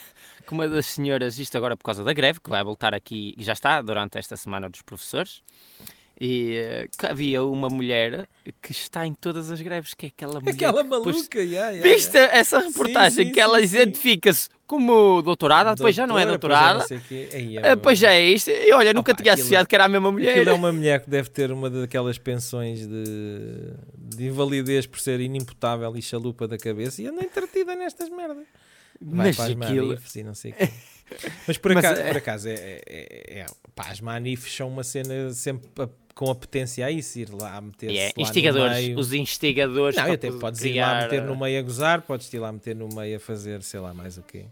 que 0.48 0.54
uma 0.54 0.68
das 0.68 0.86
senhoras, 0.86 1.38
isto 1.40 1.58
agora 1.58 1.76
por 1.76 1.84
causa 1.84 2.04
da 2.04 2.14
greve, 2.14 2.40
que 2.40 2.50
vai 2.50 2.64
voltar 2.64 2.94
aqui, 2.94 3.36
e 3.38 3.44
já 3.44 3.54
está 3.54 3.82
durante 3.82 4.18
esta 4.18 4.38
semana 4.38 4.70
dos 4.70 4.82
professores, 4.82 5.42
e 6.20 6.56
eh, 6.56 6.88
que 6.98 7.06
havia 7.06 7.44
uma 7.44 7.70
mulher 7.70 8.28
que 8.62 8.72
está 8.72 9.06
em 9.06 9.14
todas 9.14 9.52
as 9.52 9.62
greves, 9.62 9.94
que 9.94 10.08
é 10.08 10.10
aquela 10.10 10.40
mulher. 10.40 10.54
Aquela 10.56 10.84
maluca, 10.84 11.40
yeah, 11.40 11.70
yeah, 11.72 11.84
Viste 11.88 12.18
essa 12.18 12.60
reportagem 12.60 13.28
sim, 13.28 13.32
que 13.32 13.40
ela 13.40 13.60
sim, 13.60 13.68
sim. 13.68 13.76
identifica-se 13.76 14.50
como 14.66 15.22
doutorada, 15.22 15.76
depois 15.76 15.94
já 15.96 16.08
não 16.08 16.18
é 16.18 16.26
Doutora, 16.26 16.56
doutorada, 16.56 16.88
depois 16.90 17.10
já 17.10 17.62
é 17.62 17.72
eh, 17.72 17.76
depois 17.76 18.00
já 18.00 18.14
é 18.14 18.22
isto. 18.26 18.50
E 18.50 18.74
olha, 18.74 18.94
nunca 18.94 19.12
Opa, 19.12 19.22
tinha 19.22 19.34
aquilo- 19.34 19.44
associado 19.46 19.68
que 19.68 19.76
era 19.76 19.86
a 19.86 19.90
mesma 19.90 20.12
mulher. 20.12 20.32
Aquilo 20.32 20.50
é 20.50 20.54
uma 20.54 20.72
mulher 20.74 21.02
que 21.04 21.10
deve 21.10 21.30
ter 21.30 21.52
uma 21.52 21.70
daquelas 21.70 22.18
pensões 22.18 22.88
de, 22.88 23.74
de 23.98 24.26
invalidez 24.26 24.88
por 24.88 25.00
ser 25.00 25.20
inimputável 25.20 25.96
e 25.96 26.02
chalupa 26.02 26.48
da 26.48 26.58
cabeça 26.58 27.02
e 27.02 27.08
anda 27.08 27.22
entretida 27.22 27.76
nestas 27.76 28.10
merdas. 28.10 28.46
Vai 29.02 29.28
Mas 29.28 29.36
para 29.36 29.46
as 29.46 29.52
aquilo. 29.52 29.88
manifes 29.88 30.16
e 30.16 30.24
não 30.24 30.34
sei 30.36 30.52
o 30.52 30.56
quê. 30.56 30.70
Mas 31.48 31.58
por 31.58 31.74
Mas 31.74 31.86
acaso, 31.86 32.02
é- 32.02 32.08
por 32.08 32.18
acaso 32.18 32.48
é, 32.50 32.54
é, 32.54 32.82
é- 32.88 33.40
é- 33.40 33.46
pá, 33.74 33.88
as 33.90 34.02
manifes 34.02 34.54
são 34.54 34.68
uma 34.68 34.84
cena 34.84 35.32
sempre 35.32 35.70
a- 35.84 35.90
com 36.14 36.30
apetência 36.32 36.86
a 36.86 36.92
isso, 36.92 37.20
ir 37.20 37.30
lá 37.32 37.62
meter-se 37.62 37.96
É, 37.98 38.06
lá 38.08 38.12
no 38.18 38.22
instigadores, 38.24 38.78
meio. 38.78 39.00
os 39.00 39.14
instigadores. 39.14 39.96
Não, 39.96 40.12
até 40.12 40.32
podes 40.32 40.62
ir 40.62 40.70
lá 40.70 40.72
criar, 40.72 41.02
meter 41.04 41.22
no 41.24 41.36
meio 41.38 41.60
a 41.60 41.62
gozar, 41.62 42.02
podes 42.02 42.34
ir 42.34 42.40
lá 42.40 42.52
meter 42.52 42.76
no 42.76 42.90
meio 42.90 43.18
a 43.18 43.20
fazer 43.20 43.62
sei 43.64 43.80
lá 43.80 43.94
mais 43.94 44.18
o 44.18 44.24
quê. 44.24 44.46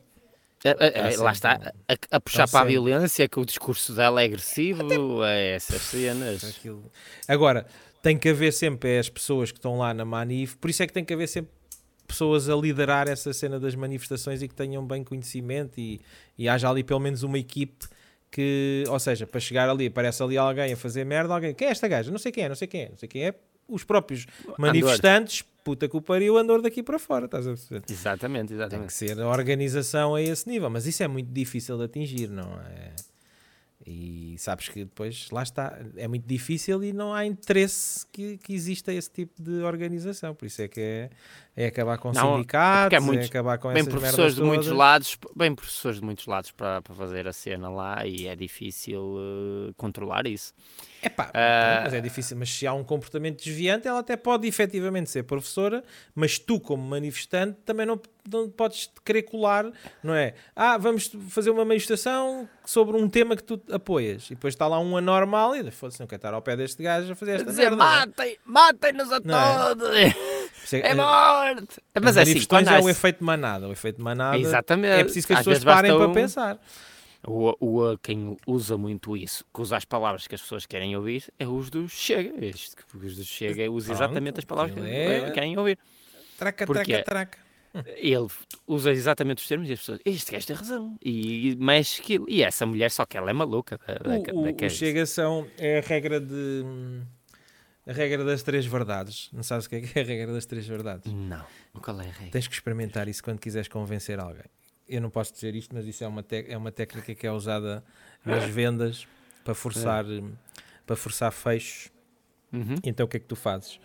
eh, 0.64 0.74
sempre 1.02 1.18
lá 1.18 1.32
está, 1.32 1.74
a, 1.90 2.16
a 2.16 2.20
puxar 2.22 2.48
para 2.48 2.62
a 2.62 2.64
violência, 2.66 3.28
que 3.28 3.40
o 3.40 3.46
discurso 3.46 3.94
dela 3.94 4.22
é 4.22 4.26
agressivo, 4.26 5.24
é 5.24 5.56
essas 5.56 5.82
cenas. 5.82 6.44
Aquilo. 6.44 6.84
Agora, 7.28 7.66
tem 8.02 8.18
que 8.18 8.30
haver 8.30 8.54
sempre 8.54 8.98
as 9.00 9.10
pessoas 9.10 9.52
que 9.52 9.58
estão 9.58 9.78
lá 9.80 9.94
na 9.94 10.06
manif, 10.06 10.56
por 10.58 10.70
isso 10.70 10.82
é 10.84 10.88
que 10.88 10.94
tem 10.94 11.04
que 11.04 11.14
haver 11.14 11.28
sempre 11.28 11.52
pessoas 12.08 12.50
a 12.50 12.56
liderar 12.56 13.08
essa 13.08 13.34
cena 13.34 13.60
das 13.60 13.76
manifestações 13.76 14.42
e 14.42 14.48
que 14.48 14.56
tenham 14.56 14.86
bem 14.86 15.04
conhecimento 15.04 15.80
e, 15.80 16.00
e 16.38 16.48
haja 16.48 16.70
ali 16.70 16.84
pelo 16.84 17.00
menos 17.00 17.24
uma 17.24 17.38
equipe 17.38 17.88
que, 18.32 18.84
ou 18.90 19.00
seja, 19.00 19.26
para 19.26 19.40
chegar 19.40 19.70
ali, 19.70 19.88
aparece 19.88 20.22
ali 20.22 20.38
alguém 20.38 20.74
a 20.74 20.78
fazer 20.78 21.06
merda, 21.06 21.34
alguém, 21.34 21.54
quem 21.54 21.68
é 21.68 21.72
esta 21.72 21.88
gaja? 21.88 22.12
Não 22.12 22.18
sei 22.18 22.32
quem 22.32 22.44
é, 22.44 22.50
não 22.50 22.56
sei 22.56 22.68
quem 22.68 22.82
é, 22.82 22.90
não 22.90 22.98
sei 22.98 23.08
quem 23.08 23.24
é, 23.24 23.34
os 23.68 23.84
próprios 23.84 24.26
manifestantes, 24.58 25.44
puta 25.64 25.88
que 25.88 25.96
o 25.98 26.02
pariu, 26.02 26.38
andou 26.38 26.62
daqui 26.62 26.84
para 26.84 27.00
fora, 27.00 27.26
estás 27.26 27.48
a 27.48 27.52
perceber? 27.52 27.84
Exatamente, 27.90 28.50
Tem 28.50 28.58
exatamente. 28.58 28.88
que 28.88 28.94
ser 28.94 29.20
a 29.20 29.28
organização 29.28 30.16
a 30.16 30.22
esse 30.22 30.48
nível, 30.50 30.70
mas 30.70 30.86
isso 30.86 31.02
é 31.02 31.08
muito 31.08 31.32
difícil 31.32 31.78
de 31.78 31.86
atingir, 31.86 32.30
não 32.30 32.60
é? 32.62 32.94
E 33.88 34.36
sabes 34.40 34.68
que 34.68 34.84
depois, 34.84 35.30
lá 35.30 35.44
está, 35.44 35.78
é 35.96 36.08
muito 36.08 36.26
difícil 36.26 36.84
e 36.84 36.92
não 36.92 37.14
há 37.14 37.24
interesse 37.24 38.04
que, 38.12 38.38
que 38.40 38.52
exista 38.54 38.92
esse 38.92 39.12
tipo 39.12 39.40
de 39.40 39.62
organização. 39.62 40.34
Por 40.34 40.48
isso 40.48 40.64
é 40.64 40.68
que 40.68 40.82
é, 40.82 41.10
é 41.56 41.68
acabar 41.68 42.00
com 42.00 42.12
Não, 42.12 42.36
sindicatos, 42.38 42.94
é 42.94 42.98
é, 42.98 43.00
muito- 43.00 43.26
acabar 43.26 43.60
com 43.60 43.68
Bem 43.68 43.82
essas 43.82 43.94
professores 43.94 44.36
de 44.36 44.42
muitos 44.42 44.68
lados, 44.70 45.18
bem 45.36 45.54
professores 45.54 46.00
de 46.00 46.06
muitos 46.06 46.26
lados 46.26 46.50
para, 46.50 46.82
para 46.82 46.96
fazer 46.96 47.28
a 47.28 47.34
cena 47.34 47.70
lá 47.70 48.04
e 48.08 48.26
é 48.26 48.36
difícil 48.36 49.18
eh, 49.70 49.74
controlar 49.78 50.26
isso. 50.26 50.52
Epá, 51.06 51.30
Ah. 51.34 51.72
pronto, 51.74 51.84
mas 51.86 51.94
é 51.94 52.02
difícil, 52.02 52.36
mas 52.38 52.50
se 52.50 52.66
há 52.66 52.74
um 52.74 52.84
comportamento 52.84 53.44
desviante, 53.44 53.88
ela 53.88 54.00
até 54.00 54.16
pode 54.18 54.48
efetivamente 54.48 55.10
ser 55.10 55.24
professora, 55.24 55.84
mas 56.16 56.40
tu, 56.40 56.60
como 56.60 56.84
manifestante, 56.84 57.58
também 57.66 57.86
não, 57.86 58.00
não 58.30 58.50
podes 58.50 58.90
querer 59.04 59.24
colar, 59.24 59.66
não 60.04 60.14
é? 60.16 60.34
Ah, 60.56 60.78
vamos 60.78 61.12
fazer 61.30 61.50
uma 61.52 61.64
manifestação 61.66 62.50
sobre 62.66 62.98
um 62.98 63.08
tema 63.08 63.36
que 63.36 63.44
tu 63.44 63.62
apoias, 63.72 64.26
e 64.26 64.36
depois 64.36 64.54
está 64.54 64.68
lá 64.68 64.80
um 64.80 64.98
anormal 64.98 65.56
e 65.56 65.70
foda-se, 65.72 66.00
não 66.00 66.08
quer 66.08 66.16
estar 66.16 66.34
ao 66.34 66.42
pé 66.42 66.56
deste 66.56 66.82
gajo 66.82 67.12
a 67.12 67.16
fazer 67.16 67.34
esta 67.34 67.50
dizer 67.50 67.70
merda. 67.70 67.76
é? 67.76 67.78
matem, 67.78 68.38
matem-nos 68.46 69.12
a 69.12 69.20
Não 69.24 69.38
é? 69.40 69.58
todos, 69.76 69.90
é 70.74 70.80
é 70.80 70.92
as- 70.92 70.96
morte. 70.98 71.82
Mas 72.02 72.18
as 72.18 72.28
é 72.28 72.32
assim, 72.32 72.46
quando 72.46 72.70
é 72.70 72.80
o 72.82 72.90
efeito 72.90 73.24
manada. 73.24 73.68
O 73.68 73.72
efeito 73.72 74.02
manada 74.02 74.38
Exatamente. 74.38 75.00
é 75.00 75.04
preciso 75.04 75.28
que 75.28 75.34
as 75.34 75.40
Às 75.40 75.46
pessoas 75.46 75.64
parem 75.64 75.96
para 75.96 76.08
um- 76.08 76.14
pensar. 76.14 76.58
O, 77.28 77.56
o, 77.60 77.98
quem 77.98 78.38
usa 78.46 78.78
muito 78.78 79.16
isso, 79.18 79.44
que 79.54 79.62
usa 79.62 79.78
as 79.78 79.86
palavras 79.86 80.28
que 80.28 80.36
as 80.36 80.42
pessoas 80.42 80.66
querem 80.66 80.96
ouvir, 80.96 81.24
é 81.40 81.48
os 81.48 81.70
do 81.70 81.88
Chega. 81.90 82.34
Este, 82.46 82.76
os 82.94 83.16
do 83.18 83.24
Chega 83.24 83.70
usa 83.72 83.92
exatamente 83.92 84.40
as 84.40 84.46
palavras 84.46 84.74
que 84.76 84.82
é- 84.82 85.32
querem 85.32 85.58
ouvir. 85.58 85.78
Traca, 86.38 86.66
Porque- 86.66 87.02
traca, 87.04 87.04
traca. 87.04 87.46
Ele 87.98 88.28
usa 88.66 88.92
exatamente 88.92 89.40
os 89.42 89.48
termos 89.48 89.70
e 89.70 89.74
as 89.74 89.80
pessoas, 89.80 90.00
este 90.06 90.32
gajo 90.32 90.48
tem 90.48 90.56
razão. 90.56 90.98
E 91.04 91.58
mexe 91.60 92.02
aquilo. 92.02 92.26
E 92.30 92.42
essa 92.42 92.66
mulher, 92.66 92.90
só 92.90 93.06
que 93.06 93.18
ela 93.18 93.30
é 93.30 93.34
maluca. 93.34 93.78
Da, 93.86 93.96
da, 93.96 94.18
O, 94.34 94.44
da 94.54 94.66
o. 94.66 94.70
Chega 94.70 95.06
são, 95.06 95.46
é 95.58 95.80
a 95.80 95.82
regra 95.82 96.22
de. 96.22 96.64
A 97.88 97.92
regra 97.92 98.24
das 98.24 98.42
três 98.44 98.66
verdades. 98.66 99.30
Não 99.34 99.44
sabes 99.44 99.66
o 99.66 99.70
que 99.70 99.76
é, 99.76 99.82
que 99.82 100.00
é 100.00 100.02
a 100.02 100.06
regra 100.06 100.32
das 100.34 100.46
três 100.46 100.66
verdades? 100.66 101.12
Não. 101.12 101.46
Qual 101.82 102.00
é 102.00 102.08
a 102.08 102.12
regra? 102.12 102.32
Tens 102.32 102.48
que 102.48 102.54
experimentar 102.54 103.08
isso 103.10 103.22
quando 103.24 103.40
quiseres 103.40 103.68
convencer 103.68 104.20
alguém. 104.20 104.46
Eu 104.88 105.02
não 105.02 105.10
posso 105.10 105.34
dizer 105.34 105.56
isto, 105.56 105.74
mas 105.74 105.86
isso 105.88 106.04
é 106.04 106.08
uma, 106.08 106.24
é 106.30 106.58
uma 106.58 106.72
técnica 106.72 107.16
que 107.16 107.26
é 107.26 107.32
usada 107.32 107.84
nas 108.24 108.44
vendas 108.44 109.08
para 109.44 109.54
forçar, 109.56 110.06
para 110.86 110.96
forçar 110.96 111.32
fechos. 111.32 111.92
Uhum. 112.54 112.76
Então 112.84 113.06
o 113.06 113.10
que 113.10 113.18
é 113.18 113.20
que 113.20 113.26
tu 113.26 113.36
fazes? 113.36 113.80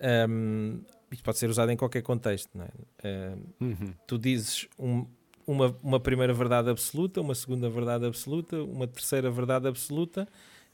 Ahm, 0.00 0.80
isto 1.10 1.22
pode 1.24 1.38
ser 1.38 1.48
usado 1.48 1.70
em 1.70 1.76
qualquer 1.76 2.02
contexto. 2.02 2.50
Não 2.54 2.64
é? 2.64 2.70
Ahm, 3.08 3.38
Uhum. 3.60 3.92
tu 4.06 4.18
dizes 4.18 4.66
um- 4.78 5.06
uma, 5.46 5.76
uma 5.82 6.00
primeira 6.00 6.32
verdade 6.32 6.70
absoluta, 6.70 7.20
uma 7.20 7.34
segunda 7.34 7.68
verdade 7.68 8.06
absoluta, 8.06 8.62
uma 8.62 8.86
terceira 8.86 9.30
verdade 9.30 9.66
absoluta, 9.68 10.28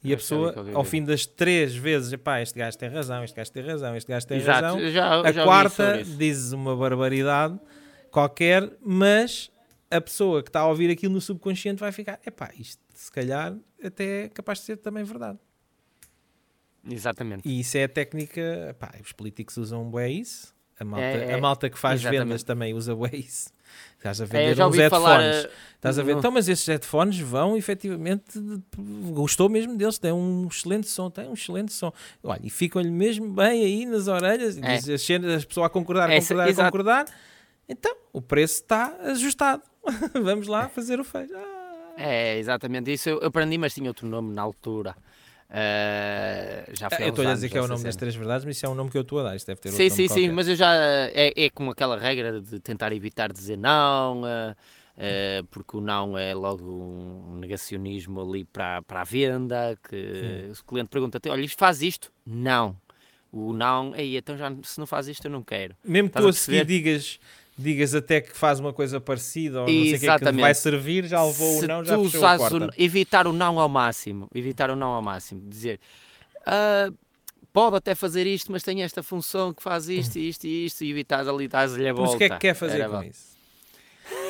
e 0.04 0.08
a 0.08 0.16
vi 0.16 0.16
pessoa, 0.16 0.54
ao 0.74 0.84
fim 0.84 1.02
das 1.04 1.24
três 1.24 1.74
vezes, 1.74 2.12
epá, 2.12 2.40
este 2.42 2.58
gajo 2.58 2.76
tem 2.76 2.88
razão, 2.90 3.24
este 3.24 3.34
gajo 3.34 3.52
tem 3.52 3.62
razão, 3.62 3.96
este 3.96 4.08
gajo 4.08 4.26
tem 4.26 4.36
Exato. 4.38 4.62
razão, 4.62 4.90
Já, 4.90 5.20
a 5.20 5.32
já 5.32 5.44
quarta 5.44 6.02
dizes 6.04 6.52
uma 6.52 6.76
barbaridade 6.76 7.58
qualquer, 8.10 8.70
mas 8.82 9.50
a 9.90 10.00
pessoa 10.00 10.42
que 10.42 10.48
está 10.48 10.60
a 10.60 10.66
ouvir 10.68 10.90
aquilo 10.90 11.12
no 11.14 11.20
subconsciente 11.20 11.80
vai 11.80 11.92
ficar, 11.92 12.18
epá, 12.26 12.50
isto 12.58 12.82
se 12.94 13.10
calhar 13.10 13.54
até 13.82 14.24
é 14.24 14.28
capaz 14.28 14.58
de 14.60 14.64
ser 14.64 14.76
também 14.78 15.04
verdade. 15.04 15.38
Exatamente. 16.88 17.48
E 17.48 17.60
isso 17.60 17.76
é 17.76 17.84
a 17.84 17.88
técnica, 17.88 18.40
epá, 18.70 18.94
os 19.02 19.12
políticos 19.12 19.56
usam 19.56 19.84
bué 19.90 20.08
isso, 20.10 20.54
a 20.78 20.84
malta, 20.84 21.04
É, 21.06 21.30
é, 21.30 21.34
a 21.34 21.38
malta 21.38 21.68
que 21.70 21.78
faz 21.78 22.00
exatamente. 22.00 22.24
vendas 22.24 22.42
também 22.42 22.74
usa 22.74 22.92
isso. 23.12 23.50
Estás 23.96 24.20
a 24.20 24.24
É, 24.24 24.26
vender 24.26 24.54
já 24.54 24.64
uns 24.68 24.76
ouvi 24.76 24.88
falar. 24.88 25.20
headphones. 25.20 25.44
eh, 25.52 25.74
Estás 25.74 25.98
a 25.98 26.02
ver? 26.02 26.16
Então, 26.16 26.30
mas 26.30 26.48
esses 26.48 26.66
headphones 26.66 27.18
vão 27.18 27.56
efetivamente. 27.56 28.38
Gostou 29.12 29.48
mesmo 29.48 29.76
deles, 29.76 29.98
tem 29.98 30.12
um 30.12 30.46
excelente 30.46 30.86
som, 30.86 31.10
tem 31.10 31.28
um 31.28 31.32
excelente 31.34 31.72
som. 31.72 31.92
Olha, 32.22 32.40
e 32.44 32.48
ficam-lhe 32.50 32.90
mesmo 32.90 33.28
bem 33.32 33.64
aí 33.64 33.86
nas 33.86 34.06
orelhas. 34.06 34.56
É. 34.58 34.74
as 34.74 34.88
as 34.88 35.44
pessoas 35.44 35.66
a 35.66 35.68
concordar, 35.68 36.10
a 36.10 36.20
concordar, 36.20 36.48
a 36.48 36.54
concordar. 36.54 37.04
Então, 37.68 37.96
o 38.12 38.22
preço 38.22 38.54
está 38.62 38.96
ajustado. 39.02 39.62
Vamos 40.22 40.46
lá 40.46 40.68
fazer 40.68 41.00
o 41.00 41.04
fecho. 41.04 41.34
Ah. 41.34 41.94
É, 41.96 42.38
exatamente. 42.38 42.92
Isso 42.92 43.08
eu 43.08 43.24
aprendi, 43.24 43.56
mas 43.56 43.74
tinha 43.74 43.88
outro 43.88 44.06
nome 44.06 44.34
na 44.34 44.42
altura. 44.42 44.94
Eh, 45.48 46.70
já 46.72 46.90
foi 46.90 47.04
eu 47.04 47.10
estou 47.10 47.26
a 47.26 47.34
dizer 47.34 47.48
que 47.48 47.56
é 47.56 47.60
o 47.60 47.68
nome 47.68 47.82
das 47.84 47.94
cena. 47.94 48.00
três 48.00 48.14
verdades, 48.16 48.44
mas 48.44 48.56
isso 48.56 48.66
é 48.66 48.68
um 48.68 48.74
nome 48.74 48.90
que 48.90 48.98
eu 48.98 49.02
estou 49.02 49.20
a 49.20 49.22
dar. 49.22 49.36
Isto 49.36 49.46
deve 49.46 49.60
ter 49.60 49.70
Sim, 49.70 49.88
sim, 49.88 50.08
sim, 50.08 50.30
mas 50.30 50.48
eu 50.48 50.56
já. 50.56 50.74
É, 50.74 51.32
é 51.36 51.50
como 51.50 51.70
aquela 51.70 51.96
regra 51.96 52.40
de 52.40 52.60
tentar 52.60 52.92
evitar 52.92 53.32
dizer 53.32 53.56
não, 53.56 54.26
eh, 54.26 54.54
eh, 54.98 55.42
porque 55.50 55.76
o 55.76 55.80
não 55.80 56.18
é 56.18 56.34
logo 56.34 56.64
um 56.64 57.38
negacionismo 57.38 58.20
ali 58.20 58.44
para, 58.44 58.82
para 58.82 59.02
a 59.02 59.04
venda. 59.04 59.78
Que 59.88 60.50
o 60.60 60.64
cliente 60.64 60.88
pergunta-te: 60.88 61.28
olha, 61.28 61.42
isto 61.42 61.58
faz 61.58 61.80
isto? 61.80 62.12
Não. 62.26 62.76
O 63.32 63.52
não, 63.52 63.92
aí 63.94 64.16
então 64.16 64.36
já 64.36 64.50
se 64.62 64.78
não 64.78 64.86
faz 64.86 65.08
isto 65.08 65.26
eu 65.26 65.30
não 65.30 65.42
quero. 65.42 65.76
Mesmo 65.84 66.08
que 66.08 66.18
tu 66.18 66.26
a 66.26 66.30
a 66.30 66.32
seguir 66.32 66.64
digas, 66.64 67.20
digas 67.58 67.94
até 67.94 68.20
que 68.20 68.36
faz 68.36 68.60
uma 68.60 68.72
coisa 68.72 69.00
parecida 69.00 69.62
ou 69.62 69.66
não 69.66 69.72
sei 69.72 69.80
o 69.80 69.82
que, 69.84 69.94
é 69.94 69.98
que 69.98 70.04
Exatamente. 70.04 70.40
vai 70.42 70.54
servir, 70.54 71.04
já 71.06 71.24
levou 71.24 71.58
se 71.58 71.64
o 71.64 71.68
não, 71.68 71.84
já 71.84 71.96
tu 71.96 72.04
fechou 72.04 72.26
a 72.26 72.34
o 72.34 72.38
porta. 72.38 72.56
n- 72.58 72.70
evitar 72.76 73.26
o 73.26 73.32
não 73.32 73.58
ao 73.58 73.68
máximo, 73.68 74.28
evitar 74.34 74.70
o 74.70 74.76
não 74.76 74.88
ao 74.88 75.00
máximo, 75.02 75.42
dizer 75.48 75.80
"Ah, 76.44 76.90
pode 77.52 77.76
até 77.76 77.94
fazer 77.94 78.26
isto, 78.26 78.52
mas 78.52 78.62
tem 78.62 78.82
esta 78.82 79.02
função 79.02 79.54
que 79.54 79.62
faz 79.62 79.88
isto, 79.88 80.16
e 80.16 80.28
isto 80.28 80.46
e 80.46 80.66
isto, 80.66 80.84
e 80.84 80.90
evitar 80.90 81.26
ali 81.26 81.48
dar-lhe 81.48 81.88
a 81.88 81.92
volta. 81.92 82.02
Mas 82.10 82.14
o 82.14 82.18
que 82.18 82.24
é 82.24 82.28
que 82.28 82.38
quer 82.38 82.54
fazer 82.54 82.80
Era 82.80 82.88
com 82.90 82.96
bom. 82.98 83.02
isso? 83.04 83.36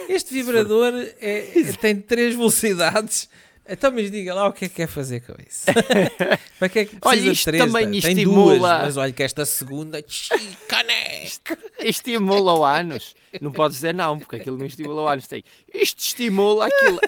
Este 0.08 0.32
vibrador 0.32 0.92
é- 1.20 1.50
tem 1.80 1.96
três 2.00 2.34
velocidades. 2.34 3.28
Então, 3.68 3.90
mas 3.92 4.10
diga 4.10 4.32
lá 4.34 4.46
o 4.48 4.52
que 4.52 4.66
é 4.66 4.68
que 4.68 4.74
quer 4.76 4.86
fazer 4.86 5.20
com 5.20 5.34
isso. 5.46 5.66
Para 6.58 6.68
que 6.68 6.78
é 6.78 6.84
que 6.84 6.96
Olha, 7.02 7.30
isto 7.32 7.44
três? 7.44 7.64
também 7.64 7.90
Tem 8.00 8.12
estimula- 8.12 8.56
duas, 8.58 8.82
mas 8.82 8.96
olha 8.96 9.12
que 9.12 9.22
esta 9.22 9.44
segunda... 9.44 10.02
Chicané! 10.06 11.26
Estimula 11.80 12.54
o 12.54 12.64
ânus. 12.64 13.14
Não 13.40 13.50
podes 13.52 13.76
dizer 13.78 13.92
não, 13.94 14.18
porque 14.18 14.36
aquilo 14.36 14.56
não 14.56 14.66
estimula 14.66 15.02
o 15.02 15.08
ânus. 15.08 15.26
Tem, 15.26 15.42
isto 15.74 15.98
estimula 15.98 16.66
aquilo. 16.66 17.00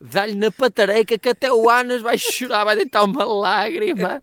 Dá-lhe 0.00 0.34
na 0.34 0.50
patareca 0.50 1.16
que 1.18 1.28
até 1.28 1.52
o 1.52 1.68
ânus 1.68 2.02
vai 2.02 2.18
chorar, 2.18 2.64
vai 2.64 2.76
deitar 2.76 3.04
uma 3.04 3.24
lágrima. 3.24 4.22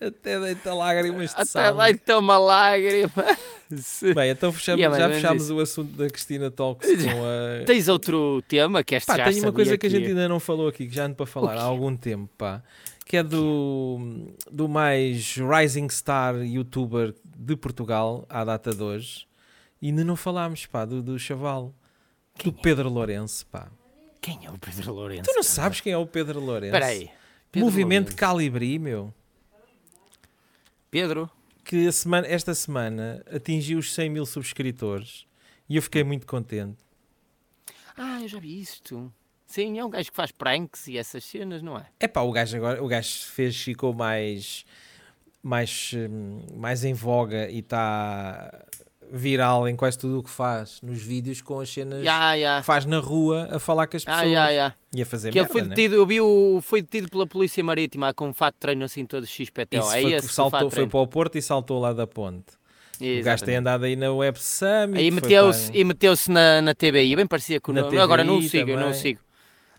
Até 0.00 0.38
deita 0.40 0.72
lágrimas 0.74 1.30
de 1.30 1.34
Até 1.36 1.44
sal. 1.44 1.76
deita 1.76 2.18
uma 2.18 2.38
lágrima. 2.38 3.10
Bem, 4.14 4.30
então 4.30 4.52
fechamos, 4.52 4.82
é 4.84 4.88
mais 4.88 5.02
já 5.02 5.08
fechámos 5.10 5.42
isso. 5.44 5.54
o 5.56 5.60
assunto 5.60 5.90
da 5.96 6.08
Cristina 6.08 6.50
Talks 6.50 6.88
com 6.88 7.24
a... 7.62 7.64
Tens 7.66 7.88
outro 7.88 8.40
tema 8.48 8.82
que 8.84 8.94
este 8.94 9.06
Pá, 9.06 9.16
já 9.16 9.24
tem 9.24 9.42
uma 9.42 9.52
coisa 9.52 9.76
que 9.76 9.86
a 9.86 9.90
que- 9.90 9.96
gente 9.96 10.08
ainda 10.08 10.28
não 10.28 10.38
falou 10.40 10.68
aqui, 10.68 10.86
que 10.86 10.94
já 10.94 11.04
ando 11.06 11.16
para 11.16 11.26
falar 11.26 11.56
há 11.56 11.62
algum 11.62 11.94
tempo, 11.96 12.30
pá, 12.38 12.62
que 13.04 13.16
é 13.16 13.22
do, 13.22 14.28
do 14.50 14.68
mais 14.68 15.36
rising 15.36 15.88
star 15.90 16.36
youtuber 16.36 17.12
de 17.36 17.56
Portugal 17.56 18.24
à 18.28 18.44
data 18.44 18.72
de 18.72 18.82
hoje. 18.82 19.26
E 19.82 19.88
ainda 19.88 20.04
não 20.04 20.14
falámos, 20.16 20.64
pá, 20.66 20.84
do, 20.84 21.02
do 21.02 21.18
chaval, 21.18 21.74
do 22.42 22.52
Pedro 22.52 22.88
Lourenço, 22.88 23.44
pá. 23.46 23.68
Quem 24.20 24.46
é 24.46 24.50
o 24.50 24.58
Pedro 24.58 24.92
Lourenço? 24.94 25.22
Tu 25.30 25.34
não 25.34 25.42
sabes 25.42 25.80
quem 25.80 25.92
é 25.92 25.96
o 25.98 26.06
Pedro 26.06 26.40
Lourenço? 26.40 26.74
Espera 26.74 26.86
aí. 26.86 27.10
Pedro 27.50 27.64
Movimento 27.66 28.06
Lourenço. 28.06 28.16
Calibri, 28.16 28.78
meu. 28.78 29.12
Pedro? 30.90 31.30
Que 31.64 31.90
semana, 31.92 32.26
esta 32.26 32.54
semana 32.54 33.22
atingiu 33.30 33.78
os 33.78 33.92
100 33.94 34.10
mil 34.10 34.24
subscritores 34.26 35.26
e 35.68 35.76
eu 35.76 35.82
fiquei 35.82 36.02
muito 36.02 36.26
contente. 36.26 36.78
Ah, 37.96 38.22
eu 38.22 38.28
já 38.28 38.38
vi 38.38 38.60
isto. 38.60 39.12
Sim, 39.46 39.78
é 39.78 39.84
um 39.84 39.90
gajo 39.90 40.10
que 40.10 40.16
faz 40.16 40.30
pranks 40.30 40.86
e 40.88 40.96
essas 40.96 41.24
cenas, 41.24 41.62
não 41.62 41.76
é? 41.76 41.86
É 42.00 42.08
pá, 42.08 42.20
o 42.20 42.32
gajo 42.32 42.56
agora, 42.56 42.82
o 42.82 42.86
gajo 42.86 43.26
fez, 43.26 43.56
ficou 43.56 43.92
mais, 43.92 44.64
mais, 45.42 45.92
hum, 45.94 46.40
mais 46.56 46.84
em 46.84 46.94
voga 46.94 47.50
e 47.50 47.58
está 47.58 48.66
viral 49.10 49.68
em 49.68 49.74
quase 49.76 49.98
tudo 49.98 50.18
o 50.18 50.22
que 50.22 50.30
faz 50.30 50.80
nos 50.82 51.00
vídeos 51.02 51.40
com 51.42 51.60
as 51.60 51.68
cenas 51.72 52.02
Já, 52.04 52.38
já. 52.38 52.60
que 52.60 52.66
faz 52.66 52.84
na 52.84 52.98
rua 52.98 53.48
a 53.50 53.58
falar 53.58 53.86
com 53.86 53.96
as 53.96 54.04
pessoas 54.04 54.24
Ah, 54.24 54.30
já, 54.30 54.52
já. 54.54 54.74
e 54.94 55.02
a 55.02 55.06
fazer 55.06 55.30
Que 55.32 55.38
merda, 55.40 55.52
foi 55.52 55.62
né? 55.62 55.68
detido, 55.68 55.94
eu 55.94 56.06
vi 56.06 56.20
o. 56.20 56.60
Foi 56.62 56.82
detido 56.82 57.08
pela 57.08 57.26
Polícia 57.26 57.62
Marítima 57.64 58.12
com 58.14 58.28
um 58.28 58.34
fato 58.34 58.54
de 58.54 58.60
treino 58.60 58.84
assim 58.84 59.04
todo 59.06 59.26
XPTO. 59.26 59.78
Isso 59.78 59.92
é 59.94 60.02
foi, 60.02 60.12
esse 60.14 60.28
saltou, 60.28 60.70
foi 60.70 60.86
para 60.86 60.98
o 61.00 61.06
Porto 61.06 61.38
e 61.38 61.42
saltou 61.42 61.80
lá 61.80 61.92
da 61.92 62.06
ponte. 62.06 62.52
O 63.00 63.00
gajo 63.00 63.04
tem 63.04 63.18
Exatamente. 63.18 63.56
andado 63.58 63.84
aí 63.84 63.94
na 63.96 64.12
Web 64.12 64.38
Summit. 64.40 64.98
Aí 64.98 65.10
meteu-se 65.10 65.70
e 65.72 65.84
meteu-se 65.84 66.30
na, 66.30 66.60
na 66.60 66.74
TBI, 66.74 67.14
bem 67.14 67.26
parecia 67.26 67.60
com 67.60 67.70
o 67.70 67.74
nome. 67.74 67.96
Agora 67.98 68.24
não 68.24 68.38
o 68.38 68.42
sigo, 68.42 68.74
não 68.76 68.90
o 68.90 68.94
sigo. 68.94 69.20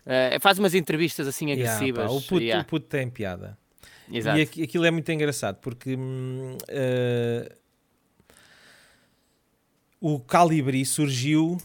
Eh, 0.06 0.38
faz 0.40 0.58
umas 0.58 0.74
entrevistas 0.74 1.28
assim 1.28 1.50
Yeah, 1.50 1.70
agressivas. 1.70 2.06
pá, 2.06 2.10
o, 2.10 2.20
puto, 2.22 2.40
yeah, 2.42 2.62
o 2.62 2.64
puto 2.66 2.86
tem 2.86 3.10
piada. 3.10 3.58
exato. 4.10 4.38
E 4.38 4.42
aqui- 4.42 4.62
aquilo 4.62 4.86
é 4.86 4.90
muito 4.90 5.12
engraçado 5.12 5.56
porque 5.60 5.96
eh, 6.68 7.52
o 10.00 10.18
Calibri 10.18 10.84
surgiu 10.84 11.58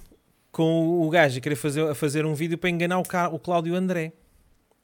com 0.52 1.02
o 1.06 1.10
gajo 1.10 1.38
a 1.38 1.42
querer 1.42 1.56
fazer, 1.56 1.88
a 1.90 1.96
fazer 1.96 2.26
um 2.26 2.34
vídeo 2.34 2.58
para 2.58 2.70
enganar 2.70 3.00
o, 3.00 3.04
Ca- 3.04 3.30
o 3.30 3.40
Cláudio 3.40 3.76
André. 3.76 4.14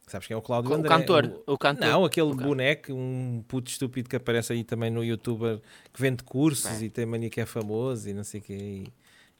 Sabes 0.07 0.27
quem 0.27 0.35
é 0.35 0.37
o 0.37 0.41
Cláudio 0.41 0.71
O 0.71 0.73
André? 0.73 0.89
cantor. 0.89 1.41
O 1.47 1.57
cantor. 1.57 1.87
Não, 1.87 2.03
aquele 2.03 2.27
O 2.31 2.35
boneco, 2.35 2.91
um 2.91 3.41
puto 3.47 3.71
estúpido 3.71 4.09
que 4.09 4.15
aparece 4.17 4.51
aí 4.51 4.63
também 4.63 4.89
no 4.91 5.03
youtuber 5.03 5.61
que 5.93 6.01
vende 6.01 6.23
cursos 6.23 6.77
Bem. 6.79 6.87
e 6.87 6.89
tem 6.89 7.05
mania 7.05 7.29
que 7.29 7.39
é 7.39 7.45
famoso 7.45 8.09
e 8.09 8.13
não 8.13 8.23
sei 8.23 8.41
o 8.41 8.43
quê. 8.43 8.53
E, 8.53 8.87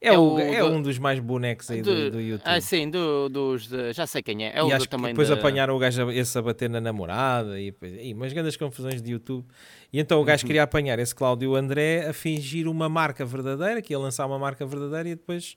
É, 0.03 0.07
É 0.07 0.17
o- 0.17 0.33
o 0.33 0.39
é 0.39 0.59
do- 0.61 0.65
um 0.71 0.81
dos 0.81 0.97
mais 0.97 1.19
bonecos 1.19 1.69
aí 1.69 1.83
do, 1.83 1.93
do- 1.93 2.11
do 2.13 2.19
YouTube. 2.21 2.47
Ah, 2.49 2.59
sim, 2.59 2.89
do- 2.89 3.29
dos. 3.29 3.67
de- 3.67 3.93
já 3.93 4.07
sei 4.07 4.23
quem 4.23 4.43
é. 4.47 4.51
É 4.57 4.63
o 4.63 4.65
e 4.65 4.69
do 4.69 4.75
acho 4.75 4.85
que 4.85 4.89
também 4.89 5.11
depois 5.13 5.29
da- 5.29 5.35
apanharam 5.35 5.75
o 5.75 5.79
gajo 5.79 6.07
a- 6.09 6.15
esse 6.15 6.35
a 6.35 6.41
bater 6.41 6.67
na 6.71 6.81
namorada 6.81 7.59
e, 7.59 7.65
depois- 7.71 7.93
e 8.01 8.11
umas 8.11 8.33
grandes 8.33 8.57
confusões 8.57 8.99
de 8.99 9.11
YouTube. 9.11 9.45
E 9.93 9.99
então 9.99 10.17
o 10.17 10.21
Uhum. 10.21 10.25
gajo 10.25 10.43
queria 10.45 10.63
apanhar 10.63 10.97
esse 10.97 11.13
Cláudio 11.13 11.55
André 11.55 12.07
a 12.07 12.13
fingir 12.13 12.67
uma 12.67 12.89
marca 12.89 13.23
verdadeira, 13.23 13.79
que 13.79 13.93
ia 13.93 13.99
lançar 13.99 14.25
uma 14.25 14.39
marca 14.39 14.65
verdadeira 14.65 15.07
e 15.09 15.15
depois 15.15 15.55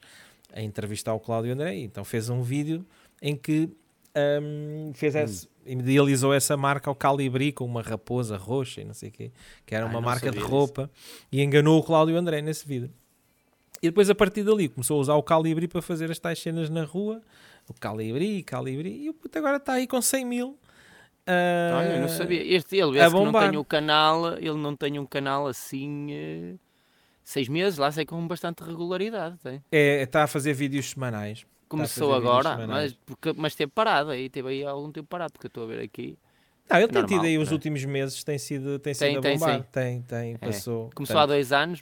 a 0.53 0.61
entrevistar 0.61 1.15
o 1.15 1.21
Cláudio 1.21 1.51
André. 1.55 1.77
E 1.77 1.83
então 1.85 2.05
fez 2.05 2.29
um 2.29 2.43
vídeo 2.43 2.85
em 3.23 3.35
que 3.35 3.71
hum, 4.43 4.93
fez 4.95 5.15
esse- 5.15 5.49
idealizou 5.67 6.33
essa 6.35 6.55
marca 6.57 6.91
ao 6.91 6.95
Calibri 6.95 7.51
com 7.51 7.65
uma 7.65 7.81
raposa 7.83 8.37
roxa 8.37 8.83
e 8.83 8.85
não 8.85 8.93
sei 8.95 9.09
o 9.09 9.13
quê, 9.13 9.33
que 9.67 9.75
era 9.75 9.85
Ai, 9.87 9.91
uma 9.91 10.01
não 10.01 10.07
marca 10.07 10.31
de 10.31 10.39
roupa 10.39 10.91
e 11.33 11.43
enganou 11.43 11.81
o 11.81 11.83
Cláudio 11.83 12.15
André 12.17 12.43
nesse 12.43 12.69
vídeo. 12.69 12.91
E 13.85 13.89
depois 13.89 14.09
a 14.09 14.15
partir 14.15 14.43
dali 14.43 14.71
começou 14.71 14.97
a 14.97 15.01
usar 15.03 15.15
o 15.15 15.23
Calibri 15.23 15.69
para 15.69 15.83
fazer 15.83 16.11
as 16.11 16.19
tais 16.19 16.39
cenas 16.39 16.71
na 16.71 16.85
rua. 16.85 17.21
O 17.69 17.75
Calibri, 17.75 18.43
Calibri. 18.43 19.05
E 19.05 19.11
o 19.11 19.13
puto 19.13 19.37
agora 19.39 19.59
está 19.59 19.75
aí 19.75 19.87
com 19.87 20.01
100 20.01 20.25
mil. 20.25 20.59
Ah, 21.27 21.77
Olha, 21.77 21.97
eu 21.97 22.01
não 22.01 22.09
sabia. 22.09 22.43
Este, 22.43 22.77
ele 22.77 22.99
a 22.99 23.11
que 23.11 23.15
não 23.15 23.31
tem 23.31 23.59
o 23.59 23.65
canal, 23.65 24.39
ele 24.39 24.57
não 24.57 24.75
tem 24.75 24.99
um 24.99 25.05
canal 25.05 25.47
assim. 25.47 26.07
eh, 26.11 26.55
seis 27.23 27.47
meses, 27.47 27.79
lá 27.79 27.93
sei 27.93 28.07
com 28.07 28.27
bastante 28.27 28.63
regularidade. 28.65 29.37
Tem. 29.43 29.63
É, 29.71 30.03
está 30.03 30.23
a 30.25 30.27
fazer 30.27 30.55
vídeos 30.55 30.89
semanais. 30.89 31.45
Começou 31.69 32.15
agora, 32.15 32.67
mas, 32.67 32.95
porque, 33.05 33.35
mas 33.35 33.55
teve 33.55 33.71
parado 33.71 34.11
aí, 34.11 34.31
teve 34.31 34.49
aí 34.49 34.65
algum 34.65 34.91
tempo 34.91 35.09
parado, 35.09 35.33
porque 35.35 35.47
eu 35.47 35.49
estou 35.49 35.65
a 35.65 35.67
ver 35.67 35.81
aqui. 35.83 36.17
Não, 36.71 36.79
ele 36.79 36.89
tem 36.89 37.03
Normal, 37.03 37.19
tido 37.19 37.27
aí 37.27 37.37
os 37.39 37.51
é? 37.51 37.53
últimos 37.53 37.85
meses, 37.85 38.25
tem 38.25 38.39
sido, 38.39 38.79
tem 38.79 38.95
sido 38.95 39.07
Tem, 39.07 39.17
a 39.17 39.21
tem, 39.21 39.39
bombar. 39.39 39.59
sim. 39.59 39.65
Tem, 39.71 40.03
tem, 40.03 40.37
passou. 40.39 40.91
Começou 40.95 41.19
há 41.19 41.27
dois 41.27 41.53
anos, 41.53 41.81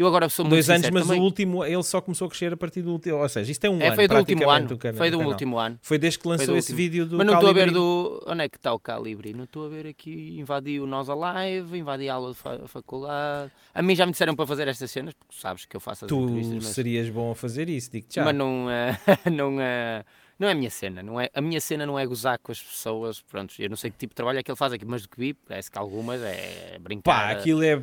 eu 0.00 0.06
agora 0.06 0.28
sou 0.28 0.44
muito 0.44 0.54
dois 0.54 0.68
anos, 0.70 0.78
sincero, 0.80 0.94
mas 0.94 1.06
também- 1.06 1.20
o 1.20 1.24
último, 1.24 1.64
ele 1.64 1.82
só 1.82 2.00
começou 2.00 2.26
a 2.26 2.28
crescer 2.30 2.52
a 2.52 2.56
partir 2.56 2.82
do 2.82 2.92
último. 2.92 3.16
Ou 3.18 3.28
seja, 3.28 3.50
isto 3.52 3.64
é 3.64 3.70
um 3.70 3.80
é, 3.80 3.86
ano. 3.88 3.94
foi 3.96 4.08
do 4.08 4.16
último 4.16 4.50
ano, 4.50 4.74
o 4.74 4.78
cana- 4.78 4.96
foi 4.98 5.08
o 5.08 5.10
do 5.10 5.16
canal. 5.18 5.32
último 5.32 5.58
ano. 5.58 5.78
Foi 5.82 5.98
desde 5.98 6.18
que 6.18 6.28
lançou 6.28 6.56
esse 6.56 6.74
vídeo 6.74 7.04
do 7.06 7.18
Mas 7.18 7.26
não 7.26 7.34
estou 7.34 7.50
a 7.50 7.52
ver 7.52 7.70
do. 7.70 8.22
Onde 8.26 8.44
é 8.44 8.48
que 8.48 8.56
está 8.56 8.72
o 8.72 8.78
calibre? 8.78 9.32
Não 9.34 9.44
estou 9.44 9.66
a 9.66 9.68
ver 9.68 9.86
aqui. 9.86 10.36
Invadiu 10.38 10.86
nós 10.86 11.08
a 11.08 11.14
live, 11.14 11.78
invadiu 11.78 12.10
a 12.10 12.14
aula 12.14 12.30
de 12.30 12.36
fa- 12.36 12.60
faculdade. 12.66 13.50
A 13.74 13.82
mim 13.82 13.94
já 13.94 14.06
me 14.06 14.12
disseram 14.12 14.34
para 14.34 14.46
fazer 14.46 14.66
estas 14.68 14.90
cenas, 14.90 15.14
porque 15.14 15.34
sabes 15.38 15.64
que 15.66 15.76
eu 15.76 15.80
faço 15.80 16.04
as 16.04 16.08
Tu 16.08 16.18
mas, 16.20 16.66
serias 16.68 17.08
bom 17.10 17.30
a 17.30 17.34
fazer 17.34 17.68
isso, 17.68 17.90
digo 17.92 18.06
já. 18.10 18.24
mas 18.24 18.34
não, 18.34 18.68
é, 18.70 18.96
não, 19.30 19.60
é, 19.60 20.04
não 20.38 20.48
é 20.48 20.52
a 20.52 20.54
minha 20.54 20.70
cena. 20.70 21.02
Não 21.02 21.20
é, 21.20 21.28
a 21.34 21.40
minha 21.40 21.60
cena 21.60 21.84
não 21.86 21.98
é 21.98 22.06
gozar 22.06 22.38
com 22.38 22.50
as 22.50 22.60
pessoas. 22.62 23.20
Pronto, 23.20 23.54
eu 23.58 23.68
não 23.68 23.76
sei 23.76 23.90
que 23.90 23.98
tipo 23.98 24.12
de 24.12 24.16
trabalho 24.16 24.38
é 24.38 24.42
que 24.42 24.50
ele 24.50 24.56
faz 24.56 24.72
aqui, 24.72 24.84
mas 24.84 25.02
do 25.02 25.08
que 25.08 25.18
vi, 25.18 25.34
parece 25.34 25.70
que 25.70 25.78
algumas 25.78 26.20
é 26.22 26.78
brincar. 26.80 27.02
Pá, 27.02 27.30
aquilo 27.30 27.62
é, 27.62 27.82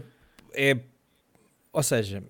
é. 0.54 0.78
Ou 1.78 1.84
seja, 1.84 2.24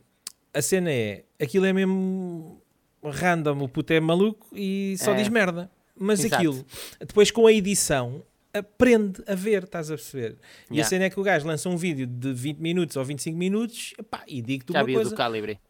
a 0.53 0.61
cena 0.61 0.91
é. 0.91 1.23
Aquilo 1.41 1.65
é 1.65 1.71
mesmo 1.71 2.61
random, 3.01 3.63
o 3.63 3.69
puto 3.69 3.93
é 3.93 3.99
maluco 4.01 4.45
e 4.53 4.95
só 4.99 5.13
É. 5.13 5.15
diz 5.15 5.29
merda. 5.29 5.71
Mas 5.95 6.19
Exato. 6.19 6.35
aquilo, 6.35 6.65
depois 6.99 7.31
com 7.31 7.47
a 7.47 7.51
edição, 7.53 8.21
aprende 8.53 9.23
a 9.25 9.33
ver, 9.33 9.63
estás 9.63 9.89
a 9.89 9.95
perceber? 9.95 10.37
E 10.69 10.81
a 10.81 10.83
cena 10.83 11.05
é 11.05 11.09
que 11.09 11.19
o 11.19 11.23
gajo 11.23 11.47
lança 11.47 11.69
um 11.69 11.77
vídeo 11.77 12.05
de 12.05 12.33
20 12.33 12.57
minutos 12.59 12.95
ou 12.97 13.05
25 13.05 13.37
minutos, 13.37 13.93
epá, 13.97 14.23
e 14.27 14.41
digo-te 14.41 14.71
uma 14.73 14.83
coisa: 14.83 15.15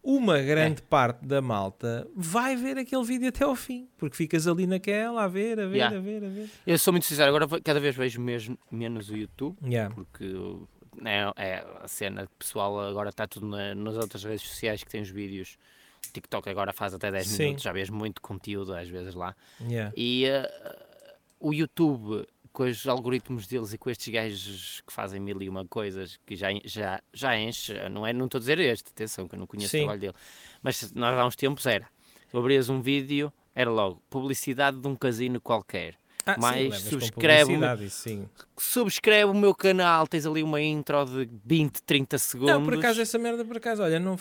uma 0.03 0.39
É. 0.39 0.43
grande 0.45 0.82
parte 0.82 1.23
da 1.25 1.39
malta 1.41 2.07
vai 2.15 2.55
ver 2.55 2.78
aquele 2.80 3.03
vídeo 3.03 3.28
até 3.30 3.43
ao 3.45 3.55
fim, 3.55 3.88
porque 3.97 4.15
ficas 4.17 4.47
ali 4.47 4.65
naquela, 4.65 5.23
a 5.23 5.28
ver, 5.28 5.59
a 5.59 5.67
ver, 5.67 5.75
Yeah. 5.78 5.97
a 5.97 5.99
ver, 6.01 6.23
a 6.25 6.30
ver. 6.30 6.49
Eu 6.65 6.78
sou 6.80 6.91
muito 6.91 7.05
sincero, 7.05 7.30
agora 7.30 7.47
cada 7.61 7.80
vez 7.80 7.95
vejo 7.95 8.19
mesmo, 8.19 8.57
menos 8.71 9.09
o 9.09 9.15
YouTube. 9.15 9.55
Yeah. 9.63 9.93
porque 9.93 10.25
né, 11.02 11.32
é 11.36 11.66
a 11.82 11.88
cena 11.88 12.26
que 12.28 12.34
o 12.34 12.38
pessoal 12.38 12.80
agora 12.80 13.10
está 13.10 13.28
tudo 13.28 13.48
na- 13.48 13.76
nas 13.76 13.95
outras 13.95 14.24
redes 14.24 14.41
sociais 14.48 14.84
que 14.84 14.89
tem 14.89 15.02
os 15.02 15.10
vídeos. 15.10 15.58
TikTok 16.14 16.50
agora 16.50 16.72
faz 16.74 16.93
até 16.93 17.12
10 17.12 17.28
Sim. 17.28 17.43
minutos, 17.43 17.64
já 17.64 17.72
vês 17.72 17.89
muito 17.89 18.22
conteúdo 18.22 18.74
às 18.74 18.88
vezes 18.88 19.14
lá. 19.14 19.36
Yeah. 19.62 19.91
E 19.95 20.26
eh, 20.26 20.86
o 21.39 21.54
YouTube, 21.54 22.26
com 22.54 22.64
os 22.64 22.88
algoritmos 22.88 23.45
deles 23.45 23.74
e 23.74 23.78
com 23.78 23.89
estes 23.89 24.12
gajos 24.12 24.82
que 24.88 24.91
fazem 24.93 25.20
mil 25.20 25.39
e 25.41 25.50
uma 25.50 25.66
coisas, 25.66 26.18
que 26.26 26.36
já, 26.36 26.48
já, 26.66 27.02
já 27.14 27.38
enche, 27.38 27.74
não 27.89 28.06
é? 28.08 28.14
Não 28.14 28.26
estou 28.26 28.39
a 28.39 28.39
dizer 28.39 28.58
este, 28.60 28.89
atenção, 28.89 29.28
que 29.28 29.36
eu 29.36 29.39
não 29.39 29.45
conheço 29.48 29.70
Sim. 29.70 29.78
o 29.78 29.82
trabalho 29.82 30.00
dele. 30.02 30.14
Mas 30.64 30.91
nós 30.93 31.18
há 31.18 31.26
uns 31.26 31.36
tempos 31.36 31.66
era, 31.66 31.88
tu 32.32 32.38
abrias 32.39 32.70
um 32.70 32.82
vídeo, 32.82 33.32
era 33.54 33.70
logo 33.70 34.02
publicidade 34.10 34.80
de 34.80 34.88
um 34.88 34.95
casino 34.95 35.39
qualquer. 35.41 35.95
Ah, 36.28 36.34
sim, 36.36 36.69
Mas 36.69 36.82
subscreve-me. 36.82 37.45
publicidade, 37.55 37.86
isso 37.86 37.97
sim. 38.01 38.30
Subscreve 38.57 39.25
o 39.32 39.34
meu 39.34 39.55
canal, 39.55 40.07
tens 40.07 40.25
ali 40.25 40.43
uma 40.43 40.61
intro 40.61 41.05
de 41.05 41.30
20, 41.45 41.82
30 41.84 42.17
segundos. 42.17 42.53
Não, 42.53 42.63
por 42.63 42.73
acaso 42.73 42.99
essa 43.01 43.17
merda, 43.17 43.45
por 43.45 43.57
acaso, 43.57 43.82
olha, 43.84 43.99
não, 43.99 44.17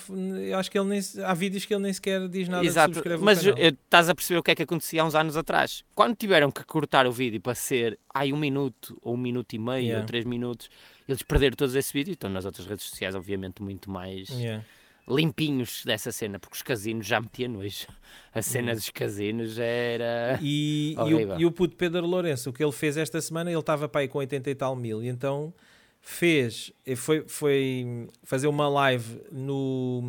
eu 0.49 0.57
acho 0.59 0.71
que 0.71 0.79
ele 0.79 0.89
nem, 0.89 1.01
há 1.25 1.35
vídeos 1.35 1.65
que 1.65 1.75
ele 1.75 1.83
nem 1.83 1.93
sequer 1.93 2.29
diz 2.29 2.49
nada 2.49 2.65
Exato, 2.65 2.95
subscreve 2.95 3.25
mas 3.25 3.45
o 3.47 3.55
canal. 3.55 3.69
estás 3.69 4.09
a 4.09 4.15
perceber 4.15 4.39
o 4.39 4.43
que 4.43 4.51
é 4.51 4.55
que 4.55 4.63
acontecia 4.63 5.03
há 5.03 5.05
uns 5.05 5.15
anos 5.15 5.37
atrás. 5.37 5.85
Quando 5.95 6.15
tiveram 6.15 6.51
que 6.51 6.65
cortar 6.65 7.07
o 7.07 7.13
vídeo 7.13 7.41
para 7.41 7.55
ser 7.55 7.99
ai, 8.15 8.33
um 8.33 8.37
minuto, 8.37 8.97
ou 9.03 9.15
um 9.15 9.19
minuto 9.19 9.53
e 9.55 9.59
meio, 9.59 9.87
Yeah. 9.87 10.01
ou 10.01 10.07
três 10.07 10.25
minutos, 10.25 10.69
eles 11.09 11.23
perderam 11.23 11.57
todos 11.57 11.75
esse 11.75 11.93
vídeo. 11.93 12.13
Estão 12.13 12.31
nas 12.31 12.45
outras 12.45 12.67
redes 12.67 12.85
sociais, 12.87 13.15
obviamente, 13.15 13.63
muito 13.63 13.91
mais 13.91 14.29
Yeah. 14.31 14.65
Limpinhos 15.09 15.83
dessa 15.85 16.11
cena, 16.11 16.39
porque 16.39 16.57
os 16.57 16.63
casinos 16.63 17.07
já 17.07 17.21
metiam 17.21 17.53
nojo. 17.53 17.87
A 18.35 18.43
cena 18.43 18.75
dos 18.75 18.91
casinos 18.91 19.59
era. 19.59 20.39
E, 20.43 20.95
e, 20.95 21.15
o, 21.15 21.41
e 21.41 21.47
o 21.47 21.53
puto 21.53 21.77
Pedro 21.77 22.07
Lourenço, 22.07 22.51
o 22.51 22.53
que 22.53 22.63
ele 22.63 22.73
fez 22.73 22.97
esta 22.97 23.21
semana, 23.21 23.51
ele 23.51 23.59
estava 23.59 23.89
para 23.89 24.01
aí 24.03 24.09
com 24.09 24.19
80 24.19 24.51
e 24.51 24.55
tal 24.55 24.75
mil, 24.75 25.03
e 25.03 25.09
então 25.09 25.55
fez, 26.01 26.73
foi, 26.97 27.25
foi 27.27 28.09
fazer 28.23 28.47
uma 28.47 28.69
live 28.69 29.21
no, 29.33 30.03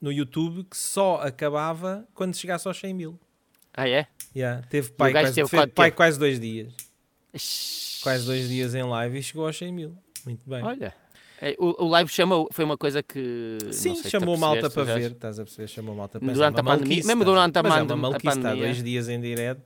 no 0.00 0.10
YouTube 0.10 0.64
que 0.64 0.76
só 0.76 1.16
acabava 1.16 2.06
quando 2.14 2.34
chegasse 2.34 2.66
aos 2.66 2.78
100 2.78 2.94
mil. 2.94 3.20
Ah, 3.74 3.88
é? 3.88 4.06
Yeah, 4.34 4.62
teve 4.68 4.90
pai, 4.90 5.12
quase, 5.12 5.34
teve 5.34 5.48
fez 5.48 5.66
pai 5.66 5.90
quase 5.90 6.18
dois 6.18 6.40
dias. 6.40 6.74
Quase 8.02 8.24
dois 8.24 8.48
dias 8.48 8.74
em 8.74 8.82
live 8.82 9.18
e 9.18 9.22
chegou 9.22 9.46
aos 9.46 9.56
100 9.56 9.72
mil. 9.72 9.98
Muito 10.24 10.48
bem. 10.48 10.62
Olha. 10.62 10.94
É, 11.40 11.54
O, 11.58 11.84
o 11.84 11.88
live 11.88 12.10
chamou, 12.10 12.48
foi 12.52 12.64
uma 12.64 12.76
coisa 12.76 13.02
que. 13.02 13.58
Sim, 13.70 13.94
sei 13.94 14.04
se 14.04 14.10
chamou 14.10 14.36
malta 14.36 14.70
para 14.70 14.84
ver, 14.84 15.12
estás 15.12 15.38
a 15.38 15.44
perceber? 15.44 15.68
Chamou 15.68 15.94
malta 15.94 16.18
para 16.20 16.32
Durante 16.32 16.58
é 16.58 16.62
uma 16.62 16.72
a 16.72 16.76
pandemia, 16.76 17.04
mesmo 17.04 17.24
durante 17.24 17.58
a 17.58 17.62
Mas 17.62 17.76
é 17.76 17.82
uma 17.82 18.16
a 18.16 18.20
pandemia. 18.20 18.56
dois 18.56 18.82
dias 18.82 19.08
em 19.08 19.20
direto. 19.20 19.62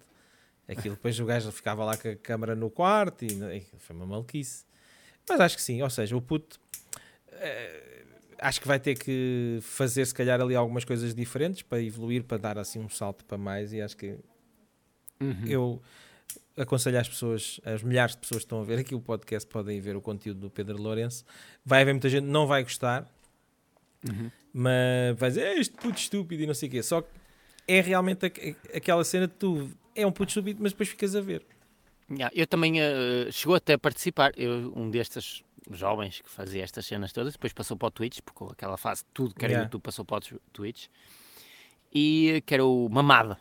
Aquilo 0.68 0.94
depois 0.94 1.18
o 1.18 1.24
gajo 1.24 1.50
ficava 1.50 1.84
lá 1.84 1.96
com 1.96 2.08
a 2.08 2.14
câmara 2.16 2.54
no 2.54 2.70
quarto 2.70 3.24
e 3.24 3.32
e 3.56 3.66
foi 3.78 3.96
uma 3.96 4.06
maluquice. 4.06 4.64
Mas 5.28 5.40
acho 5.40 5.56
que 5.56 5.62
sim, 5.62 5.82
ou 5.82 5.90
seja, 5.90 6.16
o 6.16 6.22
puto 6.22 6.60
eh, 7.32 8.04
acho 8.38 8.60
que 8.60 8.66
vai 8.68 8.78
ter 8.78 8.96
que 8.96 9.58
fazer 9.62 10.06
se 10.06 10.14
calhar 10.14 10.40
ali 10.40 10.54
algumas 10.54 10.84
coisas 10.84 11.14
diferentes 11.14 11.62
para 11.62 11.82
evoluir, 11.82 12.22
para 12.24 12.38
dar 12.38 12.58
assim 12.58 12.78
um 12.78 12.88
salto 12.88 13.24
para 13.24 13.36
mais 13.36 13.72
e 13.72 13.80
acho 13.80 13.96
que 13.96 14.16
Uhum. 15.20 15.44
eu 15.46 15.82
aconselho 16.60 16.98
às 16.98 17.08
pessoas, 17.08 17.60
as 17.64 17.82
milhares 17.82 18.14
de 18.14 18.20
pessoas 18.20 18.40
que 18.42 18.46
estão 18.46 18.60
a 18.60 18.64
ver 18.64 18.78
aqui 18.78 18.94
o 18.94 19.00
podcast 19.00 19.48
podem 19.48 19.80
ver 19.80 19.96
o 19.96 20.00
conteúdo 20.00 20.40
do 20.40 20.50
Pedro 20.50 20.80
Lourenço. 20.80 21.24
Vai 21.64 21.82
haver 21.82 21.92
muita 21.92 22.08
gente 22.08 22.24
não 22.24 22.46
vai 22.46 22.62
gostar, 22.62 23.08
Uhum. 24.08 24.30
mas 24.52 25.18
vai 25.18 25.28
dizer, 25.30 25.42
é 25.46 25.58
este 25.58 25.74
puto 25.76 25.98
estúpido 25.98 26.42
e 26.42 26.46
não 26.46 26.54
sei 26.54 26.68
o 26.68 26.72
quê. 26.72 26.82
Só 26.82 27.02
que 27.02 27.08
é 27.68 27.80
realmente 27.80 28.26
aqu- 28.26 28.56
aquela 28.74 29.04
cena 29.04 29.26
de 29.28 29.34
tu 29.34 29.70
é 29.94 30.06
um 30.06 30.12
puto 30.12 30.30
estúpido, 30.30 30.60
mas 30.62 30.72
depois 30.72 30.88
ficas 30.88 31.14
a 31.14 31.20
ver. 31.20 31.44
Yeah, 32.10 32.30
eu 32.34 32.46
também 32.46 32.80
eh, 32.80 33.28
chegou 33.30 33.54
até 33.54 33.74
a 33.74 33.78
participar, 33.78 34.32
eu, 34.36 34.72
um 34.74 34.90
destes 34.90 35.44
jovens 35.70 36.20
que 36.20 36.28
fazia 36.28 36.64
estas 36.64 36.84
cenas 36.86 37.12
todas, 37.12 37.34
depois 37.34 37.52
passou 37.52 37.76
para 37.76 37.86
o 37.86 37.90
Twitch, 37.90 38.18
porque 38.24 38.52
aquela 38.52 38.76
fase 38.76 39.04
tudo 39.14 39.34
que 39.34 39.44
era 39.44 39.52
Yeah. 39.52 39.66
YouTube 39.66 39.82
passou 39.82 40.04
para 40.04 40.16
o 40.16 40.20
Tw- 40.20 40.40
Twitch, 40.52 40.86
e 41.94 42.30
eh, 42.36 42.40
que 42.40 42.54
era 42.54 42.64
o 42.64 42.88
Mamada. 42.88 43.38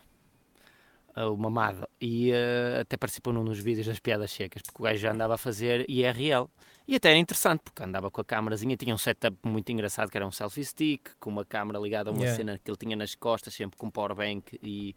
O 1.16 1.36
Mamada. 1.36 1.88
E 2.00 2.30
eh, 2.32 2.78
até 2.80 2.96
participou 2.96 3.32
num 3.32 3.44
dos 3.44 3.58
vídeos 3.58 3.86
das 3.86 3.98
piadas 3.98 4.30
secas, 4.30 4.62
porque 4.62 4.80
o 4.80 4.84
gajo 4.84 4.98
já 5.00 5.12
andava 5.12 5.34
a 5.34 5.38
fazer 5.38 5.84
IRL. 5.88 6.48
E 6.88 6.96
até 6.96 7.10
era 7.10 7.18
interessante, 7.18 7.60
porque 7.64 7.82
andava 7.82 8.10
com 8.10 8.20
a 8.20 8.24
câmerazinha, 8.24 8.76
tinha 8.76 8.94
um 8.94 8.98
setup 8.98 9.36
muito 9.44 9.70
engraçado, 9.70 10.10
que 10.10 10.16
era 10.16 10.26
um 10.26 10.32
selfie 10.32 10.64
stick, 10.64 11.10
com 11.20 11.30
uma 11.30 11.44
câmera 11.44 11.78
ligada 11.78 12.10
a 12.10 12.12
uma 12.12 12.20
Yeah. 12.20 12.36
cena 12.36 12.60
que 12.62 12.70
ele 12.70 12.76
tinha 12.76 12.96
nas 12.96 13.14
costas, 13.14 13.54
sempre 13.54 13.76
com 13.76 13.88
powerbank 13.90 14.58
e 14.62 14.96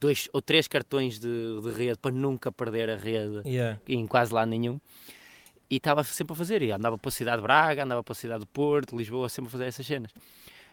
dois 0.00 0.28
ou 0.32 0.42
três 0.42 0.66
cartões 0.68 1.18
de, 1.18 1.60
de 1.62 1.70
rede 1.70 1.98
para 1.98 2.10
nunca 2.10 2.50
perder 2.52 2.90
a 2.90 2.96
rede 2.96 3.40
Yeah. 3.46 3.80
em 3.88 4.06
quase 4.06 4.32
lá 4.34 4.44
nenhum. 4.44 4.78
E 5.70 5.76
estava 5.76 6.04
sempre 6.04 6.34
a 6.34 6.36
fazer, 6.36 6.60
e 6.60 6.70
andava 6.70 6.98
para 6.98 7.08
a 7.08 7.12
cidade 7.12 7.38
de 7.38 7.42
Braga, 7.44 7.84
andava 7.84 8.02
para 8.04 8.12
a 8.12 8.14
cidade 8.16 8.40
de 8.40 8.46
Porto, 8.46 8.94
Lisboa, 8.94 9.28
sempre 9.30 9.48
a 9.48 9.52
fazer 9.52 9.64
essas 9.64 9.86
cenas. 9.86 10.10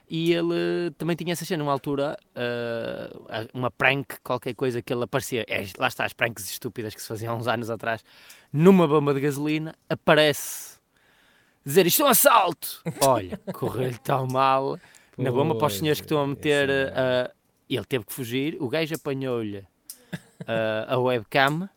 E 0.09 0.33
ele 0.33 0.91
também 0.97 1.15
tinha 1.15 1.33
essa 1.33 1.45
cena, 1.45 1.63
numa 1.63 1.71
altura, 1.71 2.17
eh, 2.33 3.47
uma 3.53 3.69
prank, 3.69 4.15
qualquer 4.23 4.55
coisa 4.55 4.81
que 4.81 4.91
ele 4.91 5.03
aparecia, 5.03 5.45
é, 5.47 5.67
lá 5.77 5.87
está, 5.87 6.03
as 6.03 6.13
pranks 6.13 6.49
estúpidas 6.49 6.95
que 6.95 7.01
se 7.01 7.07
faziam 7.07 7.33
há 7.33 7.37
uns 7.37 7.47
anos 7.47 7.69
atrás, 7.69 8.03
numa 8.51 8.87
bomba 8.87 9.13
de 9.13 9.19
gasolina, 9.19 9.75
aparece 9.87 10.79
dizer 11.63 11.85
isto 11.85 12.01
é 12.01 12.05
um 12.05 12.07
assalto! 12.07 12.81
Olha, 13.05 13.39
correu-lhe 13.53 13.99
tão 13.99 14.25
mal 14.25 14.79
na 15.15 15.31
bomba 15.31 15.55
para 15.55 15.67
os 15.67 15.77
senhores 15.77 15.99
que 16.01 16.05
estão 16.05 16.21
a 16.21 16.27
meter. 16.27 16.69
e 17.69 17.75
ele 17.75 17.85
teve 17.85 18.05
que 18.05 18.13
fugir, 18.13 18.57
o 18.59 18.67
gajo 18.67 18.95
apanhou-lhe 18.95 19.63
eh, 20.47 20.85
a 20.87 20.97
webcam 20.97 21.69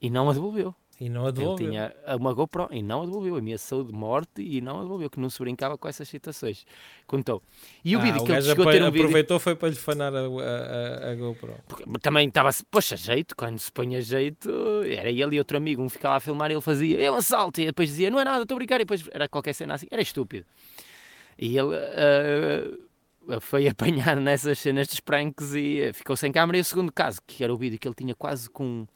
e 0.00 0.10
não 0.10 0.28
a 0.28 0.32
devolveu. 0.32 0.74
E 1.00 1.08
não 1.08 1.22
a 1.26 1.28
Ele 1.28 1.32
devolveu. 1.38 1.68
tinha 1.70 1.94
uma 2.18 2.32
GoPro 2.32 2.68
e 2.70 2.80
não 2.82 3.02
a 3.02 3.04
devolveu. 3.04 3.36
Ameaçou 3.36 3.82
de 3.82 3.92
morte 3.92 4.40
e 4.40 4.60
não 4.60 4.78
a 4.78 4.82
devolveu, 4.82 5.10
que 5.10 5.18
não 5.18 5.28
se 5.28 5.38
brincava 5.40 5.76
com 5.76 5.88
essas 5.88 6.08
situações. 6.08 6.64
Contou. 7.06 7.42
E 7.84 7.96
o 7.96 7.98
Ah, 7.98 8.02
vídeo 8.02 8.22
o 8.22 8.24
que 8.24 8.30
ele 8.32 8.42
chegou 8.42 8.68
a 8.68 8.72
ter 8.72 8.82
um 8.82 8.86
vídeo... 8.86 9.00
aproveitou 9.02 9.40
foi 9.40 9.56
para 9.56 9.68
lhe 9.70 9.74
fanar 9.74 10.14
a, 10.14 10.20
a, 10.20 11.10
a- 11.10 11.14
GoPro. 11.16 11.54
Porque 11.66 11.84
também 12.00 12.28
estava, 12.28 12.50
poxa, 12.70 12.96
jeito, 12.96 13.34
quando 13.36 13.58
se 13.58 13.72
põe 13.72 13.96
a 13.96 14.00
jeito, 14.00 14.48
era 14.86 15.10
ele 15.10 15.34
e 15.36 15.38
outro 15.38 15.56
amigo, 15.56 15.82
um 15.82 15.88
ficava 15.88 16.16
a 16.16 16.20
filmar 16.20 16.50
e 16.50 16.54
ele 16.54 16.60
fazia, 16.60 17.00
é 17.02 17.10
um 17.10 17.16
assalto, 17.16 17.60
e 17.60 17.66
depois 17.66 17.88
dizia, 17.88 18.08
não 18.10 18.20
é 18.20 18.24
nada, 18.24 18.42
estou 18.42 18.54
a 18.54 18.58
brincar, 18.58 18.76
e 18.76 18.84
depois 18.84 19.04
era 19.10 19.28
qualquer 19.28 19.52
cena 19.52 19.74
assim, 19.74 19.86
era 19.90 20.00
estúpido. 20.00 20.46
E 21.36 21.58
ele 21.58 21.74
ah, 23.28 23.40
foi 23.40 23.66
apanhado 23.68 24.20
nessas 24.20 24.58
cenas 24.58 24.86
dos 24.86 25.00
pranks 25.00 25.54
e 25.54 25.92
ficou 25.92 26.16
sem 26.16 26.30
câmera. 26.30 26.58
E 26.58 26.60
o 26.60 26.64
segundo 26.64 26.92
caso, 26.92 27.20
que 27.26 27.42
era 27.42 27.52
o 27.52 27.56
vídeo 27.56 27.78
que 27.78 27.88
ele 27.88 27.94
tinha 27.96 28.14
quase 28.14 28.48
com 28.48 28.86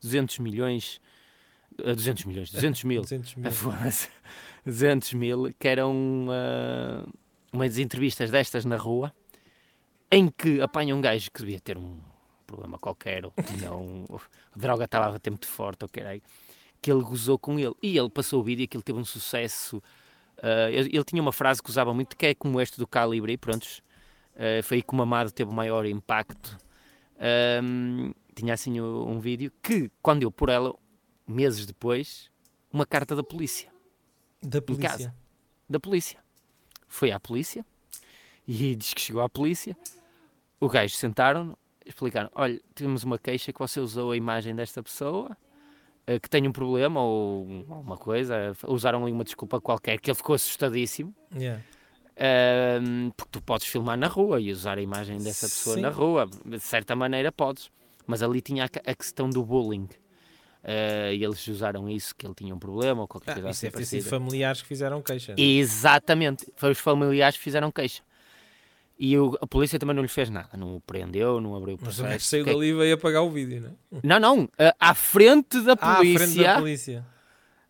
200 0.00 0.38
milhões, 0.38 1.00
200 1.94 2.24
milhões, 2.24 2.50
200 2.50 2.84
mil, 2.84 3.02
200 3.02 3.34
mil. 3.36 3.48
Ah, 3.48 3.50
foda-se. 3.52 4.08
200 4.64 5.12
mil, 5.14 5.52
que 5.58 5.66
eram 5.68 6.26
ah, 6.30 7.06
umas 7.52 7.78
entrevistas 7.78 8.30
destas 8.30 8.64
na 8.64 8.76
rua, 8.76 9.12
em 10.10 10.28
que 10.28 10.60
apanha 10.60 10.94
um 10.94 11.00
gajo 11.00 11.30
que 11.30 11.40
devia 11.40 11.58
ter 11.60 11.76
um 11.78 11.98
problema 12.46 12.78
qualquer, 12.78 13.24
ou 13.24 13.32
tinha 13.46 13.72
um, 13.72 14.04
a 14.54 14.58
droga 14.58 14.84
estava 14.84 15.06
a 15.06 15.12
bater 15.12 15.30
muito 15.30 15.46
forte, 15.48 15.82
ou 15.84 15.88
caralho, 15.88 16.22
que 16.80 16.90
ele 16.92 17.02
gozou 17.02 17.38
com 17.38 17.58
ele. 17.58 17.74
E 17.82 17.96
ele 17.96 18.10
passou 18.10 18.40
o 18.40 18.42
vídeo 18.42 18.62
e 18.62 18.64
aquilo 18.64 18.82
teve 18.82 18.98
um 18.98 19.04
sucesso. 19.04 19.82
ah, 20.42 20.70
ele, 20.70 21.02
tinha 21.04 21.20
uma 21.22 21.32
frase 21.32 21.62
que 21.62 21.70
usava 21.70 21.92
muito, 21.94 22.16
que 22.16 22.26
é 22.26 22.34
como 22.34 22.60
este 22.60 22.78
do 22.78 22.86
Calibre, 22.86 23.32
e 23.32 23.36
prontos, 23.36 23.80
ah, 24.36 24.62
foi 24.62 24.76
aí 24.78 24.82
que 24.82 24.92
o 24.92 24.96
Mamado 24.96 25.30
teve 25.32 25.50
o 25.50 25.54
maior 25.54 25.84
impacto. 25.86 26.58
Ahm, 27.18 28.12
tinha 28.34 28.54
assim 28.54 28.80
o- 28.80 29.06
um 29.06 29.20
vídeo 29.20 29.52
que, 29.62 29.90
quando 30.02 30.20
deu 30.20 30.30
por 30.30 30.48
ela, 30.48 30.74
meses 31.32 31.66
depois, 31.66 32.30
uma 32.72 32.86
carta 32.86 33.16
da 33.16 33.22
polícia 33.22 33.70
Da 34.42 34.60
polícia. 34.62 34.88
casa. 34.88 35.14
Da 35.68 35.80
polícia. 35.80 36.18
Foi 36.88 37.10
à 37.10 37.18
polícia 37.18 37.64
e 38.46 38.74
diz 38.76 38.92
que 38.94 39.00
chegou 39.00 39.22
à 39.22 39.28
polícia. 39.28 39.76
O 40.60 40.68
gajo 40.68 40.94
sentaram, 40.94 41.56
explicaram: 41.84 42.30
olha, 42.34 42.60
temos 42.74 43.02
uma 43.02 43.18
queixa 43.18 43.52
que 43.52 43.58
você 43.58 43.80
usou 43.80 44.12
a 44.12 44.16
imagem 44.16 44.54
desta 44.54 44.82
pessoa, 44.82 45.36
eh, 46.06 46.18
que 46.20 46.28
tem 46.30 46.46
um 46.46 46.52
problema 46.52 47.00
ou 47.02 47.64
alguma 47.68 47.96
coisa. 47.96 48.54
Usaram 48.68 49.02
ali 49.02 49.12
uma 49.12 49.24
desculpa 49.24 49.60
qualquer, 49.60 49.98
que 50.00 50.10
ele 50.10 50.16
ficou 50.16 50.34
assustadíssimo. 50.34 51.14
Yeah. 51.34 51.62
Ahm, 52.16 53.10
porque 53.16 53.30
tu 53.32 53.42
podes 53.42 53.66
filmar 53.66 53.96
na 53.98 54.06
rua 54.06 54.40
e 54.40 54.52
usar 54.52 54.76
a 54.78 54.82
imagem 54.82 55.18
dessa 55.18 55.48
pessoa 55.48 55.76
Sim. 55.76 55.82
na 55.82 55.88
rua, 55.88 56.28
de 56.44 56.60
certa 56.60 56.94
maneira 56.94 57.32
podes, 57.32 57.70
mas 58.06 58.22
ali 58.22 58.40
tinha 58.42 58.64
a 58.66 58.94
questão 58.94 59.28
do 59.30 59.42
bullying. 59.44 59.88
Ah, 60.64 61.12
e 61.12 61.22
eles 61.24 61.46
usaram 61.48 61.88
isso, 61.88 62.14
que 62.14 62.26
ele 62.26 62.34
tinha 62.34 62.54
um 62.54 62.58
problema 62.58 63.00
ou 63.02 63.08
qualquer 63.08 63.32
Ah, 63.32 63.34
coisa 63.34 63.48
isso 63.50 63.58
assim 63.58 63.66
deve 63.66 63.76
ter 63.78 63.84
sido 63.86 63.98
parecida. 64.04 64.16
familiares 64.16 64.62
que 64.62 64.68
fizeram 64.68 65.02
queixa. 65.02 65.32
né? 65.32 65.42
Exatamente, 65.42 66.46
foi 66.56 66.70
os 66.70 66.78
familiares 66.78 67.36
que 67.36 67.42
fizeram 67.42 67.70
queixa. 67.72 68.02
E 68.98 69.18
o- 69.18 69.36
a 69.40 69.46
polícia 69.46 69.78
também 69.78 69.96
não 69.96 70.02
lhe 70.02 70.08
fez 70.08 70.30
nada, 70.30 70.56
não 70.56 70.76
o 70.76 70.80
prendeu, 70.80 71.40
não 71.40 71.56
abriu 71.56 71.74
o 71.74 71.78
Mas 71.80 71.98
o 71.98 72.02
processo. 72.02 72.02
gajo 72.04 72.24
saiu 72.24 72.44
Que- 72.44 72.52
dali 72.52 72.66
e 72.68 72.72
veio 72.74 72.94
apagar 72.94 73.22
o 73.22 73.30
vídeo, 73.30 73.60
não 73.60 73.68
é? 73.70 74.00
Não, 74.04 74.20
não, 74.20 74.48
ah, 74.58 74.74
à 74.78 74.94
frente 74.94 75.60
da 75.62 75.72
Ah, 75.72 75.94
à 75.94 75.96
polícia, 75.96 76.18
frente 76.20 76.36
da 76.36 76.58
polícia. 76.58 77.06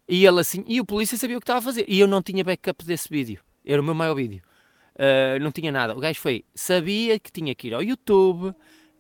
e 0.07 0.27
ele 0.27 0.41
assim, 0.41 0.63
e 0.69 0.79
o 0.81 0.85
polícia 0.85 1.17
sabia 1.17 1.39
o 1.39 1.41
que 1.41 1.45
estava 1.45 1.61
a 1.61 1.63
fazer, 1.63 1.87
e 1.89 1.99
eu 2.01 2.07
não 2.07 2.21
tinha 2.23 2.45
backup 2.45 2.85
desse 2.85 3.09
vídeo, 3.09 3.41
era 3.65 3.81
o 3.81 3.85
meu 3.85 3.95
maior 3.95 4.15
vídeo, 4.15 4.43
Ah, 4.99 5.39
não 5.41 5.51
tinha 5.51 5.73
nada, 5.73 5.97
o 5.97 6.01
gajo 6.01 6.21
foi, 6.21 6.45
sabia 6.55 7.19
que 7.19 7.33
tinha 7.33 7.55
que 7.55 7.69
ir 7.69 7.75
ao 7.75 7.83
YouTube, 7.83 8.55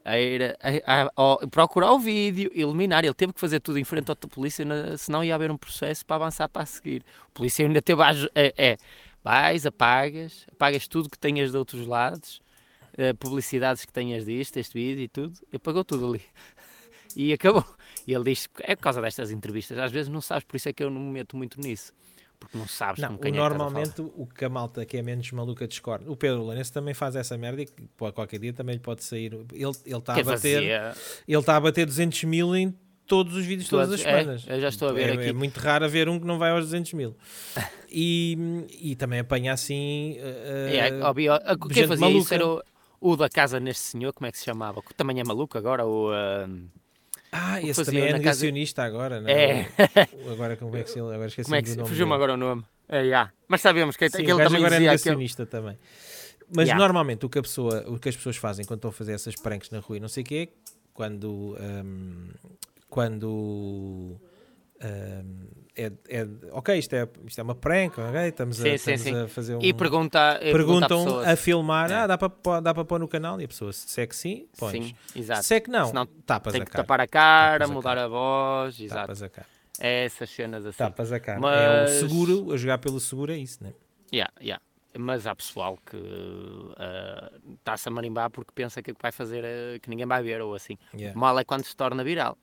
a 0.04 0.18
ir 0.18 0.42
a- 0.60 1.04
a- 1.04 1.12
ao- 1.14 1.48
procurar 1.48 1.92
o 1.92 1.98
vídeo, 1.98 2.50
eliminar, 2.54 3.04
ele 3.04 3.14
teve 3.14 3.32
que 3.32 3.40
fazer 3.40 3.60
tudo 3.60 3.78
em 3.78 3.84
frente 3.84 4.10
à 4.10 4.16
polícia, 4.16 4.64
senão 4.98 5.22
ia 5.22 5.34
haver 5.34 5.50
um 5.50 5.56
processo 5.56 6.04
para 6.04 6.16
avançar 6.16 6.48
para 6.48 6.62
a 6.62 6.66
seguir. 6.66 7.04
O 7.28 7.32
polícia 7.32 7.66
ainda 7.66 7.80
teve 7.80 8.02
a, 8.02 8.10
é, 8.34 8.52
é, 8.56 8.76
vais, 9.22 9.64
apagas, 9.66 10.46
apagas 10.52 10.88
tudo 10.88 11.08
que 11.08 11.18
tenhas 11.18 11.52
de 11.52 11.56
outros 11.56 11.86
lados, 11.86 12.42
eh, 12.96 13.12
publicidades 13.14 13.84
que 13.84 13.92
tenhas 13.92 14.24
disto, 14.26 14.56
este 14.58 14.74
vídeo 14.74 15.04
e 15.04 15.08
tudo, 15.08 15.38
e 15.52 15.56
apagou 15.56 15.84
tudo 15.84 16.08
ali. 16.08 16.22
E 17.14 17.30
acabou. 17.30 17.62
E 18.06 18.14
ele 18.14 18.24
diz 18.24 18.48
é 18.60 18.74
por 18.74 18.84
causa 18.84 19.02
destas 19.02 19.30
entrevistas, 19.30 19.76
às 19.78 19.92
vezes 19.92 20.08
não 20.10 20.22
sabes, 20.22 20.44
por 20.44 20.56
isso 20.56 20.70
é 20.70 20.72
que 20.72 20.82
eu 20.82 20.88
não 20.88 20.98
me 20.98 21.10
meto 21.12 21.36
muito 21.36 21.60
nisso, 21.60 21.92
porque 22.42 22.58
não 22.58 22.66
sabes 22.66 23.00
Não, 23.00 23.10
com 23.10 23.14
o 23.14 23.18
quem 23.18 23.28
é 23.30 23.32
que 23.32 23.38
normalmente 23.38 24.00
o 24.02 24.26
que 24.26 24.44
a 24.44 24.48
malta 24.48 24.84
que 24.84 24.96
é 24.96 25.02
menos 25.02 25.30
maluca 25.32 25.66
discorda. 25.68 26.10
O 26.10 26.16
Pedro 26.16 26.42
Lourenço 26.42 26.72
também 26.72 26.92
faz 26.92 27.14
essa 27.16 27.38
merda 27.38 27.62
e 27.62 27.66
que, 27.66 27.72
pô, 27.96 28.12
qualquer 28.12 28.38
dia 28.40 28.52
também 28.52 28.74
lhe 28.74 28.80
pode 28.80 29.04
sair. 29.04 29.32
Ele 29.32 29.44
ele 29.52 29.96
está 29.98 30.12
a 30.12 30.16
Quem 30.16 30.24
bater, 30.24 30.62
ele 31.28 31.38
está 31.38 31.56
a 31.56 31.60
bater 31.60 31.86
200 31.86 32.24
mil 32.24 32.54
em 32.56 32.74
todos 33.06 33.36
os 33.36 33.44
vídeos 33.44 33.68
todas 33.68 33.92
as 33.92 34.00
é, 34.00 34.04
semanas. 34.04 34.44
eu 34.48 34.60
já 34.60 34.68
estou 34.68 34.88
a 34.88 34.92
ver 34.92 35.10
é, 35.10 35.12
aqui. 35.12 35.28
é 35.28 35.32
muito 35.32 35.58
raro 35.58 35.84
haver 35.84 36.08
um 36.08 36.18
que 36.18 36.26
não 36.26 36.38
vai 36.38 36.50
aos 36.50 36.64
200 36.64 36.92
mil. 36.94 37.16
E, 37.94 38.38
e 38.80 38.96
também 38.96 39.20
apanha 39.20 39.52
assim. 39.52 40.16
eh, 40.18 40.88
É, 40.98 41.02
óbvio, 41.04 41.34
a- 41.34 41.40
quem 41.70 41.86
fazia 41.86 41.92
isso 41.92 41.98
maluca. 42.00 42.34
era 42.34 42.46
o, 42.46 42.62
o 43.02 43.16
da 43.16 43.28
casa 43.28 43.60
neste 43.60 43.82
senhor, 43.82 44.14
como 44.14 44.26
é 44.26 44.32
que 44.32 44.38
se 44.38 44.44
chamava? 44.46 44.80
Que 44.80 44.94
também 44.94 45.20
é 45.20 45.24
maluco 45.24 45.58
agora, 45.58 45.84
o... 45.86 46.10
ah, 46.10 46.48
ah, 47.32 47.60
esse 47.60 47.74
fazia 47.74 47.84
também 47.86 48.02
é 48.02 48.04
na 48.04 48.10
casa- 48.12 48.18
negacionista 48.18 48.82
agora, 48.84 49.20
não 49.20 49.28
é, 49.28 49.68
Agora 50.30 50.56
como 50.56 50.76
é 50.76 50.82
que 50.82 50.90
se 50.90 50.98
agora 51.00 51.26
esqueci 51.26 51.46
como 51.46 51.56
é 51.56 51.62
que 51.62 51.70
se... 51.70 51.78
Fugiu-me 51.78 52.12
agora 52.12 52.34
o 52.34 52.36
nome. 52.36 52.62
É, 52.88 53.08
já. 53.08 53.32
Mas 53.48 53.60
sabemos 53.62 53.96
que, 53.96 54.08
Sim, 54.10 54.18
que 54.18 54.22
o 54.24 54.36
ele 54.36 54.38
gajo 54.38 54.44
também 54.50 54.60
agora 54.60 54.74
é 54.76 54.78
dizia 54.78 54.92
aquele... 54.92 55.16
negacionista 55.16 55.46
também. 55.46 55.78
Mas 56.54 56.66
Yeah. 56.68 56.78
normalmente 56.78 57.24
o 57.24 57.30
que, 57.30 57.38
a 57.38 57.42
pessoa, 57.42 57.82
o 57.88 57.98
que 57.98 58.10
as 58.10 58.16
pessoas 58.16 58.36
fazem 58.36 58.64
quando 58.66 58.78
estão 58.78 58.90
a 58.90 58.92
fazer 58.92 59.12
essas 59.14 59.34
pranks 59.34 59.70
na 59.70 59.78
rua 59.78 59.96
e 59.96 60.00
não 60.00 60.08
sei 60.08 60.22
o 60.22 60.26
quê, 60.26 60.50
quando. 60.92 61.56
hum, 61.58 62.28
quando. 62.90 64.20
hum, 64.84 65.46
é, 65.76 65.90
é- 66.08 66.26
ok, 66.50 66.78
isto 66.78 66.94
é, 66.94 67.08
isto 67.26 67.38
é 67.38 67.42
uma 67.42 67.54
prank, 67.54 67.98
ok? 67.98 68.28
Estamos, 68.28 68.60
a, 68.60 68.62
Sim, 68.62 68.78
sim, 68.78 68.92
estamos 68.92 69.02
sim. 69.02 69.24
a 69.24 69.28
fazer 69.28 69.56
um. 69.56 69.62
E 69.62 69.72
pergunta, 69.72 70.38
e 70.42 70.52
pergunta 70.52 70.86
perguntam 70.88 71.04
pessoas. 71.04 71.28
a 71.28 71.36
filmar, 71.36 71.90
É. 71.90 71.94
ah, 71.94 72.06
dá 72.06 72.18
para 72.18 72.28
pôr- 72.30 72.60
dá 72.60 72.74
pôr 72.74 72.98
no 73.00 73.08
canal 73.08 73.40
e 73.40 73.44
a 73.44 73.48
pessoa 73.48 73.72
se 73.72 74.00
é 74.00 74.06
que 74.06 74.14
sim, 74.16 74.46
pões. 74.58 74.72
Sim, 74.72 74.94
exato. 75.16 75.42
Se 75.44 75.54
é 75.54 75.60
que 75.60 75.70
não, 75.70 75.86
Senão 75.86 76.06
tapas 76.06 76.52
Tem 76.52 76.62
a 76.62 76.64
que 76.64 76.70
cara. 76.70 76.84
tapar 76.84 77.00
a 77.00 77.06
cara, 77.06 77.58
Tapas 77.60 77.70
a 77.70 77.74
mudar 77.74 77.98
a 77.98 78.08
voz, 78.08 78.78
exato. 78.80 79.00
Tapas 79.02 79.22
a 79.22 79.28
cara. 79.28 79.46
É 79.80 80.04
essas 80.04 80.28
cenas 80.30 80.66
assim. 80.66 80.76
Tapas 80.78 81.10
a 81.12 81.18
cara. 81.18 81.38
É 81.38 81.40
Mas- 81.40 81.90
o 82.02 82.08
seguro, 82.08 82.52
a 82.52 82.56
jogar 82.56 82.78
pelo 82.78 83.00
seguro 83.00 83.32
é 83.32 83.38
isso, 83.38 83.62
né? 83.64 83.72
Yeah, 84.12 84.30
yeah. 84.40 84.62
Mas 84.98 85.26
há 85.26 85.34
pessoal 85.34 85.78
que 85.86 85.96
ah, 86.76 87.30
está-se 87.58 87.88
a 87.88 87.90
marimbar 87.90 88.30
porque 88.30 88.50
pensa 88.54 88.82
que 88.82 88.92
vai 89.00 89.10
fazer 89.10 89.42
ah, 89.44 89.78
que 89.80 89.88
ninguém 89.88 90.06
vai 90.06 90.22
ver 90.22 90.40
ou 90.42 90.54
assim. 90.54 90.76
Yeah. 90.94 91.18
Mal 91.18 91.38
é 91.38 91.44
quando 91.44 91.64
se 91.64 91.74
torna 91.74 92.04
viral. 92.04 92.36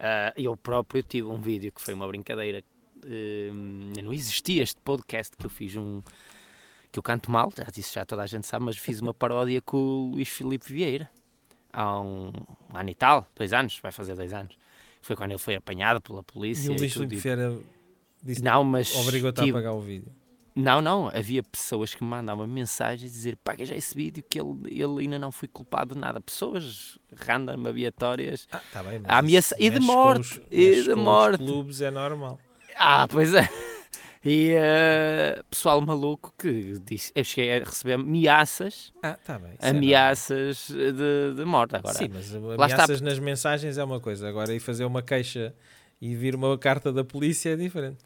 Ah, 0.00 0.32
eu 0.36 0.56
próprio 0.56 1.02
tive 1.02 1.28
um 1.28 1.40
vídeo 1.40 1.70
que 1.70 1.80
foi 1.80 1.92
uma 1.94 2.08
brincadeira. 2.08 2.64
eh, 3.04 3.50
não 4.02 4.12
existia 4.12 4.62
este 4.62 4.80
podcast 4.82 5.36
que 5.36 5.44
eu 5.46 5.50
fiz 5.50 5.76
um. 5.76 6.02
que 6.90 6.98
eu 6.98 7.02
canto 7.02 7.30
mal, 7.30 7.52
já 7.56 7.64
disse 7.72 7.94
já 7.94 8.04
toda 8.04 8.22
a 8.22 8.26
gente 8.26 8.46
sabe, 8.46 8.64
mas 8.64 8.76
fiz 8.76 9.00
uma 9.00 9.12
paródia 9.14 9.60
com 9.62 9.76
o 9.76 10.10
Luís 10.12 10.28
Filipe 10.28 10.72
Vieira 10.72 11.08
há 11.72 12.00
um, 12.00 12.28
um 12.72 12.76
ano 12.76 12.90
e 12.90 12.94
tal, 12.94 13.26
dois 13.36 13.52
anos, 13.52 13.78
vai 13.82 13.92
fazer 13.92 14.14
dois 14.16 14.32
anos. 14.32 14.56
Foi 15.02 15.14
quando 15.16 15.30
ele 15.30 15.38
foi 15.38 15.54
apanhado 15.54 16.00
pela 16.00 16.22
polícia. 16.22 16.66
E 16.66 16.70
o 16.70 16.78
Luís 16.78 16.92
Filipe 16.92 17.16
Vieira 17.22 17.58
disse, 18.22 18.42
Não, 18.42 18.64
mas 18.64 18.94
obrigou-te 18.96 19.40
a 19.40 19.44
apagar 19.50 19.74
o 19.74 19.80
vídeo. 19.80 20.12
Não, 20.54 20.80
não, 20.80 21.08
havia 21.08 21.42
pessoas 21.42 21.94
que 21.94 22.02
me 22.02 22.10
mandavam 22.10 22.46
mensagens 22.46 23.10
a 23.10 23.14
dizer 23.14 23.36
paga 23.42 23.64
já 23.64 23.74
esse 23.74 23.94
vídeo 23.94 24.22
que 24.28 24.38
ele, 24.40 24.50
ele 24.66 25.02
ainda 25.02 25.18
não 25.18 25.30
foi 25.32 25.48
culpado 25.48 25.94
de 25.94 26.00
nada. 26.00 26.20
Pessoas 26.20 26.98
random, 27.16 27.66
aleatórias. 27.66 28.46
Ah, 28.52 28.60
tá 28.72 28.82
bem, 28.82 29.00
A 29.04 29.18
ameaça- 29.18 29.56
e 29.58 29.70
de 29.70 29.80
morte, 29.80 30.20
os- 30.20 30.40
e 30.50 30.82
de 30.82 30.90
os 30.90 30.96
morte. 30.96 31.38
clubes 31.44 31.80
é 31.80 31.90
normal. 31.90 32.38
Ah, 32.76 33.06
pois 33.08 33.34
é. 33.34 33.48
E 34.22 34.50
eh, 34.54 35.42
pessoal 35.48 35.80
maluco 35.80 36.34
que 36.38 36.78
disse, 36.84 37.10
eu 37.14 37.24
cheguei 37.24 37.56
a 37.56 37.64
receber 37.64 37.94
ameaças, 37.94 38.92
Ah, 39.02 39.14
tá 39.24 39.38
bem. 39.38 39.52
é 39.58 39.70
ameaças 39.70 40.68
de, 40.68 41.34
de 41.36 41.44
morte 41.46 41.74
agora. 41.76 41.94
Sim, 41.94 42.10
mas 42.12 42.26
está. 42.26 42.38
ameaças 42.64 43.00
nas 43.00 43.18
mensagens 43.18 43.78
é 43.78 43.84
uma 43.84 43.98
coisa. 43.98 44.28
Agora, 44.28 44.52
ir 44.52 44.60
fazer 44.60 44.84
uma 44.84 45.00
queixa 45.00 45.54
e 46.00 46.14
vir 46.14 46.34
uma 46.34 46.56
carta 46.58 46.92
da 46.92 47.02
polícia 47.02 47.50
é 47.50 47.56
diferente. 47.56 47.98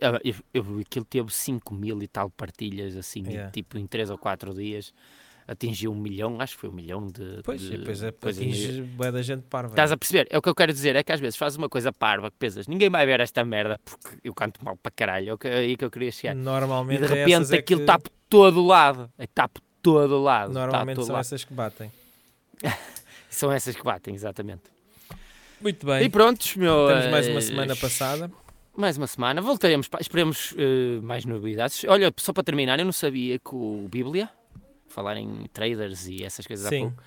Eu, 0.00 0.34
eu, 0.54 0.80
aquilo 0.80 1.04
teve 1.04 1.32
5 1.32 1.74
mil 1.74 2.00
e 2.02 2.06
tal 2.08 2.30
partilhas, 2.30 2.96
assim, 2.96 3.22
Yeah. 3.26 3.50
tipo 3.50 3.76
em 3.78 3.86
3 3.86 4.10
ou 4.10 4.18
4 4.18 4.54
dias. 4.54 4.92
Atingiu 5.46 5.90
um 5.92 5.96
milhão, 5.96 6.38
acho 6.42 6.54
que 6.56 6.60
foi 6.60 6.68
um 6.68 6.72
milhão 6.74 7.06
de. 7.06 7.40
Pois, 7.42 7.60
de 7.62 7.74
e 7.74 7.78
depois 7.78 8.02
é 8.02 8.12
no- 8.22 8.28
atingir 8.28 8.82
bué 8.82 9.10
da 9.10 9.22
gente 9.22 9.42
parva. 9.44 9.70
Estás 9.72 9.90
a 9.90 9.96
perceber? 9.96 10.26
É 10.30 10.36
o 10.36 10.42
que 10.42 10.48
eu 10.48 10.54
quero 10.54 10.72
dizer, 10.74 10.94
é 10.94 11.02
que 11.02 11.10
às 11.10 11.18
vezes 11.20 11.38
fazes 11.38 11.56
uma 11.56 11.70
coisa 11.70 11.90
parva 11.90 12.30
que 12.30 12.36
pensas, 12.36 12.66
ninguém 12.68 12.90
vai 12.90 13.06
ver 13.06 13.18
esta 13.20 13.42
merda 13.46 13.80
porque 13.82 14.18
eu 14.22 14.34
canto 14.34 14.62
mal 14.62 14.76
para 14.76 14.92
caralho, 14.92 15.30
é 15.30 15.32
o 15.32 15.38
que- 15.38 15.48
é 15.48 15.56
aí 15.60 15.74
que 15.76 15.84
eu 15.86 15.90
queria 15.90 16.12
chegar. 16.12 16.34
E 16.36 16.38
Normalmente 16.38 16.98
de 16.98 17.04
é 17.06 17.08
repente 17.24 17.54
é 17.54 17.58
aquilo 17.58 17.80
que- 17.80 17.84
está 17.84 17.98
por 17.98 18.12
todo 18.28 18.62
lado, 18.62 19.10
está 19.18 19.48
por 19.48 19.62
todo 19.82 20.22
lado. 20.22 20.50
está 20.50 20.60
Normalmente 20.60 20.96
todo 20.96 21.06
são 21.06 21.14
lado. 21.14 21.22
essas 21.22 21.42
que 21.44 21.54
batem. 21.54 21.90
São 23.30 23.50
essas 23.52 23.74
que 23.76 23.82
batem, 23.84 24.14
exatamente. 24.14 24.62
Muito 25.60 25.82
E 25.84 25.86
bem. 26.00 26.10
prontos, 26.10 26.56
meu. 26.56 26.88
Temos 26.88 27.06
mais 27.10 27.26
uma 27.28 27.38
eh, 27.38 27.42
semana 27.42 27.76
passada. 27.76 28.30
Mais 28.78 28.96
uma 28.96 29.08
semana, 29.08 29.40
voltaremos, 29.42 29.88
pá, 29.88 29.98
esperemos 30.00 30.54
eh, 30.56 31.00
mais 31.02 31.24
novidades. 31.24 31.82
Olha, 31.88 32.14
só 32.16 32.32
para 32.32 32.44
terminar, 32.44 32.78
eu 32.78 32.84
não 32.84 32.92
sabia 32.92 33.36
que 33.36 33.52
o 33.52 33.88
Bíblia, 33.90 34.30
falar 34.86 35.16
em 35.16 35.46
traders 35.52 36.06
e 36.06 36.22
essas 36.22 36.46
coisas 36.46 36.64
há 36.64 36.68
Sim. 36.68 36.82
pouco, 36.82 37.02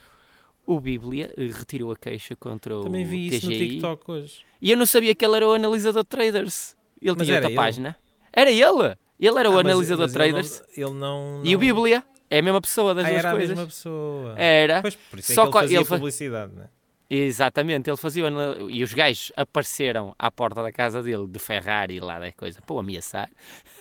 o 0.65 0.81
Bíblia 0.81 1.33
eh, 1.37 1.45
retirou 1.47 1.93
a 1.93 1.95
queixa 1.95 2.35
contra 2.35 2.77
o 2.77 2.83
Também 2.83 3.05
vi 3.05 3.27
isso 3.27 3.45
no 3.45 3.53
TGI. 3.53 3.69
TikTok 3.69 4.11
hoje. 4.11 4.41
E 4.61 4.69
eu 4.69 4.75
não 4.75 4.85
sabia 4.85 5.15
que 5.15 5.23
ele 5.23 5.37
era 5.37 5.47
o 5.47 5.53
analisador 5.53 6.03
de 6.03 6.09
traders. 6.09 6.75
Ele 7.01 7.15
Mas 7.17 7.25
tinha 7.27 7.37
era 7.37 7.45
outra 7.45 7.49
ele? 7.51 7.55
página. 7.55 7.97
Era 8.33 8.51
ele! 8.51 8.97
Ele 9.17 9.39
era 9.39 9.49
o 9.49 9.53
Ah, 9.53 9.63
mas- 9.63 9.65
analisador 9.71 10.07
de 10.07 10.11
ele 10.11 10.13
traders. 10.13 10.59
não- 10.77 10.87
Ele 10.87 10.99
não. 10.99 11.41
E 11.45 11.49
o 11.49 11.51
não- 11.53 11.59
Bíblia 11.59 12.03
é 12.29 12.39
a 12.39 12.41
mesma 12.41 12.59
pessoa 12.59 12.93
das 12.93 13.05
Ah, 13.05 13.09
duas 13.09 13.19
era 13.19 13.29
a 13.29 13.31
coisas. 13.31 13.49
mesma 13.49 13.65
pessoa. 13.65 14.35
Era. 14.37 14.81
Pois, 14.81 14.95
por 14.95 15.19
isso 15.19 15.33
Só 15.33 15.43
é 15.43 15.45
que 15.45 15.57
ele 15.57 15.61
fazia 15.63 15.77
ele 15.77 15.85
publicidade, 15.85 16.53
né? 16.53 16.67
Exatamente, 17.13 17.89
ele 17.89 17.97
fazia. 17.97 18.23
E 18.69 18.81
os 18.81 18.93
gajos 18.93 19.33
apareceram 19.35 20.15
à 20.17 20.31
porta 20.31 20.63
da 20.63 20.71
casa 20.71 21.03
dele 21.03 21.27
de 21.27 21.39
Ferrari 21.39 21.99
lá 21.99 22.17
da 22.17 22.31
coisa 22.31 22.61
para 22.61 22.73
o 22.73 22.79
ameaçar. 22.79 23.29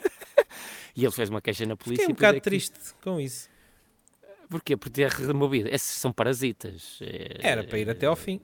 e 0.96 1.04
ele 1.04 1.12
fez 1.12 1.30
uma 1.30 1.40
queixa 1.40 1.64
na 1.64 1.76
polícia. 1.76 2.02
Fiquei 2.06 2.12
um 2.12 2.16
bocado 2.16 2.38
é 2.38 2.40
que- 2.40 2.44
triste 2.44 2.74
com 3.00 3.20
isso. 3.20 3.48
Porquê? 4.48 4.76
Por 4.76 4.90
ter 4.90 5.08
removido. 5.12 5.68
Esses 5.68 5.92
são 6.00 6.12
parasitas. 6.12 6.98
É- 7.02 7.38
Era 7.40 7.62
para 7.62 7.78
ir 7.78 7.88
até 7.88 8.06
ao 8.06 8.16
fim. 8.16 8.40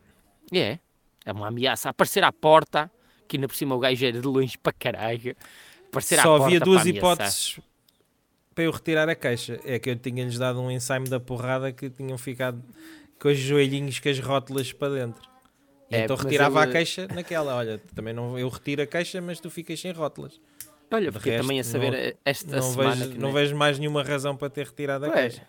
É. 0.53 0.79
É 1.25 1.33
uma 1.33 1.49
ameaça. 1.49 1.89
Aparecer 1.89 2.23
à 2.23 2.31
porta, 2.31 2.89
que 3.27 3.37
ainda 3.37 3.49
por 3.49 3.57
cima 3.57 3.75
o 3.75 3.81
gajo 3.81 4.07
era 4.07 4.21
de 4.21 4.27
longe 4.29 4.57
para 4.57 4.73
caralho. 4.73 5.35
Aparecer 5.89 6.21
à 6.21 6.23
Só 6.23 6.37
havia 6.45 6.61
duas 6.61 6.87
hipóteses 6.87 7.59
para 8.55 8.63
eu 8.63 8.71
retirar 8.71 9.09
a 9.09 9.17
queixa. 9.17 9.59
É 9.65 9.81
que 9.81 9.91
eu 9.91 9.97
tinha-lhes 9.97 10.39
dado 10.39 10.61
um 10.61 10.71
ensaio 10.71 11.09
da 11.11 11.19
porrada 11.19 11.73
que 11.73 11.91
tinham 11.91 12.17
ficado 12.17 12.63
com 13.21 13.29
os 13.29 13.39
joelhinhos 13.39 13.99
com 14.01 14.09
as 14.09 14.19
rótulas 14.19 14.73
para 14.73 14.95
dentro. 14.95 15.29
É, 15.91 16.05
então 16.05 16.17
retirava 16.17 16.63
ele- 16.63 16.71
a 16.71 16.73
queixa 16.73 17.07
naquela. 17.09 17.55
Olha, 17.57 17.79
também 17.95 18.13
não, 18.13 18.39
eu 18.39 18.49
retiro 18.49 18.83
a 18.83 18.87
queixa, 18.87 19.21
mas 19.21 19.39
tu 19.41 19.51
ficas 19.51 19.81
sem 19.81 19.93
rótulas. 19.93 20.41
Olha, 20.91 21.11
fiquei 21.13 21.33
resto, 21.33 21.43
também 21.45 21.61
a 21.61 21.65
saber 21.65 21.91
não- 21.93 21.99
eh, 21.99 22.17
esta 22.25 22.57
não 22.57 22.63
semana. 22.71 22.95
vejo, 22.97 23.11
que 23.13 23.19
não 23.19 23.33
vejo 23.33 23.57
mais 23.57 23.79
nenhuma 23.79 24.03
razão 24.03 24.37
para 24.37 24.49
ter 24.51 24.67
retirado 24.67 25.07
a 25.07 25.11
Pois. 25.11 25.21
queixa. 25.35 25.47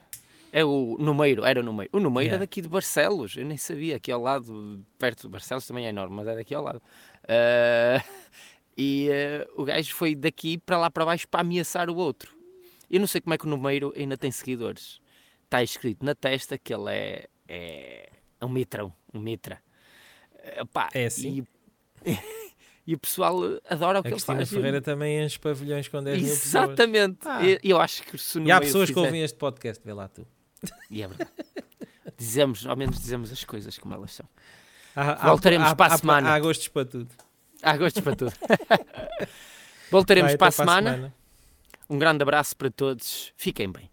É 0.51 0.63
o 0.63 0.95
Numeiro, 0.99 1.43
era 1.45 1.59
o 1.59 1.63
Numeiro. 1.63 1.89
O 1.93 1.99
Numeiro 1.99 2.29
é 2.29 2.33
Yeah. 2.33 2.39
daqui 2.45 2.61
de 2.61 2.67
Barcelos, 2.69 3.35
eu 3.35 3.45
nem 3.45 3.57
sabia, 3.57 3.97
aqui 3.97 4.11
ao 4.11 4.21
lado, 4.21 4.83
perto 4.97 5.23
de 5.23 5.27
Barcelos 5.29 5.67
também 5.67 5.85
é 5.85 5.89
enorme, 5.89 6.15
mas 6.15 6.27
é 6.27 6.35
daqui 6.35 6.55
ao 6.55 6.63
lado. 6.63 6.81
Ah, 7.27 8.03
e 8.77 9.09
ah, 9.11 9.47
o 9.55 9.63
gajo 9.63 9.93
foi 9.93 10.15
daqui 10.15 10.57
para 10.57 10.77
lá 10.77 10.89
para 10.89 11.05
baixo 11.05 11.27
para 11.27 11.41
ameaçar 11.41 11.89
o 11.89 11.95
outro. 11.95 12.35
Eu 12.89 12.99
não 12.99 13.07
sei 13.07 13.19
como 13.21 13.33
é 13.33 13.37
que 13.37 13.45
o 13.45 13.49
Numeiro 13.49 13.93
ainda 13.95 14.17
tem 14.17 14.31
seguidores. 14.31 14.99
Está 15.43 15.61
escrito 15.61 16.03
na 16.05 16.15
testa 16.15 16.57
que 16.57 16.73
ele 16.73 16.89
é, 16.91 17.27
é 17.47 18.09
um 18.41 18.49
mitrão, 18.49 18.93
um 19.13 19.19
mitra. 19.19 19.61
Ah, 20.57 20.65
pá, 20.65 20.89
É 20.93 21.05
assim? 21.05 21.45
E, 22.05 22.17
e 22.87 22.93
o 22.95 22.99
pessoal 22.99 23.35
adora 23.69 23.97
o 23.97 23.99
A 23.99 24.03
que 24.03 24.07
ele 24.09 24.15
Cristina 24.15 24.37
faz. 24.37 24.49
Ferreira 24.49 24.81
também 24.81 25.23
enche 25.23 25.37
pavilhões 25.39 25.87
com 25.87 26.01
10 26.03 26.17
mil 26.21 26.29
pessoas. 26.29 26.45
Exatamente. 26.45 27.17
Ah. 27.25 27.39
Eu, 27.63 27.79
acho 27.79 28.03
que 28.03 28.17
se 28.17 28.39
E 28.39 28.51
há 28.51 28.59
pessoas 28.59 28.89
que 28.89 28.97
ouvem 28.99 29.21
este 29.23 29.37
podcast, 29.37 29.83
vê 29.83 29.93
lá 29.93 30.07
tu. 30.07 30.25
E 30.89 31.01
é 31.03 31.07
verdade. 31.07 31.31
Dizemos, 32.17 32.65
ao 32.65 32.75
menos 32.75 32.97
dizemos 32.99 33.31
as 33.31 33.43
coisas 33.43 33.77
como 33.77 33.93
elas 33.93 34.11
são. 34.13 34.25
Há, 34.95 35.27
Voltaremos 35.29 35.67
há- 35.69 35.75
para 35.75 35.91
a 35.91 35.95
há- 35.95 35.97
semana. 35.99 36.29
Há 36.31 36.39
gostos 36.39 36.67
para 36.69 36.85
tudo. 36.85 37.09
Há 37.61 37.77
gostos 37.77 38.01
para 38.03 38.15
tudo. 38.15 38.33
Voltaremos 39.91 40.31
Vai, 40.31 40.37
para 40.37 40.47
a 40.47 40.49
até 40.49 40.55
semana. 40.57 41.13
Um 41.89 41.97
grande 41.99 42.21
abraço 42.23 42.55
para 42.57 42.69
todos. 42.71 43.31
Fiquem 43.37 43.71
bem. 43.71 43.89